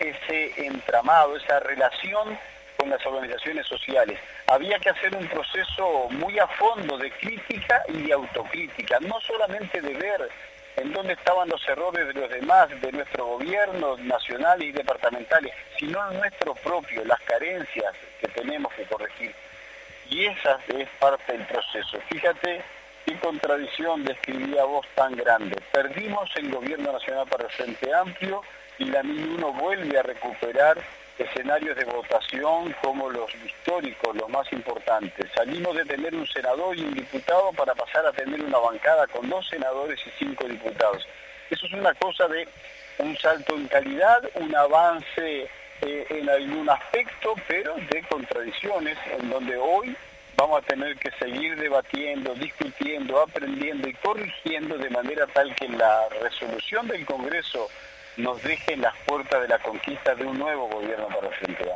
ese 0.00 0.66
entramado, 0.66 1.36
esa 1.36 1.60
relación 1.60 2.36
con 2.76 2.90
las 2.90 3.06
organizaciones 3.06 3.68
sociales. 3.68 4.18
Había 4.52 4.78
que 4.78 4.90
hacer 4.90 5.16
un 5.16 5.26
proceso 5.28 6.08
muy 6.10 6.38
a 6.38 6.46
fondo 6.46 6.98
de 6.98 7.10
crítica 7.10 7.82
y 7.88 8.02
de 8.02 8.12
autocrítica, 8.12 9.00
no 9.00 9.18
solamente 9.22 9.80
de 9.80 9.94
ver 9.94 10.28
en 10.76 10.92
dónde 10.92 11.14
estaban 11.14 11.48
los 11.48 11.66
errores 11.66 12.06
de 12.08 12.12
los 12.12 12.28
demás, 12.28 12.68
de 12.82 12.92
nuestro 12.92 13.24
gobierno 13.24 13.96
nacional 13.96 14.62
y 14.62 14.70
departamentales, 14.70 15.54
sino 15.78 16.10
en 16.10 16.18
nuestro 16.18 16.54
propio, 16.56 17.02
las 17.06 17.18
carencias 17.22 17.94
que 18.20 18.28
tenemos 18.28 18.70
que 18.74 18.84
corregir. 18.84 19.34
Y 20.10 20.26
esa 20.26 20.58
es 20.68 20.86
parte 21.00 21.32
del 21.32 21.46
proceso. 21.46 21.98
Fíjate 22.10 22.62
qué 23.06 23.18
contradicción 23.20 24.04
describía 24.04 24.64
vos 24.64 24.86
tan 24.94 25.16
grande. 25.16 25.56
Perdimos 25.72 26.28
el 26.36 26.50
gobierno 26.50 26.92
nacional 26.92 27.26
para 27.26 27.44
el 27.44 27.50
Frente 27.52 27.94
Amplio 27.94 28.42
y 28.78 28.84
la 28.84 29.02
MIN 29.02 29.36
1 29.36 29.52
vuelve 29.54 29.98
a 29.98 30.02
recuperar 30.02 30.76
escenarios 31.22 31.76
de 31.76 31.84
votación 31.84 32.74
como 32.82 33.10
los 33.10 33.34
históricos, 33.34 34.14
los 34.16 34.28
más 34.28 34.50
importantes. 34.52 35.30
Salimos 35.34 35.74
de 35.76 35.84
tener 35.84 36.14
un 36.14 36.26
senador 36.26 36.76
y 36.76 36.82
un 36.82 36.94
diputado 36.94 37.52
para 37.52 37.74
pasar 37.74 38.06
a 38.06 38.12
tener 38.12 38.42
una 38.42 38.58
bancada 38.58 39.06
con 39.06 39.28
dos 39.28 39.48
senadores 39.48 40.00
y 40.06 40.10
cinco 40.18 40.46
diputados. 40.46 41.06
Eso 41.50 41.66
es 41.66 41.72
una 41.72 41.94
cosa 41.94 42.28
de 42.28 42.48
un 42.98 43.16
salto 43.18 43.54
en 43.54 43.66
calidad, 43.68 44.22
un 44.34 44.54
avance 44.54 45.48
eh, 45.80 46.06
en 46.10 46.28
algún 46.28 46.68
aspecto, 46.70 47.34
pero 47.48 47.74
de 47.74 48.02
contradicciones, 48.08 48.96
en 49.18 49.30
donde 49.30 49.56
hoy 49.56 49.96
vamos 50.36 50.62
a 50.62 50.66
tener 50.66 50.96
que 50.96 51.10
seguir 51.18 51.56
debatiendo, 51.56 52.34
discutiendo, 52.34 53.20
aprendiendo 53.20 53.88
y 53.88 53.94
corrigiendo 53.94 54.78
de 54.78 54.90
manera 54.90 55.26
tal 55.28 55.54
que 55.54 55.68
la 55.68 56.08
resolución 56.20 56.88
del 56.88 57.04
Congreso 57.06 57.68
nos 58.16 58.42
deje 58.42 58.74
en 58.74 58.82
las 58.82 58.94
puertas 59.06 59.42
de 59.42 59.48
la 59.48 59.58
conquista 59.58 60.14
de 60.14 60.24
un 60.24 60.38
nuevo 60.38 60.68
gobierno 60.68 61.08
para 61.08 61.28
el 61.28 61.34
Amplio. 61.50 61.74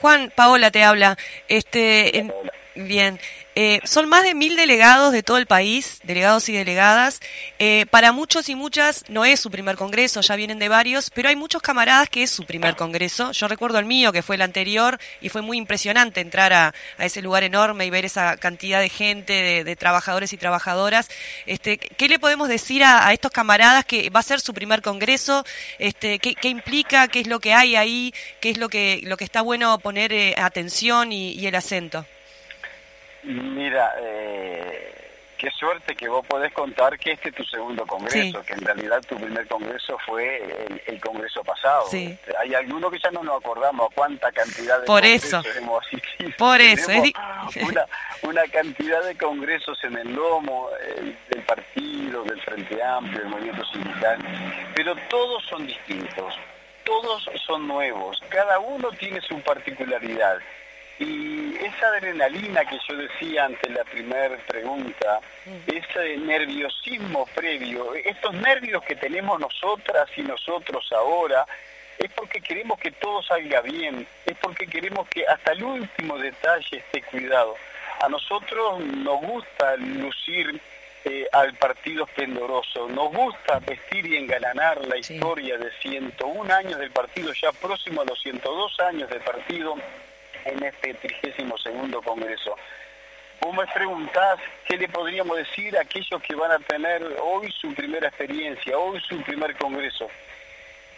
Juan, 0.00 0.32
Paola 0.34 0.70
te 0.70 0.82
habla. 0.82 1.16
Este, 1.48 2.26
bien, 2.74 3.18
eh, 3.54 3.80
son 3.84 4.08
más 4.08 4.22
de 4.22 4.34
mil 4.34 4.56
delegados 4.56 5.12
de 5.12 5.22
todo 5.22 5.36
el 5.36 5.46
país, 5.46 6.00
delegados 6.04 6.48
y 6.48 6.52
delegadas. 6.52 7.20
Eh, 7.58 7.84
para 7.90 8.12
muchos 8.12 8.48
y 8.48 8.54
muchas 8.54 9.04
no 9.08 9.24
es 9.26 9.40
su 9.40 9.50
primer 9.50 9.76
congreso, 9.76 10.22
ya 10.22 10.36
vienen 10.36 10.58
de 10.58 10.68
varios, 10.68 11.10
pero 11.10 11.28
hay 11.28 11.36
muchos 11.36 11.60
camaradas 11.60 12.08
que 12.08 12.22
es 12.22 12.30
su 12.30 12.44
primer 12.44 12.76
congreso. 12.76 13.32
Yo 13.32 13.48
recuerdo 13.48 13.78
el 13.78 13.84
mío, 13.84 14.12
que 14.12 14.22
fue 14.22 14.36
el 14.36 14.42
anterior, 14.42 14.98
y 15.20 15.28
fue 15.28 15.42
muy 15.42 15.58
impresionante 15.58 16.20
entrar 16.20 16.52
a, 16.52 16.74
ese 16.98 17.20
lugar 17.20 17.42
enorme 17.42 17.84
y 17.84 17.90
ver 17.90 18.04
esa 18.04 18.36
cantidad 18.36 18.80
de 18.80 18.88
gente, 18.88 19.64
de, 19.64 19.76
trabajadores 19.76 20.32
y 20.32 20.36
trabajadoras. 20.36 21.08
Este, 21.46 21.78
¿Qué 21.78 22.08
le 22.08 22.18
podemos 22.18 22.48
decir 22.48 22.84
a, 22.84 23.12
estos 23.12 23.32
camaradas 23.32 23.84
que 23.84 24.10
va 24.10 24.20
a 24.20 24.22
ser 24.22 24.40
su 24.40 24.54
primer 24.54 24.80
congreso? 24.82 25.44
Este, 25.78 26.18
¿qué, 26.18 26.48
implica? 26.48 27.08
¿Qué 27.08 27.20
es 27.20 27.26
lo 27.26 27.40
que 27.40 27.52
hay 27.52 27.76
ahí? 27.76 28.14
¿Qué 28.40 28.50
es 28.50 28.58
lo 28.58 28.68
que, 28.68 29.00
lo 29.04 29.16
que 29.16 29.24
está 29.24 29.42
bueno 29.42 29.78
poner 29.78 30.12
eh, 30.12 30.34
atención 30.38 31.12
y 31.12 31.46
el 31.46 31.54
acento? 31.54 32.06
Mira, 33.24 33.94
eh, 34.00 35.02
qué 35.42 35.50
suerte 35.50 35.96
que 35.96 36.08
vos 36.08 36.24
podés 36.24 36.52
contar 36.52 36.96
que 37.00 37.12
este 37.12 37.30
es 37.30 37.34
tu 37.34 37.44
segundo 37.44 37.84
congreso, 37.84 38.44
que 38.44 38.54
en 38.54 38.60
realidad 38.60 39.02
tu 39.08 39.16
primer 39.16 39.46
congreso 39.48 39.98
fue 40.06 40.40
el, 40.86 41.00
congreso 41.00 41.42
pasado. 41.42 41.86
Sí. 41.88 42.16
Hay 42.38 42.54
algunos 42.54 42.92
que 42.92 43.00
ya 43.00 43.10
no 43.10 43.24
nos 43.24 43.38
acordamos 43.38 43.88
cuánta 43.92 44.30
cantidad 44.30 44.80
de 44.80 44.86
Por 44.86 45.04
eso. 45.04 45.42
hemos 45.56 45.84
asistido. 45.84 46.30
Por 46.38 46.60
eso. 46.60 46.92
Una, 47.66 47.86
una, 48.22 48.44
cantidad 48.44 49.02
de 49.04 49.16
congresos 49.16 49.82
en 49.82 49.98
el 49.98 50.14
lomo 50.14 50.70
eh, 50.80 51.16
del 51.28 51.42
partido, 51.42 52.22
del 52.22 52.40
Frente 52.42 52.80
Amplio, 52.80 53.20
del 53.20 53.28
movimiento 53.28 53.64
sindical, 53.66 54.18
pero 54.76 54.94
todos 55.10 55.44
son 55.46 55.66
distintos, 55.66 56.34
todos 56.84 57.28
son 57.44 57.66
nuevos, 57.66 58.22
cada 58.28 58.60
uno 58.60 58.90
tiene 58.92 59.20
su 59.22 59.40
particularidad. 59.40 60.38
Y 61.02 61.56
esa 61.56 61.88
adrenalina 61.88 62.64
que 62.64 62.78
yo 62.88 62.96
decía 62.96 63.46
ante 63.46 63.68
la 63.70 63.82
primera 63.82 64.36
pregunta, 64.46 65.20
ese 65.66 66.16
nerviosismo 66.18 67.26
previo, 67.34 67.92
estos 67.94 68.32
nervios 68.34 68.84
que 68.84 68.94
tenemos 68.94 69.40
nosotras 69.40 70.08
y 70.16 70.22
nosotros 70.22 70.88
ahora, 70.92 71.44
es 71.98 72.10
porque 72.12 72.40
queremos 72.40 72.78
que 72.78 72.92
todo 72.92 73.20
salga 73.24 73.60
bien, 73.62 74.06
es 74.26 74.36
porque 74.38 74.68
queremos 74.68 75.08
que 75.08 75.26
hasta 75.26 75.52
el 75.52 75.64
último 75.64 76.18
detalle 76.18 76.78
esté 76.78 77.02
cuidado. 77.02 77.56
A 78.00 78.08
nosotros 78.08 78.78
nos 78.80 79.20
gusta 79.22 79.76
lucir 79.76 80.60
eh, 81.04 81.26
al 81.32 81.54
partido 81.54 82.04
esplendoroso, 82.04 82.88
nos 82.88 83.12
gusta 83.12 83.58
vestir 83.58 84.06
y 84.06 84.16
engalanar 84.18 84.86
la 84.86 84.98
historia 84.98 85.58
de 85.58 85.72
101 85.80 86.54
años 86.54 86.78
del 86.78 86.92
partido, 86.92 87.32
ya 87.32 87.50
próximo 87.50 88.02
a 88.02 88.04
los 88.04 88.20
102 88.20 88.78
años 88.80 89.10
del 89.10 89.20
partido 89.20 89.76
en 90.44 90.62
este 90.62 90.94
trigésimo 90.94 91.56
segundo 91.58 92.02
congreso. 92.02 92.56
Vos 93.40 93.56
me 93.56 93.66
preguntás 93.66 94.38
qué 94.68 94.76
le 94.76 94.88
podríamos 94.88 95.36
decir 95.36 95.76
a 95.76 95.80
aquellos 95.80 96.22
que 96.22 96.34
van 96.34 96.52
a 96.52 96.58
tener 96.60 97.02
hoy 97.20 97.50
su 97.50 97.74
primera 97.74 98.08
experiencia, 98.08 98.78
hoy 98.78 99.00
su 99.00 99.20
primer 99.22 99.56
congreso. 99.56 100.08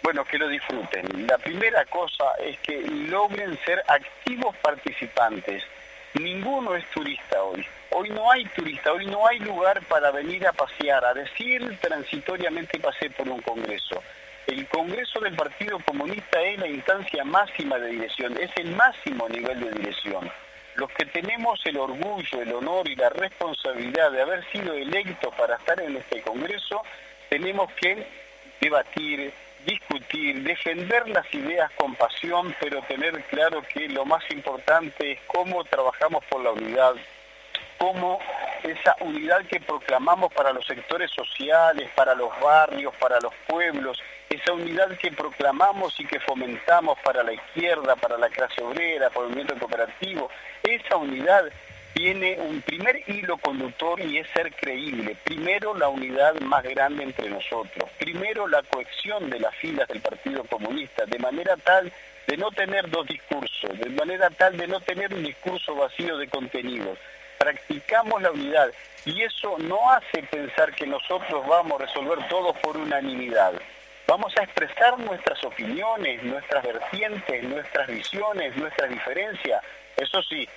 Bueno, 0.02 0.24
que 0.26 0.36
lo 0.36 0.48
disfruten. 0.48 1.26
La 1.26 1.38
primera 1.38 1.86
cosa 1.86 2.34
es 2.38 2.58
que 2.58 2.82
logren 2.82 3.58
ser 3.64 3.82
activos 3.88 4.54
participantes. 4.56 5.64
Ninguno 6.12 6.74
es 6.74 6.84
turista 6.90 7.42
hoy. 7.42 7.66
Hoy 7.90 8.10
no 8.10 8.30
hay 8.30 8.44
turista, 8.46 8.92
hoy 8.92 9.06
no 9.06 9.26
hay 9.26 9.38
lugar 9.38 9.80
para 9.86 10.10
venir 10.10 10.46
a 10.46 10.52
pasear, 10.52 11.04
a 11.04 11.14
decir 11.14 11.78
transitoriamente 11.80 12.78
pasé 12.78 13.08
por 13.08 13.26
un 13.28 13.40
congreso. 13.40 14.02
El 14.46 14.68
Congreso 14.68 15.20
del 15.20 15.34
Partido 15.34 15.78
Comunista 15.80 16.42
es 16.42 16.58
la 16.58 16.68
instancia 16.68 17.24
máxima 17.24 17.78
de 17.78 17.88
dirección, 17.88 18.36
es 18.38 18.50
el 18.56 18.72
máximo 18.76 19.26
nivel 19.28 19.58
de 19.58 19.70
dirección. 19.70 20.30
Los 20.74 20.90
que 20.90 21.06
tenemos 21.06 21.64
el 21.64 21.78
orgullo, 21.78 22.42
el 22.42 22.52
honor 22.52 22.88
y 22.88 22.94
la 22.94 23.08
responsabilidad 23.08 24.10
de 24.10 24.20
haber 24.20 24.44
sido 24.50 24.74
electos 24.74 25.34
para 25.34 25.56
estar 25.56 25.80
en 25.80 25.96
este 25.96 26.20
Congreso, 26.20 26.82
tenemos 27.30 27.72
que 27.74 28.06
debatir, 28.60 29.32
discutir, 29.64 30.42
defender 30.42 31.08
las 31.08 31.32
ideas 31.32 31.70
con 31.76 31.94
pasión, 31.94 32.54
pero 32.60 32.82
tener 32.82 33.22
claro 33.24 33.62
que 33.62 33.88
lo 33.88 34.04
más 34.04 34.22
importante 34.30 35.12
es 35.12 35.20
cómo 35.26 35.64
trabajamos 35.64 36.22
por 36.26 36.42
la 36.42 36.50
unidad, 36.50 36.94
cómo 37.78 38.18
esa 38.62 38.96
unidad 39.00 39.44
que 39.46 39.60
proclamamos 39.60 40.32
para 40.32 40.52
los 40.52 40.66
sectores 40.66 41.10
sociales, 41.10 41.90
para 41.94 42.14
los 42.14 42.30
barrios, 42.40 42.94
para 42.96 43.20
los 43.20 43.32
pueblos, 43.46 44.02
esa 44.30 44.52
unidad 44.52 44.96
que 44.98 45.12
proclamamos 45.12 45.98
y 46.00 46.06
que 46.06 46.18
fomentamos 46.20 46.98
para 47.04 47.22
la 47.22 47.32
izquierda, 47.32 47.94
para 47.96 48.16
la 48.18 48.28
clase 48.28 48.62
obrera, 48.62 49.10
para 49.10 49.26
el 49.26 49.30
movimiento 49.30 49.58
cooperativo, 49.58 50.30
esa 50.62 50.96
unidad 50.96 51.44
tiene 51.94 52.36
un 52.40 52.60
primer 52.62 53.08
hilo 53.08 53.38
conductor 53.38 54.00
y 54.00 54.18
es 54.18 54.26
ser 54.30 54.52
creíble. 54.54 55.16
Primero 55.22 55.74
la 55.74 55.88
unidad 55.88 56.34
más 56.40 56.64
grande 56.64 57.04
entre 57.04 57.30
nosotros. 57.30 57.88
Primero 57.98 58.48
la 58.48 58.62
cohesión 58.64 59.30
de 59.30 59.38
las 59.38 59.54
filas 59.56 59.86
del 59.88 60.00
Partido 60.00 60.42
Comunista, 60.44 61.06
de 61.06 61.18
manera 61.20 61.56
tal 61.56 61.92
de 62.26 62.36
no 62.36 62.50
tener 62.50 62.90
dos 62.90 63.06
discursos, 63.06 63.78
de 63.78 63.90
manera 63.90 64.28
tal 64.30 64.56
de 64.56 64.66
no 64.66 64.80
tener 64.80 65.14
un 65.14 65.22
discurso 65.22 65.76
vacío 65.76 66.16
de 66.18 66.26
contenidos. 66.26 66.98
Practicamos 67.44 68.22
la 68.22 68.30
unidad 68.30 68.70
y 69.04 69.20
eso 69.22 69.58
no 69.58 69.90
hace 69.90 70.22
pensar 70.22 70.74
que 70.74 70.86
nosotros 70.86 71.46
vamos 71.46 71.78
a 71.78 71.84
resolver 71.84 72.26
todo 72.30 72.54
por 72.54 72.74
unanimidad. 72.78 73.52
Vamos 74.06 74.34
a 74.38 74.44
expresar 74.44 74.98
nuestras 74.98 75.44
opiniones, 75.44 76.22
nuestras 76.22 76.64
vertientes, 76.64 77.44
nuestras 77.44 77.86
visiones, 77.88 78.56
nuestras 78.56 78.88
diferencias. 78.88 79.62
Eso 79.98 80.22
sí, 80.22 80.48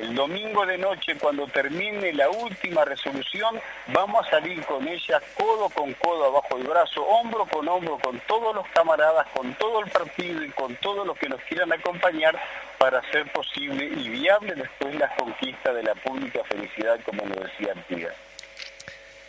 El 0.00 0.14
domingo 0.14 0.64
de 0.64 0.78
noche, 0.78 1.14
cuando 1.18 1.46
termine 1.46 2.14
la 2.14 2.30
última 2.30 2.86
resolución, 2.86 3.60
vamos 3.88 4.26
a 4.26 4.30
salir 4.30 4.64
con 4.64 4.88
ella 4.88 5.20
codo 5.36 5.68
con 5.68 5.92
codo 5.92 6.24
abajo 6.24 6.56
del 6.56 6.68
brazo, 6.68 7.02
hombro 7.04 7.44
con 7.44 7.68
hombro, 7.68 7.98
con 7.98 8.18
todos 8.20 8.54
los 8.54 8.66
camaradas, 8.68 9.26
con 9.34 9.52
todo 9.56 9.80
el 9.80 9.90
partido 9.90 10.42
y 10.42 10.48
con 10.52 10.74
todos 10.76 11.06
los 11.06 11.18
que 11.18 11.28
nos 11.28 11.40
quieran 11.42 11.70
acompañar 11.72 12.34
para 12.78 13.00
hacer 13.00 13.30
posible 13.32 13.84
y 13.84 14.08
viable 14.08 14.54
después 14.54 14.94
la 14.94 15.14
conquista 15.16 15.70
de 15.74 15.82
la 15.82 15.94
pública 15.96 16.44
felicidad, 16.44 16.98
como 17.04 17.26
lo 17.26 17.34
decía 17.34 17.72
Artigas. 17.76 18.29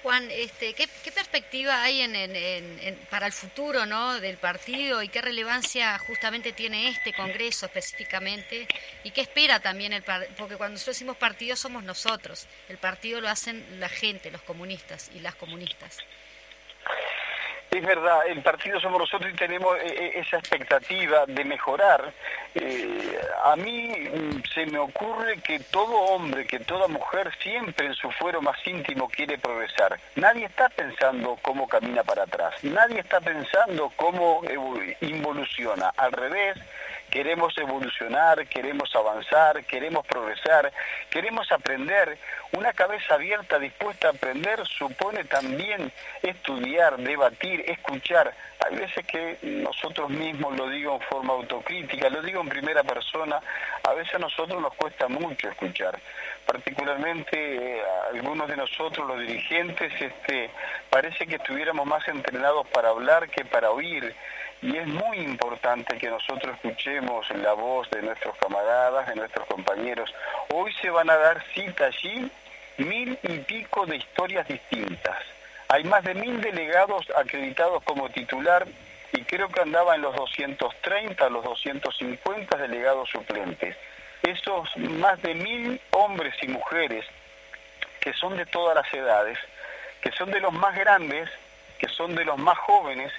Juan, 0.04 0.30
este, 0.32 0.74
¿qué, 0.74 0.88
perspectiva 1.12 1.84
hay 1.84 2.02
en, 2.02 2.98
para 3.10 3.28
el 3.28 3.32
futuro 3.32 3.86
¿no? 3.86 4.20
del 4.20 4.38
partido 4.38 5.04
y 5.04 5.10
qué 5.10 5.22
relevancia 5.22 5.98
justamente 6.00 6.54
tiene 6.54 6.90
este 6.90 7.14
Congreso 7.14 7.68
específicamente 7.68 8.68
y 9.04 9.12
qué 9.12 9.22
espera 9.22 9.60
también 9.60 9.94
el 9.94 10.02
porque 10.02 10.56
cuando 10.56 10.74
nosotros 10.74 10.96
decimos 10.96 11.18
partido 11.18 11.56
somos 11.56 11.84
nosotros, 11.84 12.48
el 12.68 12.78
partido 12.78 13.22
lo 13.22 13.30
hacen 13.30 13.80
la 13.80 13.90
gente, 13.90 14.32
los 14.32 14.42
comunistas 14.42 15.12
y 15.14 15.20
las 15.20 15.36
comunistas. 15.36 16.00
Es 17.74 17.86
verdad, 17.86 18.28
el 18.28 18.42
partido 18.42 18.82
somos 18.82 19.00
nosotros 19.00 19.32
y 19.32 19.38
tenemos 19.38 19.78
eh, 19.78 19.86
eh, 19.88 20.12
esa 20.16 20.40
expectativa 20.40 21.26
de 21.26 21.46
mejorar. 21.46 22.12
Eh, 22.54 23.18
a 23.46 23.56
mí 23.56 23.88
mm, 23.88 24.44
se 24.54 24.66
me 24.66 24.78
ocurre 24.78 25.38
que 25.38 25.58
todo 25.62 25.96
hombre, 25.96 26.46
que 26.46 26.60
toda 26.60 26.90
mujer 26.90 27.32
siempre 27.42 27.86
en 27.86 27.94
su 27.94 28.12
fuero 28.12 28.42
más 28.42 28.58
íntimo 28.68 29.08
quiere 29.08 29.38
progresar. 29.38 29.98
Nadie 30.18 30.48
está 30.48 30.68
pensando 30.68 31.40
cómo 31.42 31.66
camina 31.70 32.04
para 32.04 32.24
atrás, 32.24 32.62
nadie 32.62 33.00
está 33.00 33.22
pensando 33.22 33.90
cómo 33.96 34.42
involuciona. 35.00 35.94
Al 35.96 36.12
revés, 36.12 36.58
queremos 37.12 37.56
evolucionar, 37.58 38.48
queremos 38.48 38.96
avanzar, 38.96 39.64
queremos 39.66 40.06
progresar, 40.08 40.72
queremos 41.10 41.52
aprender. 41.52 42.18
Una 42.54 42.74
cabeza 42.74 43.16
abierta, 43.16 43.60
dispuesta 43.60 44.08
a 44.08 44.12
aprender, 44.12 44.66
supone 44.66 45.24
también 45.26 45.92
estudiar, 46.24 46.98
debatir, 46.98 47.64
escuchar. 47.68 48.34
Hay 48.66 48.76
veces 48.76 49.06
que 49.06 49.38
nosotros 49.42 50.10
mismos, 50.10 50.58
lo 50.58 50.70
digo 50.70 50.96
en 50.96 51.02
forma 51.02 51.34
autocrítica, 51.34 52.10
lo 52.10 52.22
digo 52.22 52.42
en 52.42 52.50
primera 52.50 52.84
persona, 52.84 53.42
a 53.84 53.94
veces 53.94 54.16
a 54.16 54.20
nosotros 54.20 54.62
nos 54.62 54.74
cuesta 54.76 55.08
mucho 55.08 55.50
escuchar. 55.50 56.00
Particularmente 56.46 57.78
eh, 57.78 57.82
algunos 58.14 58.48
de 58.48 58.58
nosotros, 58.58 59.08
los 59.08 59.20
dirigentes, 59.20 59.94
este, 60.00 60.50
parece 60.90 61.28
que 61.28 61.36
estuviéramos 61.36 61.86
más 61.86 62.08
entrenados 62.08 62.68
para 62.68 62.90
hablar 62.90 63.30
que 63.30 63.46
para 63.46 63.72
oír 63.72 64.16
y 64.62 64.78
es 64.78 64.88
muy 64.88 65.18
importante 65.18 65.98
que 65.98 66.10
nosotros 66.10 66.56
escuchemos 66.56 67.28
la 67.32 67.54
voz 67.54 67.90
de 67.90 68.02
nuestros 68.04 68.36
camaradas, 68.38 69.08
de 69.08 69.16
nuestros 69.16 69.48
compañeros. 69.48 70.14
Hoy 70.54 70.72
se 70.82 70.90
van 70.90 71.10
a 71.10 71.18
dar 71.18 71.44
cita 71.54 71.86
allí 71.86 72.30
mil 72.78 73.18
y 73.24 73.40
pico 73.40 73.86
de 73.86 73.98
historias 73.98 74.48
distintas. 74.48 75.18
Hay 75.68 75.84
más 75.86 76.04
de 76.04 76.14
mil 76.14 76.40
delegados 76.42 77.08
acreditados 77.16 77.82
como 77.84 78.10
titular 78.10 78.68
y 79.14 79.24
creo 79.24 79.50
que 79.50 79.62
andaba 79.62 79.96
en 79.96 80.02
los 80.02 80.16
230, 80.16 81.30
los 81.30 81.44
250 81.44 82.58
delegados 82.58 83.10
suplentes. 83.10 83.76
Esos 84.22 84.78
más 84.78 85.20
de 85.24 85.34
mil 85.34 85.82
hombres 85.92 86.36
y 86.44 86.48
mujeres 86.50 87.06
que 88.00 88.14
son 88.14 88.38
de 88.38 88.46
todas 88.46 88.76
las 88.76 88.94
edades, 88.94 89.40
que 90.02 90.12
son 90.12 90.30
de 90.32 90.40
los 90.40 90.54
más 90.54 90.76
grandes, 90.76 91.30
que 91.80 91.88
son 91.90 92.16
de 92.16 92.26
los 92.26 92.38
más 92.38 92.58
jóvenes, 92.60 93.12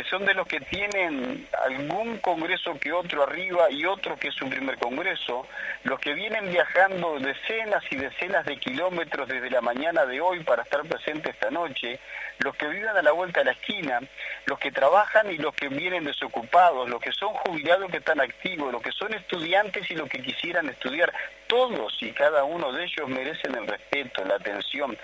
que 0.00 0.08
son 0.08 0.24
de 0.24 0.32
los 0.32 0.46
que 0.46 0.60
tienen 0.60 1.46
algún 1.62 2.16
congreso 2.20 2.78
que 2.80 2.90
otro 2.90 3.22
arriba 3.22 3.70
y 3.70 3.84
otro 3.84 4.16
que 4.16 4.28
es 4.28 4.34
su 4.34 4.48
primer 4.48 4.78
congreso, 4.78 5.46
los 5.84 6.00
que 6.00 6.14
vienen 6.14 6.50
viajando 6.50 7.18
decenas 7.18 7.84
y 7.90 7.96
decenas 7.96 8.46
de 8.46 8.56
kilómetros 8.56 9.28
desde 9.28 9.50
la 9.50 9.60
mañana 9.60 10.06
de 10.06 10.18
hoy 10.22 10.42
para 10.42 10.62
estar 10.62 10.80
presentes 10.84 11.34
esta 11.34 11.50
noche, 11.50 12.00
los 12.38 12.56
que 12.56 12.66
viven 12.68 12.96
a 12.96 13.02
la 13.02 13.12
vuelta 13.12 13.40
de 13.40 13.44
la 13.44 13.52
esquina, 13.52 14.00
los 14.46 14.58
que 14.58 14.72
trabajan 14.72 15.30
y 15.30 15.36
los 15.36 15.52
que 15.54 15.68
vienen 15.68 16.04
desocupados, 16.04 16.88
los 16.88 17.02
que 17.02 17.12
son 17.12 17.34
jubilados 17.34 17.90
que 17.90 17.98
están 17.98 18.22
activos, 18.22 18.72
los 18.72 18.80
que 18.80 18.92
son 18.92 19.12
estudiantes 19.12 19.90
y 19.90 19.96
los 19.96 20.08
que 20.08 20.22
quisieran 20.22 20.70
estudiar, 20.70 21.12
todos 21.46 21.94
y 22.00 22.12
cada 22.12 22.44
uno 22.44 22.72
de 22.72 22.84
ellos 22.84 23.06
merecen 23.06 23.54
el 23.54 23.66
respeto, 23.66 24.24
la 24.24 24.36
atención 24.36 24.96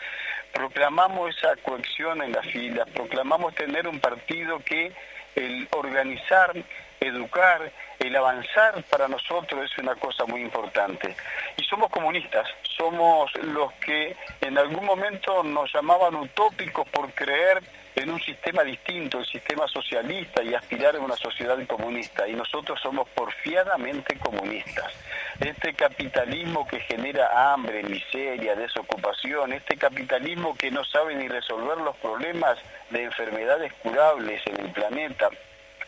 proclamamos 0.57 1.37
esa 1.37 1.55
cohesión 1.57 2.23
en 2.23 2.33
las 2.33 2.47
filas, 2.47 2.89
proclamamos 2.91 3.55
tener 3.55 3.87
un 3.87 4.01
partido 4.01 4.59
que 4.61 4.91
el 5.35 5.69
organizar, 5.77 6.53
educar, 7.01 7.71
el 7.99 8.17
avanzar 8.17 8.83
para 8.85 9.09
nosotros 9.09 9.71
es 9.71 9.79
una 9.79 9.95
cosa 9.95 10.25
muy 10.27 10.43
importante. 10.43 11.15
Y 11.57 11.65
somos 11.65 11.91
comunistas, 11.91 12.47
somos 12.77 13.35
los 13.43 13.73
que 13.75 14.17
en 14.41 14.59
algún 14.59 14.85
momento 14.85 15.43
nos 15.43 15.73
llamaban 15.73 16.15
utópicos 16.15 16.89
por 16.89 17.13
creer 17.13 17.63
en 17.97 18.11
un 18.11 18.21
sistema 18.21 18.63
distinto, 18.63 19.19
el 19.19 19.27
sistema 19.27 19.67
socialista 19.67 20.43
y 20.43 20.55
aspirar 20.55 20.97
a 20.97 21.01
una 21.01 21.17
sociedad 21.17 21.59
comunista. 21.67 22.29
Y 22.29 22.35
nosotros 22.35 22.79
somos 22.81 23.09
porfiadamente 23.09 24.19
comunistas. 24.19 24.93
Este 25.41 25.75
capitalismo 25.75 26.67
que 26.67 26.81
genera 26.81 27.53
hambre, 27.53 27.83
miseria, 27.83 28.55
desocupación, 28.55 29.55
este 29.55 29.77
capitalismo 29.77 30.55
que 30.57 30.71
no 30.71 30.85
sabe 30.85 31.15
ni 31.15 31.29
resolver 31.29 31.79
los 31.79 31.97
problemas 31.97 32.59
de 32.91 33.05
enfermedades 33.05 33.73
curables 33.83 34.43
en 34.47 34.61
el 34.61 34.73
planeta, 34.73 35.31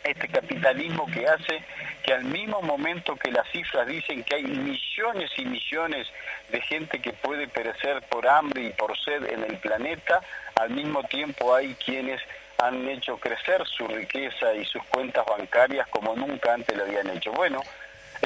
este 0.04 0.28
capitalismo 0.28 1.06
que 1.06 1.26
hace 1.26 1.62
que 2.02 2.14
al 2.14 2.24
mismo 2.24 2.62
momento 2.62 3.16
que 3.16 3.30
las 3.30 3.48
cifras 3.50 3.86
dicen 3.86 4.24
que 4.24 4.36
hay 4.36 4.44
millones 4.44 5.30
y 5.36 5.44
millones 5.44 6.06
de 6.50 6.60
gente 6.62 7.00
que 7.00 7.12
puede 7.12 7.48
perecer 7.48 8.02
por 8.02 8.26
hambre 8.26 8.64
y 8.64 8.70
por 8.70 8.96
sed 8.98 9.24
en 9.24 9.44
el 9.44 9.58
planeta, 9.58 10.20
al 10.54 10.70
mismo 10.70 11.02
tiempo 11.04 11.54
hay 11.54 11.74
quienes 11.74 12.20
han 12.58 12.88
hecho 12.88 13.18
crecer 13.18 13.64
su 13.66 13.86
riqueza 13.86 14.54
y 14.54 14.64
sus 14.64 14.82
cuentas 14.84 15.24
bancarias 15.26 15.86
como 15.88 16.16
nunca 16.16 16.54
antes 16.54 16.76
lo 16.76 16.84
habían 16.84 17.08
hecho. 17.10 17.32
Bueno, 17.32 17.62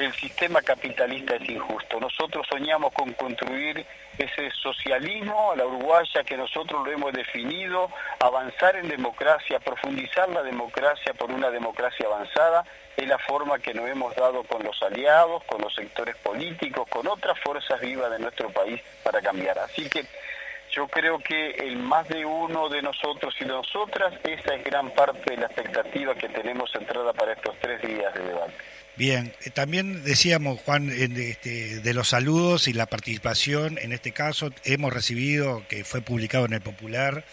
el 0.03 0.13
sistema 0.13 0.61
capitalista 0.61 1.35
es 1.35 1.49
injusto. 1.49 1.99
Nosotros 1.99 2.45
soñamos 2.49 2.93
con 2.93 3.13
construir 3.13 3.85
ese 4.17 4.51
socialismo 4.51 5.53
la 5.55 5.65
uruguaya 5.65 6.23
que 6.23 6.37
nosotros 6.37 6.85
lo 6.85 6.91
hemos 6.91 7.13
definido, 7.13 7.89
avanzar 8.19 8.75
en 8.75 8.87
democracia, 8.87 9.59
profundizar 9.59 10.29
la 10.29 10.43
democracia 10.43 11.13
por 11.13 11.31
una 11.31 11.49
democracia 11.49 12.05
avanzada, 12.05 12.65
es 12.95 13.07
la 13.07 13.17
forma 13.17 13.59
que 13.59 13.73
nos 13.73 13.89
hemos 13.89 14.15
dado 14.15 14.43
con 14.43 14.63
los 14.63 14.81
aliados, 14.83 15.43
con 15.45 15.61
los 15.61 15.73
sectores 15.73 16.15
políticos, 16.17 16.87
con 16.89 17.07
otras 17.07 17.39
fuerzas 17.39 17.79
vivas 17.81 18.11
de 18.11 18.19
nuestro 18.19 18.49
país 18.49 18.81
para 19.03 19.21
cambiar. 19.21 19.57
Así 19.59 19.89
que 19.89 20.05
yo 20.71 20.87
creo 20.87 21.19
que 21.19 21.51
el 21.51 21.77
más 21.77 22.07
de 22.07 22.25
uno 22.25 22.69
de 22.69 22.81
nosotros 22.81 23.33
y 23.39 23.45
de 23.45 23.51
nosotras, 23.51 24.13
esa 24.23 24.55
es 24.55 24.63
gran 24.63 24.91
parte 24.91 25.31
de 25.31 25.37
la 25.37 25.47
expectativa 25.47 26.13
que 26.15 26.29
tenemos 26.29 26.71
centrada 26.71 27.13
para 27.13 27.33
estos 27.33 27.55
tres 27.59 27.81
días 27.81 28.13
de 28.13 28.23
debate. 28.23 28.53
Bien, 28.95 29.33
eh, 29.43 29.49
también 29.49 30.03
decíamos, 30.03 30.59
Juan, 30.61 30.91
este, 30.91 31.79
de 31.79 31.93
los 31.93 32.09
saludos 32.09 32.67
y 32.67 32.73
la 32.73 32.85
participación, 32.85 33.79
en 33.79 33.91
este 33.91 34.11
caso 34.11 34.51
hemos 34.65 34.93
recibido, 34.93 35.65
que 35.67 35.83
fue 35.83 36.01
publicado 36.01 36.45
en 36.45 36.53
el 36.53 36.61
Popular, 36.61 37.25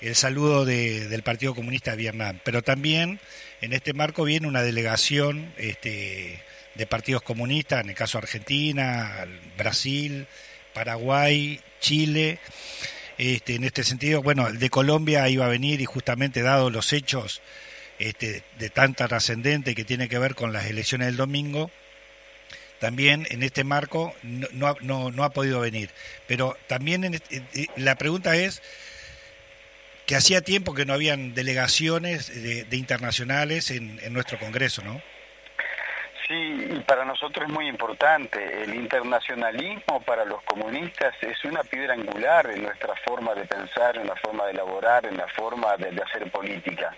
el 0.00 0.16
saludo 0.16 0.64
del 0.64 1.22
Partido 1.22 1.54
Comunista 1.54 1.92
de 1.92 1.96
Vietnam, 1.98 2.40
pero 2.44 2.62
también 2.62 3.20
en 3.60 3.72
este 3.72 3.92
marco 3.92 4.24
viene 4.24 4.48
una 4.48 4.62
delegación 4.62 5.52
este, 5.56 6.42
de 6.74 6.86
partidos 6.86 7.22
comunistas, 7.22 7.82
en 7.82 7.90
el 7.90 7.96
caso 7.96 8.18
Argentina, 8.18 9.26
Brasil, 9.56 10.26
Paraguay, 10.74 11.60
Chile. 11.80 12.40
Este, 13.16 13.54
en 13.54 13.64
este 13.64 13.82
sentido, 13.84 14.22
bueno, 14.22 14.48
el 14.48 14.58
de 14.58 14.68
Colombia 14.68 15.26
iba 15.30 15.46
a 15.46 15.48
venir 15.48 15.80
y 15.80 15.86
justamente 15.86 16.42
dado 16.42 16.68
los 16.68 16.92
hechos 16.92 17.40
este, 17.98 18.42
de 18.58 18.70
tanta 18.70 19.08
trascendente 19.08 19.74
que 19.74 19.84
tiene 19.84 20.08
que 20.08 20.18
ver 20.18 20.34
con 20.34 20.52
las 20.52 20.66
elecciones 20.66 21.08
del 21.08 21.16
domingo, 21.16 21.70
también 22.78 23.26
en 23.30 23.42
este 23.42 23.64
marco 23.64 24.14
no, 24.22 24.76
no, 24.80 25.10
no 25.10 25.24
ha 25.24 25.30
podido 25.30 25.60
venir. 25.60 25.90
Pero 26.26 26.56
también 26.66 27.04
en 27.04 27.14
este, 27.14 27.42
eh, 27.54 27.66
la 27.76 27.96
pregunta 27.96 28.36
es 28.36 28.62
que 30.06 30.14
hacía 30.14 30.40
tiempo 30.40 30.74
que 30.74 30.84
no 30.84 30.92
habían 30.92 31.34
delegaciones 31.34 32.42
de, 32.42 32.76
internacionales 32.76 33.70
en, 33.70 33.98
en 34.02 34.12
nuestro 34.12 34.38
Congreso, 34.38 34.82
¿no? 34.84 35.00
Sí, 36.28 36.68
y 36.70 36.80
para 36.80 37.04
nosotros 37.04 37.46
es 37.46 37.52
muy 37.52 37.68
importante. 37.68 38.62
El 38.64 38.74
internacionalismo 38.74 40.00
para 40.04 40.24
los 40.24 40.42
comunistas 40.42 41.14
es 41.20 41.44
una 41.44 41.62
piedra 41.62 41.94
angular 41.94 42.50
en 42.50 42.64
nuestra 42.64 42.94
forma 43.06 43.32
de 43.34 43.44
pensar, 43.44 43.96
en 43.96 44.08
la 44.08 44.16
forma 44.16 44.44
de 44.46 44.52
elaborar, 44.52 45.06
en 45.06 45.16
la 45.16 45.28
forma 45.28 45.76
de 45.76 46.02
hacer 46.02 46.28
política. 46.30 46.92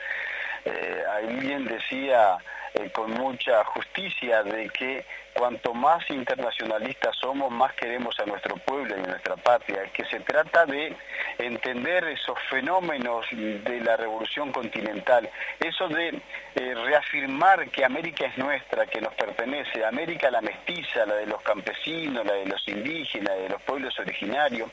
Eh, 0.68 1.02
alguien 1.10 1.64
decía 1.64 2.36
eh, 2.74 2.90
con 2.90 3.10
mucha 3.12 3.64
justicia 3.64 4.42
de 4.42 4.68
que 4.68 5.04
cuanto 5.39 5.72
más 5.72 6.03
internacionalistas 6.11 7.16
somos, 7.16 7.51
más 7.53 7.72
queremos 7.74 8.18
a 8.18 8.26
nuestro 8.26 8.57
pueblo 8.57 8.97
y 8.97 9.01
a 9.01 9.07
nuestra 9.07 9.36
patria, 9.36 9.84
que 9.93 10.05
se 10.07 10.18
trata 10.20 10.66
de 10.66 10.97
entender 11.39 12.05
esos 12.05 12.36
fenómenos 12.51 13.24
de 13.30 13.80
la 13.80 13.97
revolución 13.97 14.51
continental, 14.51 15.30
eso 15.61 15.89
de 15.89 16.20
eh, 16.57 16.74
reafirmar 16.74 17.68
que 17.70 17.84
América 17.84 18.26
es 18.26 18.36
nuestra, 18.36 18.86
que 18.86 19.01
nos 19.01 19.14
pertenece, 19.14 19.84
América 19.84 20.28
la 20.30 20.41
mestiza, 20.41 21.07
la 21.07 21.14
de 21.14 21.26
los 21.26 21.41
campesinos, 21.43 22.26
la 22.26 22.32
de 22.32 22.47
los 22.47 22.66
indígenas, 22.66 23.39
de 23.39 23.49
los 23.49 23.62
pueblos 23.62 23.97
originarios, 24.01 24.68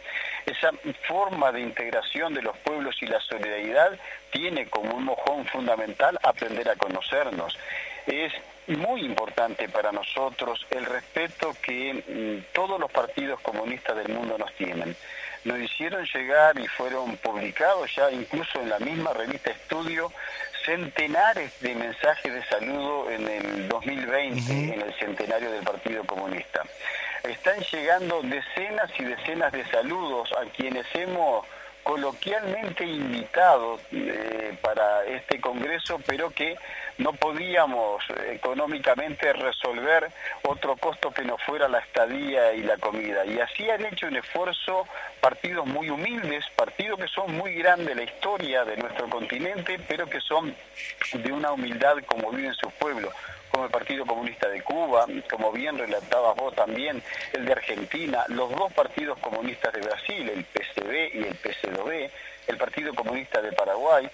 esa 0.47 0.71
forma 1.07 1.51
de 1.51 1.61
integración 1.61 2.33
de 2.33 2.41
los 2.41 2.57
pueblos 2.57 2.95
y 3.01 3.05
la 3.05 3.19
solidaridad 3.19 3.99
tiene 4.31 4.67
como 4.67 4.95
un 4.95 5.05
mojón 5.05 5.45
fundamental 5.45 6.17
aprender 6.23 6.67
a 6.69 6.75
conocernos. 6.75 7.55
Es 8.07 8.33
muy 8.67 9.01
importante 9.01 9.69
para 9.69 9.91
nosotros 9.91 10.65
el 10.71 10.85
respeto 10.85 11.53
que 11.61 11.93
mm, 11.93 12.53
todos 12.53 12.79
los 12.79 12.91
partidos 12.91 13.39
comunistas 13.41 13.95
del 13.95 14.09
mundo 14.09 14.37
nos 14.37 14.53
tienen. 14.55 14.95
Nos 15.43 15.59
hicieron 15.59 16.05
llegar 16.05 16.57
y 16.59 16.67
fueron 16.67 17.17
publicados 17.17 17.93
ya 17.95 18.11
incluso 18.11 18.59
en 18.59 18.69
la 18.69 18.79
misma 18.79 19.13
revista 19.13 19.51
Estudio 19.51 20.11
centenares 20.65 21.59
de 21.61 21.75
mensajes 21.75 22.33
de 22.33 22.43
saludo 22.45 23.11
en 23.11 23.27
el 23.27 23.67
2020, 23.69 24.73
en 24.73 24.81
el 24.81 24.93
centenario 24.95 25.51
del 25.51 25.63
Partido 25.63 26.03
Comunista. 26.03 26.63
Están 27.23 27.59
llegando 27.59 28.21
decenas 28.23 28.89
y 28.97 29.03
decenas 29.03 29.51
de 29.51 29.63
saludos 29.67 30.31
a 30.33 30.45
quienes 30.51 30.85
hemos 30.95 31.45
coloquialmente 31.83 32.83
invitado 32.83 33.79
eh, 33.91 34.57
para 34.61 35.05
este 35.05 35.39
Congreso, 35.39 36.01
pero 36.07 36.31
que 36.31 36.55
no 36.97 37.13
podíamos 37.13 38.03
económicamente 38.29 39.33
resolver 39.33 40.09
otro 40.43 40.77
costo 40.77 41.11
que 41.11 41.23
no 41.23 41.37
fuera 41.37 41.67
la 41.67 41.79
estadía 41.79 42.53
y 42.53 42.61
la 42.61 42.77
comida. 42.77 43.25
Y 43.25 43.39
así 43.39 43.69
han 43.69 43.85
hecho 43.85 44.07
un 44.07 44.15
esfuerzo 44.15 44.87
partidos 45.19 45.65
muy 45.65 45.89
humildes, 45.89 46.45
partidos 46.55 46.99
que 46.99 47.07
son 47.07 47.35
muy 47.35 47.55
grandes 47.55 47.89
en 47.89 47.97
la 47.97 48.03
historia 48.03 48.63
de 48.63 48.77
nuestro 48.77 49.09
continente, 49.09 49.79
pero 49.87 50.07
que 50.07 50.21
son 50.21 50.55
de 51.13 51.31
una 51.31 51.51
humildad 51.51 51.97
como 52.05 52.31
viven 52.31 52.53
sus 52.53 52.71
pueblos 52.73 53.13
como 53.55 53.65
el 53.65 53.71
Partido 53.71 54.05
Comunista 54.05 54.49
de 54.49 54.61
Cuba, 54.63 55.05
como 55.29 55.49
bien 55.53 55.77
relatabas 55.77 56.35
vos 56.35 56.53
también, 56.55 57.01
el 57.31 57.45
de 57.45 57.53
Argentina, 57.53 58.25
los 58.27 58.51
dos 58.51 58.73
partidos 58.73 59.17
comunistas 59.19 59.71
de 59.71 59.79
Brasil, 59.79 60.29
el 60.29 60.43
PCB 60.43 61.15
y 61.15 61.23
el 61.23 61.35
PCdoB, 61.35 62.09
el 62.47 62.57
Partido 62.57 62.93
Comunista 62.93 63.41
de 63.41 63.53
Paraguay, 63.53 64.09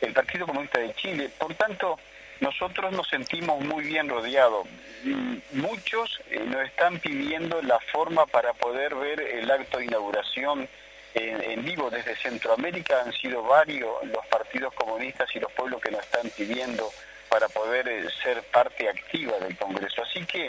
el 0.00 0.14
Partido 0.14 0.46
Comunista 0.46 0.78
de 0.80 0.94
Chile. 0.94 1.30
Por 1.38 1.52
tanto, 1.54 1.98
nosotros 2.40 2.92
nos 2.92 3.08
sentimos 3.08 3.60
muy 3.60 3.84
bien 3.84 4.08
rodeados. 4.08 4.66
Mm, 5.04 5.36
muchos 5.52 6.20
eh, 6.30 6.40
nos 6.40 6.64
están 6.66 6.98
pidiendo 6.98 7.62
la 7.62 7.78
forma 7.92 8.26
para 8.26 8.52
poder 8.52 8.94
ver 8.94 9.20
el 9.20 9.50
acto 9.50 9.78
de 9.78 9.86
inauguración 9.86 10.68
en, 11.14 11.64
vivo 11.64 11.90
desde 11.90 12.16
Centroamérica. 12.16 13.02
Han 13.02 13.12
sido 13.12 13.42
varios 13.42 14.04
los 14.04 14.26
partidos 14.26 14.74
comunistas 14.74 15.28
y 15.34 15.40
los 15.40 15.50
pueblos 15.52 15.80
que 15.80 15.90
nos 15.90 16.02
están 16.02 16.30
pidiendo 16.30 16.90
para 17.28 17.48
poder 17.48 17.88
eh, 17.88 18.04
ser 18.22 18.42
parte 18.44 18.88
activa 18.88 19.38
del 19.38 19.56
Congreso. 19.56 20.02
Así 20.02 20.24
que 20.26 20.48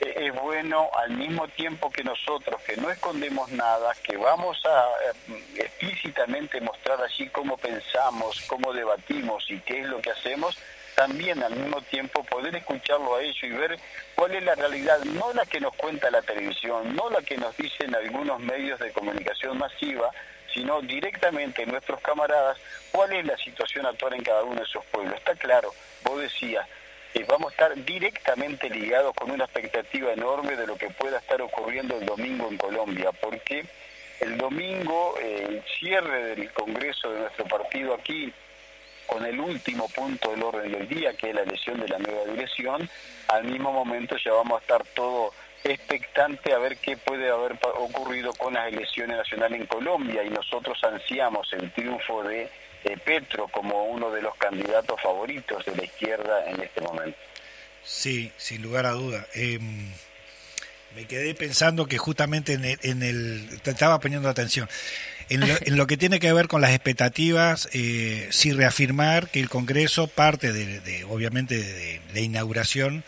eh, 0.00 0.14
es 0.16 0.34
bueno 0.34 0.90
al 0.96 1.10
mismo 1.10 1.48
tiempo 1.48 1.90
que 1.90 2.02
nosotros, 2.02 2.62
que 2.62 2.76
no 2.78 2.90
escondemos 2.90 3.50
nada, 3.50 3.94
que 4.02 4.16
vamos 4.16 4.58
a 4.64 4.88
explícitamente 5.56 6.60
mostrar 6.60 7.00
allí 7.02 7.28
cómo 7.28 7.58
pensamos, 7.58 8.40
cómo 8.46 8.72
debatimos 8.72 9.44
y 9.50 9.60
qué 9.60 9.80
es 9.80 9.86
lo 9.86 10.00
que 10.00 10.10
hacemos, 10.10 10.58
también 11.00 11.42
al 11.42 11.56
mismo 11.56 11.80
tiempo 11.80 12.22
poder 12.24 12.54
escucharlo 12.54 13.16
a 13.16 13.22
ellos 13.22 13.42
y 13.42 13.48
ver 13.48 13.78
cuál 14.14 14.34
es 14.34 14.42
la 14.42 14.54
realidad, 14.54 14.98
no 15.04 15.32
la 15.32 15.46
que 15.46 15.58
nos 15.58 15.74
cuenta 15.74 16.10
la 16.10 16.20
televisión, 16.20 16.94
no 16.94 17.08
la 17.08 17.22
que 17.22 17.38
nos 17.38 17.56
dicen 17.56 17.94
algunos 17.94 18.38
medios 18.38 18.78
de 18.78 18.92
comunicación 18.92 19.56
masiva, 19.56 20.10
sino 20.52 20.82
directamente 20.82 21.64
nuestros 21.64 22.02
camaradas, 22.02 22.58
cuál 22.92 23.14
es 23.14 23.24
la 23.24 23.38
situación 23.38 23.86
actual 23.86 24.12
en 24.12 24.22
cada 24.22 24.42
uno 24.42 24.56
de 24.56 24.66
esos 24.66 24.84
pueblos. 24.92 25.14
Está 25.14 25.34
claro, 25.36 25.72
vos 26.04 26.20
decías, 26.20 26.68
vamos 27.26 27.48
a 27.48 27.52
estar 27.52 27.84
directamente 27.86 28.68
ligados 28.68 29.14
con 29.14 29.30
una 29.30 29.44
expectativa 29.44 30.12
enorme 30.12 30.54
de 30.54 30.66
lo 30.66 30.76
que 30.76 30.90
pueda 30.90 31.16
estar 31.16 31.40
ocurriendo 31.40 31.96
el 31.96 32.04
domingo 32.04 32.46
en 32.50 32.58
Colombia, 32.58 33.10
porque 33.12 33.64
el 34.20 34.36
domingo, 34.36 35.14
eh, 35.18 35.46
el 35.48 35.64
cierre 35.78 36.24
del 36.24 36.52
Congreso 36.52 37.10
de 37.10 37.20
nuestro 37.20 37.46
partido 37.46 37.94
aquí, 37.94 38.30
con 39.10 39.26
el 39.26 39.40
último 39.40 39.88
punto 39.88 40.30
del 40.30 40.42
orden 40.42 40.70
del 40.70 40.88
día, 40.88 41.12
que 41.14 41.30
es 41.30 41.34
la 41.34 41.42
elección 41.42 41.80
de 41.80 41.88
la 41.88 41.98
nueva 41.98 42.24
dirección, 42.26 42.88
al 43.28 43.44
mismo 43.44 43.72
momento 43.72 44.16
ya 44.24 44.32
vamos 44.32 44.58
a 44.58 44.60
estar 44.60 44.84
todo 44.94 45.32
expectante 45.64 46.52
a 46.52 46.58
ver 46.58 46.76
qué 46.76 46.96
puede 46.96 47.28
haber 47.28 47.58
ocurrido 47.76 48.32
con 48.34 48.54
las 48.54 48.72
elecciones 48.72 49.16
nacionales 49.16 49.60
en 49.60 49.66
Colombia 49.66 50.22
y 50.22 50.30
nosotros 50.30 50.78
ansiamos 50.84 51.52
el 51.52 51.72
triunfo 51.72 52.22
de 52.22 52.48
Petro 53.04 53.48
como 53.48 53.84
uno 53.84 54.10
de 54.10 54.22
los 54.22 54.34
candidatos 54.36 55.00
favoritos 55.02 55.64
de 55.66 55.76
la 55.76 55.84
izquierda 55.84 56.48
en 56.48 56.60
este 56.60 56.80
momento. 56.80 57.18
Sí, 57.82 58.32
sin 58.36 58.62
lugar 58.62 58.86
a 58.86 58.92
duda. 58.92 59.26
Em, 59.34 59.92
me 60.94 61.06
quedé 61.06 61.34
pensando 61.34 61.86
que 61.86 61.98
justamente 61.98 62.54
en 62.54 62.64
el, 62.64 62.78
en 62.82 63.02
el 63.02 63.60
te 63.62 63.70
estaba 63.70 64.00
poniendo 64.00 64.28
atención, 64.28 64.68
en 65.30 65.76
lo, 65.76 65.86
que 65.86 65.96
tiene 65.96 66.18
que 66.18 66.32
ver 66.32 66.48
con 66.48 66.60
las 66.60 66.72
expectativas, 66.72 67.68
eh, 67.72 68.26
sí 68.32 68.50
reafirmar 68.50 69.28
que 69.28 69.38
el 69.38 69.48
Congreso, 69.48 70.08
parte 70.08 70.52
de, 70.52 71.04
obviamente 71.04 71.56
de, 71.56 72.00
la 72.12 72.20
inauguración, 72.20 73.04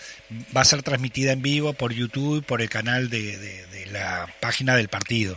va 0.57 0.61
a 0.61 0.65
ser 0.65 0.85
transmitida 0.85 1.33
en 1.33 1.43
vivo 1.43 1.73
por 1.73 1.93
YouTube, 1.93 2.45
por 2.45 2.63
el 2.63 2.69
canal 2.69 3.11
de 3.11 3.67
la 3.91 4.33
página 4.39 4.77
del 4.77 4.89
partido. 4.89 5.37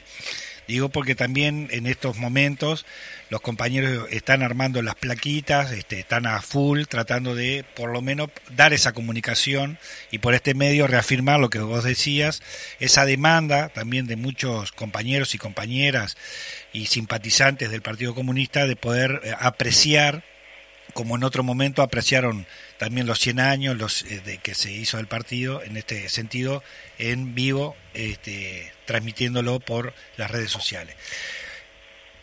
Digo 0.68 0.89
porque 0.89 1.16
también 1.16 1.68
en 1.72 1.86
estos 1.86 2.18
momentos 2.18 2.86
los 3.30 3.41
compañeros 3.41 4.07
están 4.09 4.41
armando 4.41 4.82
las 4.82 4.95
plaquitas, 4.95 5.72
este, 5.72 5.99
están 5.99 6.26
a 6.26 6.41
full 6.41 6.84
tratando 6.89 7.36
de 7.36 7.66
por 7.76 7.91
lo 7.91 8.01
menos 8.01 8.30
dar 8.55 8.74
esa 8.74 8.93
comunicación 8.93 9.78
y 10.11 10.20
por 10.20 10.34
este 10.34 10.53
medio 10.53 10.88
reafirmar 10.88 11.39
lo 11.39 11.49
que 11.49 11.59
vos 11.59 11.84
decías, 11.84 12.41
esa 12.80 13.05
demanda 13.05 13.70
también 13.70 14.07
de 14.07 14.16
muchos 14.16 14.72
compañeros 14.72 15.36
y 15.36 15.38
compañeras 15.38 16.18
y 16.74 16.88
simpatizantes 16.88 17.70
del 17.70 17.82
Partido 17.82 18.16
Comunista 18.16 18.66
de 18.66 18.76
poder 18.76 19.22
eh, 19.24 19.34
apreciar 19.39 20.24
como 20.93 21.18
en 21.18 21.26
otro 21.26 21.43
momento 21.43 21.82
apreciaron 21.82 22.47
también 22.78 23.05
los 23.05 23.20
100 23.20 23.41
años 23.41 23.78
los, 23.78 24.03
eh, 24.03 24.22
de 24.24 24.38
que 24.38 24.55
se 24.55 24.72
hizo 24.72 24.97
el 24.97 25.07
partido, 25.07 25.61
en 25.61 25.76
este 25.76 26.07
sentido, 26.07 26.63
en 26.97 27.36
vivo, 27.36 27.76
este, 27.93 28.72
transmitiéndolo 28.86 29.59
por 29.59 29.93
las 30.17 30.31
redes 30.31 30.51
sociales. 30.51 30.95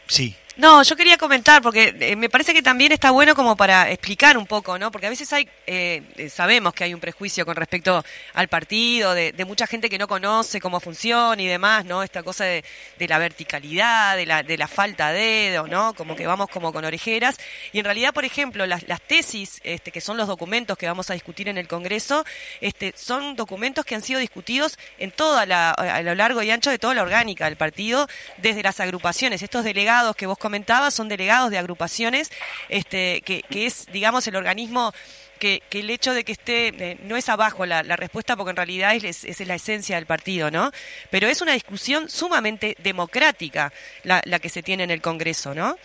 Sí. 0.07 0.37
No, 0.59 0.83
yo 0.83 0.97
quería 0.97 1.17
comentar, 1.17 1.63
porque 1.63 1.97
eh, 1.99 2.15
me 2.15 2.29
parece 2.29 2.53
que 2.53 2.61
también 2.61 2.93
está 2.93 3.11
bueno 3.11 3.35
como 3.35 3.57
para 3.57 3.91
explicar 3.91 4.37
un 4.37 4.47
poco, 4.47 4.79
¿no? 4.79 4.91
Porque 4.91 5.07
a 5.07 5.11
veces 5.11 5.33
hay, 5.33 5.49
eh, 5.67 6.03
eh, 6.17 6.29
sabemos 6.29 6.75
que 6.75 6.85
hay 6.85 6.93
un 6.93 7.01
prejuicio 7.01 7.47
con 7.47 7.57
respecto 7.57 8.05
al 8.35 8.49
partido, 8.49 9.15
de, 9.15 9.33
mucha 9.47 9.67
gente 9.67 9.89
que 9.89 9.97
no 9.97 10.07
conoce 10.07 10.61
cómo 10.61 10.79
funciona 10.79 11.41
y 11.41 11.47
demás, 11.47 11.87
¿no? 11.87 12.03
Esta 12.03 12.23
cosa 12.23 12.45
de, 12.45 12.63
la 12.99 13.19
verticalidad, 13.19 14.17
de 14.17 14.27
la, 14.27 14.43
de 14.43 14.59
la 14.59 14.69
falta 14.69 15.11
de 15.11 15.21
dedo, 15.23 15.67
¿no? 15.69 15.95
Como 15.95 16.15
que 16.17 16.27
vamos 16.27 16.51
como 16.51 16.71
con 16.71 16.85
orejeras. 16.85 17.39
Y 17.73 17.79
en 17.79 17.87
realidad, 17.87 18.13
por 18.13 18.27
ejemplo, 18.27 18.67
las, 18.67 18.87
las 18.87 19.01
tesis, 19.01 19.59
este, 19.65 19.91
que 19.91 20.03
son 20.03 20.19
los 20.19 20.29
documentos 20.29 20.77
que 20.77 20.87
vamos 20.87 21.09
a 21.09 21.15
discutir 21.15 21.49
en 21.49 21.57
el 21.57 21.67
Congreso, 21.67 22.27
este, 22.61 22.93
son 22.95 23.37
documentos 23.37 23.87
que 23.87 23.95
han 23.95 24.03
sido 24.03 24.21
discutidos 24.21 24.79
en 24.99 25.13
toda 25.13 25.47
la, 25.47 25.71
a 25.71 26.03
lo 26.03 26.15
largo 26.15 26.43
y 26.43 26.51
ancho 26.51 26.71
de 26.71 26.79
toda 26.79 26.93
la 26.93 27.03
orgánica 27.03 27.47
del 27.47 27.57
partido, 27.57 28.07
desde 28.37 28.63
las 28.63 28.81
agrupaciones, 28.81 29.43
estos 29.43 29.65
delegados 29.65 30.15
que 30.15 30.27
vos 30.27 30.42
comentaba, 30.43 30.91
son 30.91 31.09
delegados 31.09 31.51
de 31.51 31.57
agrupaciones, 31.57 32.31
este, 32.69 33.23
que, 33.23 33.43
es, 33.51 33.87
digamos, 33.93 34.27
el 34.27 34.37
organismo 34.37 34.93
que, 35.39 35.63
el 35.71 35.89
hecho 35.89 36.13
de 36.13 36.25
que 36.25 36.33
esté, 36.33 36.69
eh, 36.69 36.99
no 37.05 37.17
es 37.17 37.31
abajo 37.31 37.65
la, 37.65 37.83
respuesta, 37.83 38.37
porque 38.37 38.51
en 38.51 38.57
realidad 38.57 38.95
es, 38.95 39.25
es, 39.25 39.41
la 39.47 39.55
esencia 39.55 39.97
del 39.97 40.07
partido, 40.07 40.51
¿no? 40.51 40.71
Pero 41.11 41.29
es 41.29 41.41
una 41.41 41.53
discusión 41.53 42.11
sumamente 42.11 42.77
democrática 42.79 43.73
la, 44.05 44.21
la 44.27 44.39
que 44.39 44.51
se 44.51 44.63
tiene 44.63 44.85
en 44.85 44.91
el 44.91 45.01
Congreso, 45.01 45.55
¿no? 45.55 45.77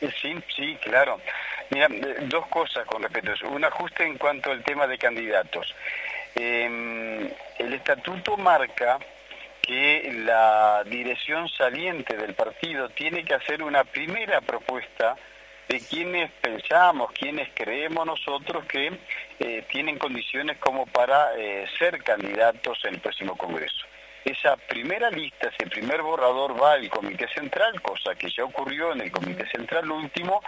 Sí, 0.00 0.36
sí, 0.54 0.76
claro. 0.82 1.20
Mira, 1.70 1.86
eh, 1.90 2.16
dos 2.28 2.46
cosas 2.48 2.86
con 2.86 3.02
respecto 3.02 3.30
a 3.30 3.34
eso. 3.34 3.48
Un 3.48 3.64
ajuste 3.64 4.04
en 4.04 4.18
cuanto 4.18 4.50
al 4.50 4.62
tema 4.62 4.86
de 4.86 4.98
candidatos. 4.98 5.74
Em, 6.34 7.30
el 7.58 7.72
estatuto 7.72 8.36
marca 8.36 8.98
que 9.66 10.22
la 10.24 10.84
dirección 10.84 11.48
saliente 11.48 12.16
del 12.16 12.34
partido 12.34 12.88
tiene 12.90 13.24
que 13.24 13.34
hacer 13.34 13.62
una 13.62 13.84
primera 13.84 14.40
propuesta 14.40 15.16
de 15.68 15.80
quienes 15.80 16.30
pensamos, 16.40 17.10
quienes 17.12 17.48
creemos 17.54 18.06
nosotros 18.06 18.64
que 18.66 18.92
eh, 19.40 19.64
tienen 19.70 19.98
condiciones 19.98 20.58
como 20.58 20.86
para 20.86 21.36
eh, 21.36 21.66
ser 21.78 22.02
candidatos 22.04 22.78
en 22.84 22.94
el 22.94 23.00
próximo 23.00 23.36
Congreso. 23.36 23.84
Esa 24.24 24.56
primera 24.56 25.10
lista, 25.10 25.48
ese 25.48 25.68
primer 25.68 26.02
borrador 26.02 26.60
va 26.60 26.72
al 26.72 26.88
Comité 26.88 27.28
Central, 27.28 27.80
cosa 27.82 28.14
que 28.14 28.30
ya 28.30 28.44
ocurrió 28.44 28.92
en 28.92 29.00
el 29.00 29.10
Comité 29.10 29.48
Central 29.50 29.90
último, 29.90 30.42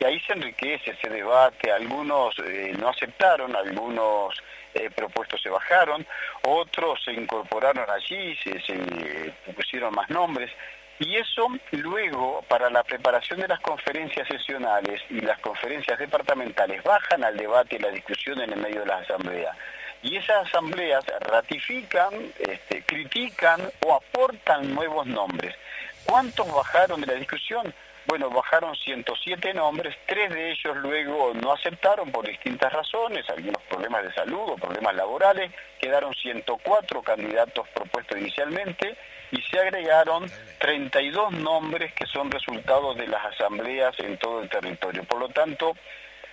y 0.00 0.04
ahí 0.04 0.20
se 0.20 0.32
enriquece, 0.32 0.92
ese 0.92 1.08
debate, 1.08 1.70
algunos 1.70 2.34
eh, 2.38 2.74
no 2.78 2.88
aceptaron, 2.88 3.54
algunos 3.54 4.34
eh, 4.74 4.90
propuestos 4.90 5.40
se 5.42 5.50
bajaron, 5.50 6.06
otros 6.42 7.02
se 7.04 7.12
incorporaron 7.12 7.88
allí, 7.90 8.36
se, 8.36 8.60
se 8.60 9.52
pusieron 9.54 9.94
más 9.94 10.08
nombres, 10.10 10.50
y 10.98 11.16
eso 11.16 11.48
luego, 11.72 12.44
para 12.48 12.70
la 12.70 12.84
preparación 12.84 13.40
de 13.40 13.48
las 13.48 13.58
conferencias 13.60 14.28
sesionales 14.28 15.00
y 15.10 15.20
las 15.20 15.38
conferencias 15.40 15.98
departamentales, 15.98 16.82
bajan 16.84 17.24
al 17.24 17.36
debate 17.36 17.76
y 17.76 17.78
la 17.80 17.90
discusión 17.90 18.40
en 18.40 18.52
el 18.52 18.60
medio 18.60 18.80
de 18.80 18.86
las 18.86 19.02
asambleas. 19.02 19.56
Y 20.02 20.16
esas 20.16 20.46
asambleas 20.46 21.04
ratifican, 21.20 22.12
este, 22.38 22.84
critican 22.84 23.60
o 23.84 23.94
aportan 23.94 24.74
nuevos 24.74 25.06
nombres. 25.06 25.56
¿Cuántos 26.04 26.52
bajaron 26.52 27.00
de 27.00 27.08
la 27.08 27.14
discusión? 27.14 27.74
Bueno, 28.06 28.30
bajaron 28.30 28.74
107 28.74 29.54
nombres, 29.54 29.96
tres 30.06 30.30
de 30.30 30.50
ellos 30.50 30.76
luego 30.76 31.32
no 31.34 31.52
aceptaron 31.52 32.10
por 32.10 32.26
distintas 32.26 32.72
razones, 32.72 33.28
algunos 33.30 33.62
problemas 33.62 34.02
de 34.04 34.12
salud 34.12 34.50
o 34.50 34.56
problemas 34.56 34.94
laborales, 34.96 35.52
quedaron 35.80 36.12
104 36.14 37.02
candidatos 37.02 37.68
propuestos 37.68 38.18
inicialmente 38.18 38.96
y 39.30 39.40
se 39.42 39.58
agregaron 39.58 40.30
32 40.58 41.32
nombres 41.32 41.92
que 41.94 42.06
son 42.06 42.30
resultados 42.30 42.96
de 42.96 43.06
las 43.06 43.24
asambleas 43.24 43.98
en 44.00 44.18
todo 44.18 44.42
el 44.42 44.48
territorio. 44.48 45.04
Por 45.04 45.20
lo 45.20 45.28
tanto, 45.28 45.74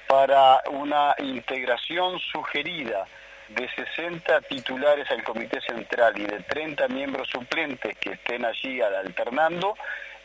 para 0.08 0.62
una 0.72 1.16
integración 1.20 2.20
sugerida 2.20 3.06
de 3.50 3.70
60 3.70 4.42
titulares 4.42 5.10
al 5.12 5.24
Comité 5.24 5.62
Central 5.62 6.18
y 6.18 6.26
de 6.26 6.40
30 6.42 6.88
miembros 6.88 7.30
suplentes 7.30 7.98
que 7.98 8.12
estén 8.12 8.46
allí 8.46 8.82
alternando, 8.82 9.76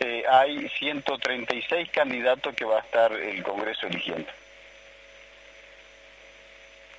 eh, 0.04 0.24
hay 0.28 0.68
136 0.68 1.88
candidatos 1.90 2.54
que 2.54 2.64
va 2.64 2.76
a 2.76 2.80
estar 2.80 3.12
el 3.12 3.42
Congreso 3.42 3.86
eligiendo. 3.86 4.30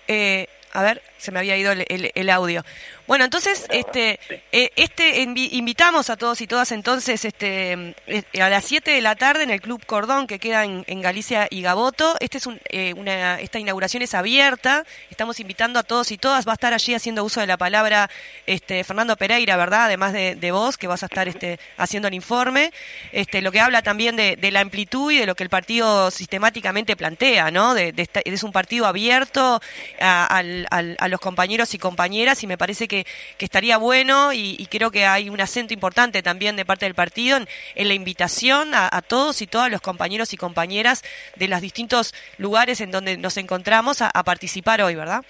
Eh, 0.07 0.47
a 0.75 0.83
ver, 0.83 1.01
se 1.17 1.31
me 1.31 1.39
había 1.39 1.57
ido 1.57 1.71
el, 1.71 2.29
audio. 2.29 2.63
Bueno, 3.07 3.23
entonces, 3.23 3.65
este, 3.69 4.19
eh, 4.51 4.71
este 4.75 5.21
invitamos 5.21 6.09
a 6.09 6.17
todos 6.17 6.41
y 6.41 6.47
todas 6.47 6.71
entonces 6.71 7.23
este, 7.23 7.95
eh, 8.07 8.41
a 8.41 8.49
las 8.49 8.65
7 8.65 8.91
de 8.91 9.01
la 9.01 9.15
tarde 9.15 9.43
en 9.43 9.51
el 9.51 9.61
Club 9.61 9.85
Cordón 9.85 10.27
que 10.27 10.37
queda 10.39 10.65
en, 10.65 11.01
Galicia 11.01 11.47
y 11.49 11.61
Gaboto. 11.61 12.15
Este 12.19 12.39
es 12.39 12.49
eh, 12.69 12.93
una, 12.95 13.39
esta 13.39 13.59
inauguración 13.59 14.03
es 14.03 14.13
abierta. 14.13 14.83
Estamos 15.09 15.39
invitando 15.39 15.79
a 15.79 15.83
todos 15.83 16.11
y 16.11 16.17
todas. 16.17 16.47
Va 16.47 16.51
a 16.51 16.55
estar 16.55 16.73
allí 16.73 16.93
haciendo 16.93 17.23
uso 17.23 17.39
de 17.39 17.47
la 17.47 17.57
palabra 17.57 18.09
este, 18.45 18.83
Fernando 18.83 19.15
Pereira, 19.15 19.55
¿verdad? 19.55 19.85
Además 19.85 20.13
de, 20.13 20.51
vos, 20.51 20.77
que 20.77 20.87
vas 20.87 21.03
a 21.03 21.05
estar 21.07 21.27
este, 21.27 21.59
haciendo 21.77 22.07
el 22.07 22.13
informe. 22.13 22.71
Este, 23.11 23.41
lo 23.41 23.51
que 23.51 23.61
habla 23.61 23.81
también 23.81 24.15
de, 24.15 24.37
la 24.51 24.59
amplitud 24.59 25.11
y 25.11 25.17
de 25.17 25.25
lo 25.25 25.35
que 25.35 25.43
el 25.43 25.49
partido 25.49 26.11
sistemáticamente 26.11 26.95
plantea, 26.95 27.51
¿no? 27.51 27.73
De, 27.73 27.93
es 28.25 28.43
un 28.43 28.51
partido 28.51 28.85
abierto 28.85 29.61
a, 29.99 30.43
a 30.69 31.07
los 31.07 31.19
compañeros 31.19 31.73
y 31.73 31.77
compañeras 31.77 32.43
y 32.43 32.47
me 32.47 32.57
parece 32.57 32.87
que, 32.87 33.05
estaría 33.39 33.77
bueno 33.77 34.33
y, 34.33 34.67
creo 34.71 34.91
que 34.91 35.05
hay 35.05 35.29
un 35.29 35.39
acento 35.39 35.73
importante 35.73 36.23
también 36.23 36.55
de 36.55 36.65
parte 36.65 36.85
del 36.85 36.95
partido 36.95 37.37
en, 37.37 37.87
la 37.87 37.93
invitación 37.93 38.71
a, 38.73 39.01
todos 39.01 39.41
y 39.41 39.47
todas 39.47 39.71
los 39.71 39.81
compañeros 39.81 40.33
y 40.33 40.37
compañeras 40.37 41.03
de 41.35 41.47
los 41.47 41.61
distintos 41.61 42.13
lugares 42.37 42.81
en 42.81 42.91
donde 42.91 43.17
nos 43.17 43.37
encontramos 43.37 44.01
a, 44.01 44.11
participar 44.23 44.81
hoy, 44.81 44.95
¿verdad? 44.95 45.23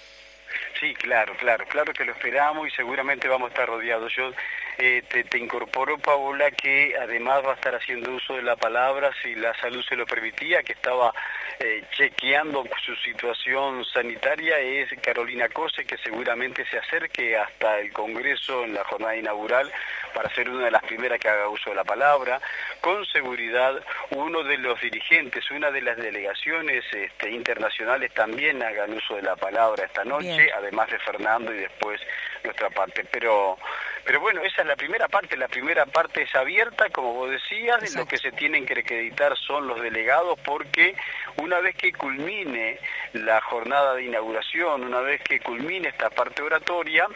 Sí, 0.80 0.94
claro, 0.94 1.34
claro, 1.36 1.66
claro 1.66 1.92
que 1.92 2.04
lo 2.04 2.12
esperamos 2.12 2.66
y 2.66 2.70
seguramente 2.70 3.28
vamos 3.28 3.48
a 3.48 3.52
estar 3.52 3.68
rodeados. 3.68 4.12
Yo 4.16 4.32
eh, 4.78 5.02
te, 5.08 5.24
te, 5.24 5.38
incorporo, 5.38 5.98
Paola, 5.98 6.50
que 6.50 6.94
además 7.00 7.42
va 7.44 7.52
a 7.52 7.54
estar 7.54 7.74
haciendo 7.74 8.12
uso 8.12 8.34
de 8.34 8.42
la 8.42 8.56
palabra, 8.56 9.10
si 9.22 9.34
la 9.34 9.54
salud 9.60 9.82
se 9.88 9.96
lo 9.96 10.06
permitía, 10.06 10.62
que 10.62 10.72
estaba 10.74 11.14
eh, 11.58 11.84
chequeando 11.92 12.64
su 12.84 12.94
situación 12.96 13.84
sanitaria, 13.86 14.58
es 14.58 14.90
Carolina 15.00 15.48
Cose, 15.48 15.86
que 15.86 15.96
seguramente 15.98 16.66
se 16.66 16.78
acerque 16.78 17.36
hasta 17.36 17.78
el 17.78 17.92
Congreso 17.92 18.64
en 18.64 18.74
la 18.74 18.84
jornada 18.84 19.16
inaugural 19.16 19.72
para 20.12 20.28
ser 20.34 20.50
una 20.50 20.66
de 20.66 20.70
las 20.70 20.82
primeras 20.82 21.18
que 21.18 21.28
haga 21.28 21.48
uso 21.48 21.70
de 21.70 21.76
la 21.76 21.84
palabra. 21.84 22.40
Con 22.82 23.06
seguridad, 23.06 23.82
uno 24.10 24.42
de 24.42 24.58
los 24.58 24.78
dirigentes, 24.80 25.50
una 25.50 25.70
de 25.70 25.80
las 25.80 25.96
delegaciones 25.96 26.84
este, 26.92 27.30
internacionales 27.30 28.12
también 28.12 28.62
hagan 28.62 28.92
uso 28.92 29.16
de 29.16 29.22
la 29.22 29.36
palabra 29.36 29.84
esta 29.86 30.04
noche, 30.04 30.50
además 30.52 30.90
de 30.90 30.98
Fernando 30.98 31.54
y 31.54 31.58
después 31.58 32.00
nuestra 32.44 32.68
parte. 32.68 33.04
Pero 33.10 33.58
pero 34.06 34.20
bueno, 34.20 34.40
esa 34.42 34.62
es 34.62 34.68
la 34.68 34.76
primera 34.76 35.08
parte. 35.08 35.36
La 35.36 35.48
primera 35.48 35.84
parte 35.84 36.22
es 36.22 36.34
abierta, 36.36 36.88
como 36.90 37.12
vos 37.12 37.28
decías, 37.28 37.94
lo 37.96 38.06
que 38.06 38.18
se 38.18 38.30
tienen 38.30 38.64
que 38.64 38.74
acreditar 38.74 39.36
son 39.36 39.66
los 39.66 39.82
delegados 39.82 40.38
porque 40.44 40.94
una 41.38 41.58
vez 41.58 41.74
que 41.74 41.92
culmine 41.92 42.78
la 43.14 43.40
jornada 43.40 43.94
de 43.94 44.04
inauguración, 44.04 44.84
una 44.84 45.00
vez 45.00 45.20
que 45.22 45.40
culmine 45.40 45.88
esta 45.88 46.08
parte 46.10 46.40
oratoria, 46.42 47.08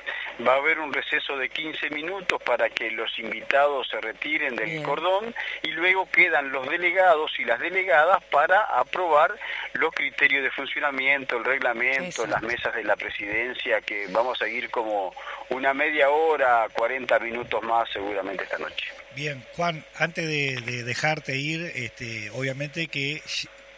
va 0.47 0.55
a 0.55 0.57
haber 0.57 0.81
un 0.81 0.93
receso 0.93 1.37
de 1.37 1.49
15 1.49 1.91
minutos 1.91 2.43
para 2.43 2.69
que 2.71 2.91
los 2.91 3.17
invitados 3.21 3.89
se 3.89 4.01
retiren 4.01 4.57
del 4.57 4.83
cordón 4.83 5.33
y 5.63 5.69
luego 5.69 6.09
quedan 6.11 6.51
los 6.51 6.69
delegados 6.69 7.39
y 7.39 7.45
las 7.45 7.61
delegadas 7.61 8.23
para 8.25 8.63
aprobar 8.63 9.33
los 9.75 9.95
criterios 9.95 10.43
de 10.43 10.51
funcionamiento, 10.51 11.37
el 11.37 11.45
reglamento, 11.45 12.27
las 12.27 12.43
mesas 12.43 12.75
de 12.75 12.83
la 12.83 12.97
presidencia, 12.97 13.81
que 13.81 14.09
vamos 14.11 14.43
a 14.43 14.49
ir 14.49 14.71
como 14.71 15.15
una 15.51 15.75
media 15.75 16.11
hora, 16.11 16.69
40 16.73 17.19
minutos 17.21 17.63
más 17.63 17.89
seguramente 17.91 18.45
esta 18.45 18.59
noche. 18.59 18.87
Bien, 19.15 19.45
Juan, 19.57 19.85
antes 19.97 20.27
de, 20.27 20.85
dejarte 20.85 21.37
ir, 21.37 21.73
este, 21.75 22.31
obviamente 22.31 22.87
que 22.87 23.23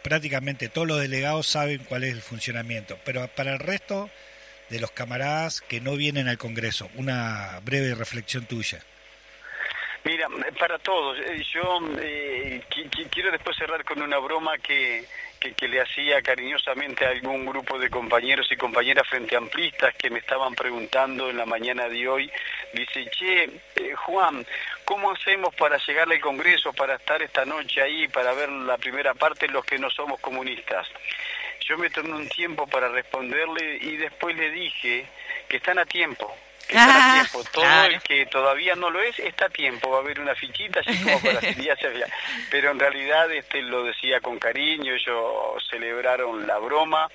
prácticamente 0.02 0.68
todos 0.68 0.86
los 0.86 1.00
delegados 1.00 1.46
saben 1.46 1.84
cuál 1.88 2.04
es 2.04 2.12
el 2.12 2.22
funcionamiento, 2.22 2.98
pero 3.04 3.26
para 3.28 3.52
el 3.52 3.58
resto 3.58 4.10
de 4.68 4.80
los 4.80 4.90
camaradas 4.90 5.60
que 5.60 5.80
no 5.80 5.96
vienen 5.96 6.28
al 6.28 6.38
Congreso, 6.38 6.90
una 6.96 7.60
breve 7.64 7.94
reflexión 7.94 8.46
tuya. 8.46 8.80
Mira, 10.04 10.28
para 10.58 10.78
todos, 10.78 11.18
eh, 11.18 11.42
yo 11.52 11.80
eh, 12.00 12.60
quiero 13.10 13.30
después 13.30 13.56
cerrar 13.56 13.84
con 13.84 14.02
una 14.02 14.18
broma 14.18 14.58
que, 14.58 15.04
que, 15.50 15.68
le 15.68 15.80
hacía 15.80 16.22
cariñosamente 16.22 17.04
a 17.04 17.10
algún 17.10 17.46
grupo 17.46 17.78
de 17.78 17.90
compañeros 17.90 18.46
y 18.50 18.56
compañeras 18.56 19.08
frente 19.08 19.36
amplistas 19.36 19.94
que 19.96 20.10
me 20.10 20.20
estaban 20.20 20.54
preguntando 20.54 21.30
en 21.30 21.36
la 21.36 21.46
mañana 21.46 21.88
de 21.88 22.08
hoy. 22.08 22.30
Dice, 22.72 23.10
che, 23.10 23.44
eh, 23.76 23.94
Juan, 23.94 24.46
¿cómo 24.84 25.10
hacemos 25.10 25.54
para 25.54 25.78
llegar 25.78 26.10
al 26.10 26.20
Congreso, 26.20 26.72
para 26.72 26.94
estar 26.94 27.20
esta 27.22 27.44
noche 27.44 27.82
ahí, 27.82 28.08
para 28.08 28.32
ver 28.32 28.48
la 28.48 28.78
primera 28.78 29.14
parte 29.14 29.48
los 29.48 29.64
que 29.64 29.78
no 29.78 29.90
somos 29.90 30.20
comunistas? 30.20 30.86
Yo 31.60 31.78
me 31.78 31.90
tomé 31.90 32.12
un 32.14 32.28
tiempo 32.28 32.66
para 32.66 32.88
responderle 32.88 33.78
y 33.80 33.96
después 33.96 34.36
le 34.36 34.50
dije 34.50 35.06
que 35.48 35.56
están 35.56 35.78
a 35.78 35.86
tiempo, 35.86 36.36
está 36.72 37.10
a 37.10 37.14
tiempo. 37.14 37.44
Todo 37.52 37.84
el 37.84 38.02
que 38.02 38.26
todavía 38.26 38.74
no 38.74 38.90
lo 38.90 39.00
es, 39.02 39.18
está 39.18 39.46
a 39.46 39.50
tiempo. 39.50 39.90
Va 39.90 39.98
a 39.98 40.00
haber 40.00 40.20
una 40.20 40.34
fichita 40.34 40.80
así 40.80 40.96
como 41.02 41.20
para 41.20 41.40
Pero 42.50 42.70
en 42.70 42.78
realidad 42.78 43.30
este 43.32 43.62
lo 43.62 43.84
decía 43.84 44.20
con 44.20 44.38
cariño, 44.38 44.94
ellos 44.94 45.64
celebraron 45.70 46.46
la 46.46 46.58
broma. 46.58 47.08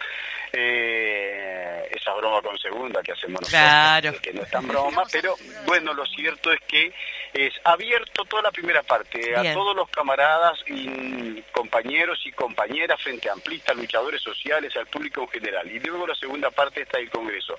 Eh, 0.53 1.89
esa 1.91 2.13
broma 2.13 2.41
con 2.41 2.57
segunda 2.57 3.01
que 3.03 3.11
hacemos 3.11 3.41
nosotros, 3.41 4.21
que 4.21 4.31
no 4.31 4.43
es 4.43 4.49
tan 4.49 4.65
broma, 4.65 5.03
pero 5.11 5.35
bueno, 5.65 5.93
lo 5.93 6.05
cierto 6.05 6.53
es 6.53 6.59
que 6.61 6.93
es 7.33 7.53
abierto 7.65 8.23
toda 8.25 8.43
la 8.43 8.51
primera 8.51 8.81
parte 8.81 9.35
a 9.35 9.53
todos 9.53 9.75
los 9.75 9.89
camaradas 9.89 10.57
y 10.67 11.41
compañeros 11.51 12.19
y 12.25 12.31
compañeras 12.31 13.01
frente 13.01 13.29
a 13.29 13.33
amplistas, 13.33 13.75
luchadores 13.75 14.21
sociales, 14.21 14.75
al 14.77 14.87
público 14.87 15.21
en 15.21 15.27
general. 15.27 15.71
Y 15.71 15.79
luego 15.79 16.07
la 16.07 16.15
segunda 16.15 16.49
parte 16.49 16.81
está 16.81 16.97
el 16.97 17.09
Congreso. 17.09 17.57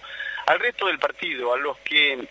Al 0.49 0.61
resto 0.61 0.86
del 0.86 0.99
partido, 0.99 1.53
a 1.53 1.59
los 1.59 1.76
que 1.80 2.26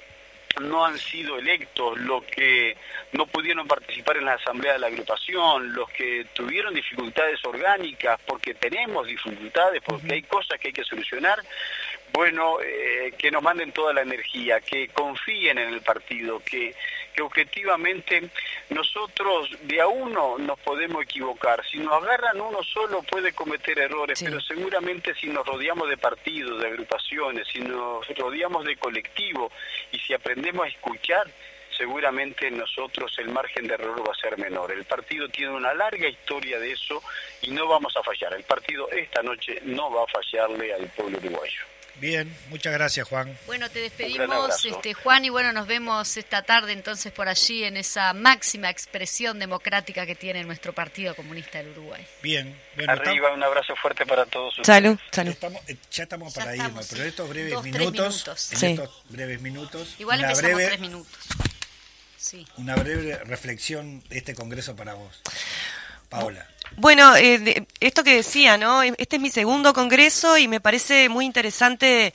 no 0.59 0.83
han 0.83 0.97
sido 0.97 1.37
electos, 1.37 1.99
los 1.99 2.23
que 2.23 2.75
no 3.11 3.27
pudieron 3.27 3.67
participar 3.67 4.17
en 4.17 4.25
la 4.25 4.33
asamblea 4.33 4.73
de 4.73 4.79
la 4.79 4.87
agrupación, 4.87 5.71
los 5.75 5.87
que 5.91 6.25
tuvieron 6.33 6.73
dificultades 6.73 7.45
orgánicas, 7.45 8.19
porque 8.25 8.55
tenemos 8.55 9.05
dificultades, 9.05 9.83
porque 9.85 10.15
hay 10.15 10.23
cosas 10.23 10.59
que 10.59 10.69
hay 10.69 10.73
que 10.73 10.83
solucionar, 10.83 11.43
bueno, 12.13 12.57
eh, 12.61 13.13
que 13.17 13.31
nos 13.31 13.43
manden 13.43 13.71
toda 13.71 13.93
la 13.93 14.01
energía, 14.01 14.59
que 14.59 14.87
confíen 14.89 15.57
en 15.57 15.73
el 15.73 15.81
partido, 15.81 16.39
que, 16.39 16.73
que 17.13 17.21
objetivamente 17.21 18.29
nosotros 18.69 19.49
de 19.63 19.81
a 19.81 19.87
uno 19.87 20.37
nos 20.37 20.59
podemos 20.59 21.03
equivocar. 21.03 21.63
Si 21.65 21.77
nos 21.77 22.03
agarran 22.03 22.39
uno 22.41 22.63
solo 22.63 23.03
puede 23.03 23.33
cometer 23.33 23.79
errores, 23.79 24.21
pero 24.23 24.39
seguramente 24.41 25.13
si 25.15 25.27
nos 25.27 25.45
rodeamos 25.45 25.89
de 25.89 25.97
partidos, 25.97 26.61
de 26.61 26.67
agrupaciones, 26.67 27.47
si 27.47 27.59
nos 27.59 28.07
rodeamos 28.15 28.65
de 28.65 28.75
colectivo 28.77 29.51
y 29.91 29.99
si 29.99 30.13
aprendemos 30.13 30.65
a 30.65 30.69
escuchar, 30.69 31.27
seguramente 31.77 32.49
nosotros 32.49 33.13
el 33.19 33.29
margen 33.29 33.67
de 33.67 33.75
error 33.75 34.07
va 34.07 34.11
a 34.11 34.21
ser 34.21 34.37
menor. 34.37 34.71
El 34.71 34.85
partido 34.85 35.29
tiene 35.29 35.53
una 35.53 35.73
larga 35.73 36.07
historia 36.07 36.59
de 36.59 36.71
eso 36.71 37.01
y 37.41 37.51
no 37.51 37.67
vamos 37.67 37.95
a 37.95 38.03
fallar. 38.03 38.33
El 38.33 38.43
partido 38.43 38.89
esta 38.91 39.21
noche 39.21 39.61
no 39.65 39.91
va 39.91 40.03
a 40.03 40.07
fallarle 40.07 40.73
al 40.73 40.87
pueblo 40.87 41.17
uruguayo. 41.19 41.76
Bien, 41.99 42.31
muchas 42.49 42.71
gracias 42.73 43.07
Juan. 43.07 43.35
Bueno, 43.47 43.69
te 43.71 43.79
despedimos, 43.79 44.63
este, 44.65 44.93
Juan, 44.93 45.25
y 45.25 45.29
bueno, 45.29 45.51
nos 45.51 45.65
vemos 45.65 46.15
esta 46.17 46.43
tarde 46.43 46.73
entonces 46.73 47.11
por 47.11 47.27
allí 47.27 47.63
en 47.63 47.75
esa 47.75 48.13
máxima 48.13 48.69
expresión 48.69 49.39
democrática 49.39 50.05
que 50.05 50.13
tiene 50.15 50.43
nuestro 50.43 50.73
Partido 50.73 51.15
Comunista 51.15 51.57
del 51.57 51.69
Uruguay. 51.69 52.05
Bien, 52.21 52.55
bueno, 52.75 52.91
Arriba, 52.93 53.33
un 53.33 53.41
abrazo 53.43 53.75
fuerte 53.75 54.05
para 54.05 54.25
todos 54.27 54.49
ustedes. 54.59 54.67
Salud, 54.67 54.99
salud. 55.11 55.31
estamos, 55.31 55.61
eh, 55.67 55.75
ya 55.89 56.03
estamos 56.03 56.33
Ya 56.35 56.39
para 56.39 56.51
estamos, 56.53 56.69
irnos, 56.71 56.85
sí. 56.85 56.95
pero 56.95 57.07
estos 57.09 57.29
breves 57.29 57.53
Dos, 57.53 57.61
tres 57.63 57.73
minutos, 57.73 58.13
minutos. 58.13 58.51
en 58.53 58.57
Sí. 58.59 58.65
estos 58.67 59.03
breves 59.09 59.41
minutos, 59.41 59.95
Igual 59.97 60.19
una 60.19 60.27
empezamos 60.29 60.53
breve, 60.55 60.67
tres 60.67 60.79
minutos. 60.79 61.17
Sí. 62.17 62.45
una 62.57 62.75
breve 62.75 63.17
reflexión 63.25 64.03
de 64.09 64.17
este 64.19 64.35
congreso 64.35 64.75
para 64.75 64.93
vos, 64.93 65.21
Paola. 66.09 66.47
Bueno, 66.75 67.15
eh, 67.15 67.65
esto 67.79 68.03
que 68.03 68.15
decía, 68.15 68.57
¿no? 68.57 68.83
Este 68.83 69.15
es 69.15 69.21
mi 69.21 69.29
segundo 69.29 69.73
congreso 69.73 70.37
y 70.37 70.47
me 70.47 70.59
parece 70.61 71.09
muy 71.09 71.25
interesante 71.25 72.13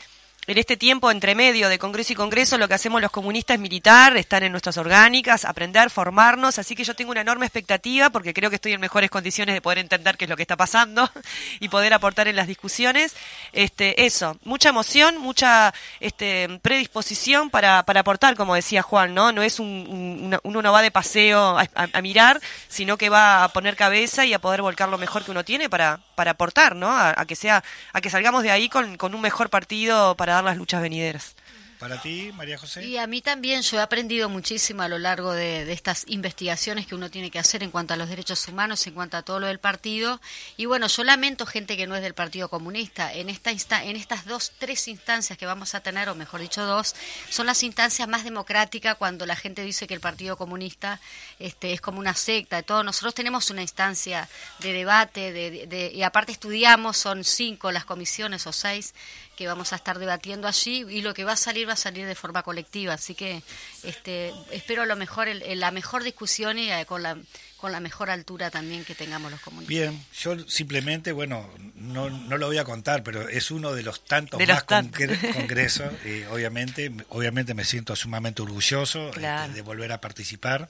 en 0.49 0.59
este 0.59 0.77
tiempo 0.77 1.11
entre 1.11 1.37
medio 1.37 1.69
de 1.69 1.79
congreso 1.79 2.13
y 2.13 2.17
congreso 2.17 2.59
lo 2.59 2.67
que 2.67 2.75
hacemos 2.75 3.01
los 3.01 3.13
comunistas 3.13 3.55
es 3.55 3.61
militar, 3.61 4.17
estar 4.17 4.43
en 4.43 4.51
nuestras 4.51 4.77
orgánicas, 4.77 5.45
aprender, 5.45 5.89
formarnos, 5.89 6.59
así 6.59 6.75
que 6.75 6.83
yo 6.83 6.95
tengo 6.97 7.13
una 7.13 7.21
enorme 7.21 7.47
expectativa 7.47 8.11
porque 8.11 8.35
creo 8.35 8.51
que 8.51 8.57
estoy 8.57 8.73
en 8.73 8.81
mejores 8.81 9.09
condiciones 9.09 9.55
de 9.55 9.61
poder 9.61 9.79
entender 9.79 10.17
qué 10.17 10.25
es 10.25 10.29
lo 10.29 10.35
que 10.37 10.43
está 10.43 10.57
pasando 10.57 11.09
y 11.61 11.69
poder 11.69 11.95
aportar 11.95 12.27
en 12.27 12.35
las 12.35 12.49
discusiones. 12.49 13.15
Este, 13.53 14.05
eso, 14.05 14.37
mucha 14.45 14.71
emoción, 14.71 15.19
mucha 15.19 15.73
este, 16.01 16.59
predisposición 16.61 17.49
para, 17.51 17.85
para 17.85 18.01
aportar, 18.01 18.35
como 18.35 18.57
decía 18.57 18.83
Juan, 18.83 19.15
¿no? 19.15 19.31
No 19.31 19.43
es 19.43 19.61
un, 19.61 19.69
un- 19.69 20.39
uno 20.43 20.63
no 20.63 20.73
va 20.73 20.83
de 20.83 20.91
paseo 20.91 21.57
a 21.75 22.01
mirar, 22.03 22.41
sino 22.69 22.97
que 22.97 23.11
va 23.11 23.45
a 23.45 23.49
poner 23.51 23.77
cabeza 23.77 24.25
y 24.27 24.33
a 24.35 24.41
poder 24.41 24.63
volcar 24.63 24.89
lo 24.89 24.99
mejor 24.99 25.25
que 25.25 25.31
uno 25.31 25.45
tiene 25.45 25.71
para, 25.71 26.01
para 26.17 26.33
aportar, 26.33 26.75
¿no? 26.75 26.91
A, 26.91 27.15
a 27.17 27.25
que 27.27 27.37
sea, 27.37 27.63
a 27.93 28.01
que 28.01 28.11
salgamos 28.11 28.43
de 28.43 28.51
ahí 28.51 28.69
con, 28.69 28.97
con 28.97 29.15
un 29.15 29.21
mejor 29.21 29.49
partido 29.51 30.17
para 30.17 30.32
dar 30.35 30.45
las 30.45 30.57
luchas 30.57 30.83
venideras. 30.83 31.35
Para 31.79 32.01
ti, 32.01 32.31
María 32.37 32.57
José. 32.59 32.85
Y 32.85 32.97
a 32.97 33.09
mí 33.09 33.23
también 33.23 33.61
yo 33.63 33.77
he 33.77 33.81
aprendido 33.81 34.29
muchísimo 34.29 34.83
a 34.85 34.89
lo 34.89 35.01
largo 35.01 35.33
de, 35.33 35.65
de 35.65 35.73
estas 35.73 36.05
investigaciones 36.07 36.87
que 36.87 36.95
uno 36.95 37.11
tiene 37.11 37.29
que 37.29 37.41
hacer 37.41 37.65
en 37.65 37.73
cuanto 37.73 37.93
a 37.93 37.97
los 37.97 38.09
derechos 38.09 38.47
humanos, 38.47 38.87
en 38.87 38.95
cuanto 38.95 39.17
a 39.17 39.23
todo 39.23 39.41
lo 39.41 39.49
del 39.49 39.59
partido. 39.59 40.21
Y 40.57 40.67
bueno, 40.67 40.87
yo 40.87 41.03
lamento 41.03 41.45
gente 41.45 41.77
que 41.77 41.89
no 41.89 41.97
es 41.97 42.03
del 42.03 42.15
Partido 42.15 42.49
Comunista. 42.49 43.13
En, 43.13 43.29
esta 43.29 43.51
insta- 43.51 43.83
en 43.83 43.97
estas 43.97 44.27
dos, 44.27 44.53
tres 44.61 44.87
instancias 44.87 45.37
que 45.37 45.45
vamos 45.45 45.75
a 45.75 45.81
tener, 45.81 46.09
o 46.09 46.15
mejor 46.15 46.41
dicho 46.41 46.65
dos, 46.65 46.95
son 47.29 47.47
las 47.47 47.65
instancias 47.65 48.07
más 48.07 48.23
democráticas 48.23 48.95
cuando 48.95 49.27
la 49.27 49.35
gente 49.35 49.65
dice 49.65 49.89
que 49.89 49.95
el 49.95 50.01
Partido 50.01 50.37
Comunista 50.37 51.01
este, 51.41 51.73
es 51.73 51.81
como 51.81 51.99
una 51.99 52.15
secta. 52.15 52.61
y 52.61 52.63
todo. 52.63 52.85
Nosotros 52.85 53.13
tenemos 53.13 53.51
una 53.51 53.63
instancia 53.63 54.29
de 54.61 54.73
debate 54.73 55.33
de, 55.33 55.51
de- 55.51 55.67
de- 55.67 55.91
y 55.93 56.05
aparte 56.05 56.31
estudiamos, 56.31 56.97
son 56.97 57.25
cinco 57.25 57.73
las 57.73 57.85
comisiones 57.85 58.47
o 58.47 58.53
seis 58.53 58.95
que 59.37 59.47
vamos 59.47 59.73
a 59.73 59.77
estar 59.77 59.99
debatiendo 59.99 60.47
allí 60.47 60.85
y 60.91 61.01
lo 61.01 61.15
que 61.15 61.25
va 61.25 61.33
a 61.33 61.37
salir 61.37 61.69
va 61.69 61.73
a 61.73 61.77
salir 61.77 62.07
de 62.07 62.15
forma 62.15 62.43
colectiva. 62.43 62.95
Así 62.95 63.15
que 63.15 63.43
este 63.83 64.33
espero 64.51 64.85
lo 64.87 64.95
mejor 64.97 65.29
el- 65.29 65.43
el- 65.43 65.61
la 65.61 65.71
mejor 65.71 66.03
discusión 66.05 66.59
y 66.59 66.71
eh, 66.71 66.85
con 66.87 67.03
la 67.03 67.17
con 67.57 67.71
la 67.71 67.79
mejor 67.79 68.11
altura 68.11 68.51
también 68.51 68.85
que 68.85 68.97
tengamos 68.97 69.31
los 69.31 69.41
comunistas. 69.41 69.69
Bien, 69.69 70.05
yo 70.21 70.49
simplemente, 70.49 71.13
bueno, 71.13 71.49
no, 71.77 72.11
no 72.11 72.37
lo 72.37 72.49
voy 72.49 72.59
a 72.59 72.65
contar, 72.65 73.05
pero 73.05 73.29
es 73.29 73.53
uno 73.53 73.73
de 73.73 73.85
los 73.85 74.05
tantos 74.05 74.41
De 74.41 74.47
los 74.49 74.57
más 74.57 74.65
congre- 74.65 75.33
congresos, 75.33 75.93
y 76.05 76.25
obviamente, 76.25 76.91
obviamente 77.11 77.55
me 77.55 77.65
siento 77.65 77.95
sumamente 77.95 78.43
orgulloso 78.43 79.11
este, 79.11 79.53
de 79.55 79.63
volver 79.63 79.93
a 79.93 80.01
participar. 80.01 80.69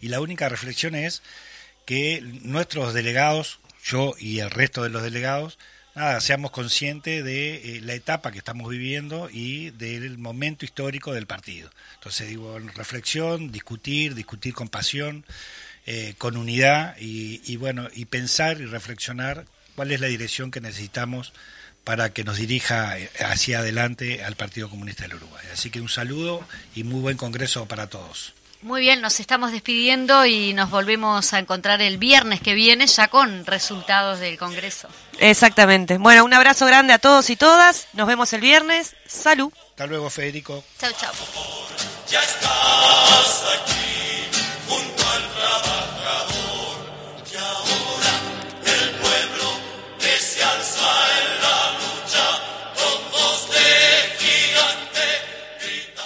Y 0.00 0.08
la 0.10 0.20
única 0.20 0.48
reflexión 0.48 0.94
es 0.94 1.22
que 1.86 2.20
nuestros 2.22 2.94
delegados, 2.94 3.58
yo 3.84 4.14
y 4.16 4.38
el 4.38 4.50
resto 4.52 4.84
de 4.84 4.90
los 4.90 5.02
delegados, 5.02 5.58
nada, 5.94 6.20
seamos 6.20 6.50
conscientes 6.50 7.24
de 7.24 7.76
eh, 7.76 7.80
la 7.82 7.94
etapa 7.94 8.32
que 8.32 8.38
estamos 8.38 8.68
viviendo 8.68 9.28
y 9.30 9.70
del 9.70 10.18
momento 10.18 10.64
histórico 10.64 11.12
del 11.12 11.26
partido. 11.26 11.70
Entonces 11.94 12.28
digo, 12.28 12.58
reflexión, 12.58 13.52
discutir, 13.52 14.14
discutir 14.14 14.54
con 14.54 14.68
pasión, 14.68 15.24
eh, 15.86 16.14
con 16.18 16.36
unidad 16.36 16.96
y, 16.98 17.56
bueno, 17.56 17.88
y 17.94 18.04
pensar 18.04 18.60
y 18.60 18.66
reflexionar 18.66 19.46
cuál 19.74 19.92
es 19.92 20.00
la 20.00 20.08
dirección 20.08 20.50
que 20.50 20.60
necesitamos 20.60 21.32
para 21.84 22.12
que 22.12 22.24
nos 22.24 22.36
dirija 22.36 22.98
eh, 22.98 23.10
hacia 23.20 23.60
adelante 23.60 24.22
al 24.22 24.36
Partido 24.36 24.68
Comunista 24.68 25.04
del 25.04 25.16
Uruguay. 25.16 25.44
Así 25.52 25.70
que 25.70 25.80
un 25.80 25.88
saludo 25.88 26.46
y 26.74 26.84
muy 26.84 27.00
buen 27.00 27.16
congreso 27.16 27.66
para 27.66 27.88
todos. 27.88 28.34
Muy 28.62 28.80
bien 28.80 29.00
nos 29.00 29.20
estamos 29.20 29.52
despidiendo 29.52 30.26
y 30.26 30.52
nos 30.52 30.70
volvemos 30.70 31.32
a 31.32 31.38
encontrar 31.38 31.80
el 31.82 31.98
viernes 31.98 32.40
que 32.40 32.54
viene 32.54 32.86
ya 32.86 33.08
con 33.08 33.46
resultados 33.46 34.20
del 34.20 34.38
congreso 34.38 34.88
Exactamente. 35.18 35.98
Bueno, 35.98 36.24
un 36.24 36.32
abrazo 36.32 36.64
grande 36.66 36.94
a 36.94 36.98
todos 36.98 37.28
y 37.28 37.36
todas. 37.36 37.88
Nos 37.92 38.06
vemos 38.06 38.32
el 38.32 38.40
viernes. 38.40 38.96
Salud. 39.06 39.52
Hasta 39.70 39.86
luego, 39.86 40.08
Federico. 40.08 40.64
chau 40.80 40.90
chau 40.92 41.12
Ya 42.08 42.20
estás 42.20 43.44
aquí. 43.60 44.99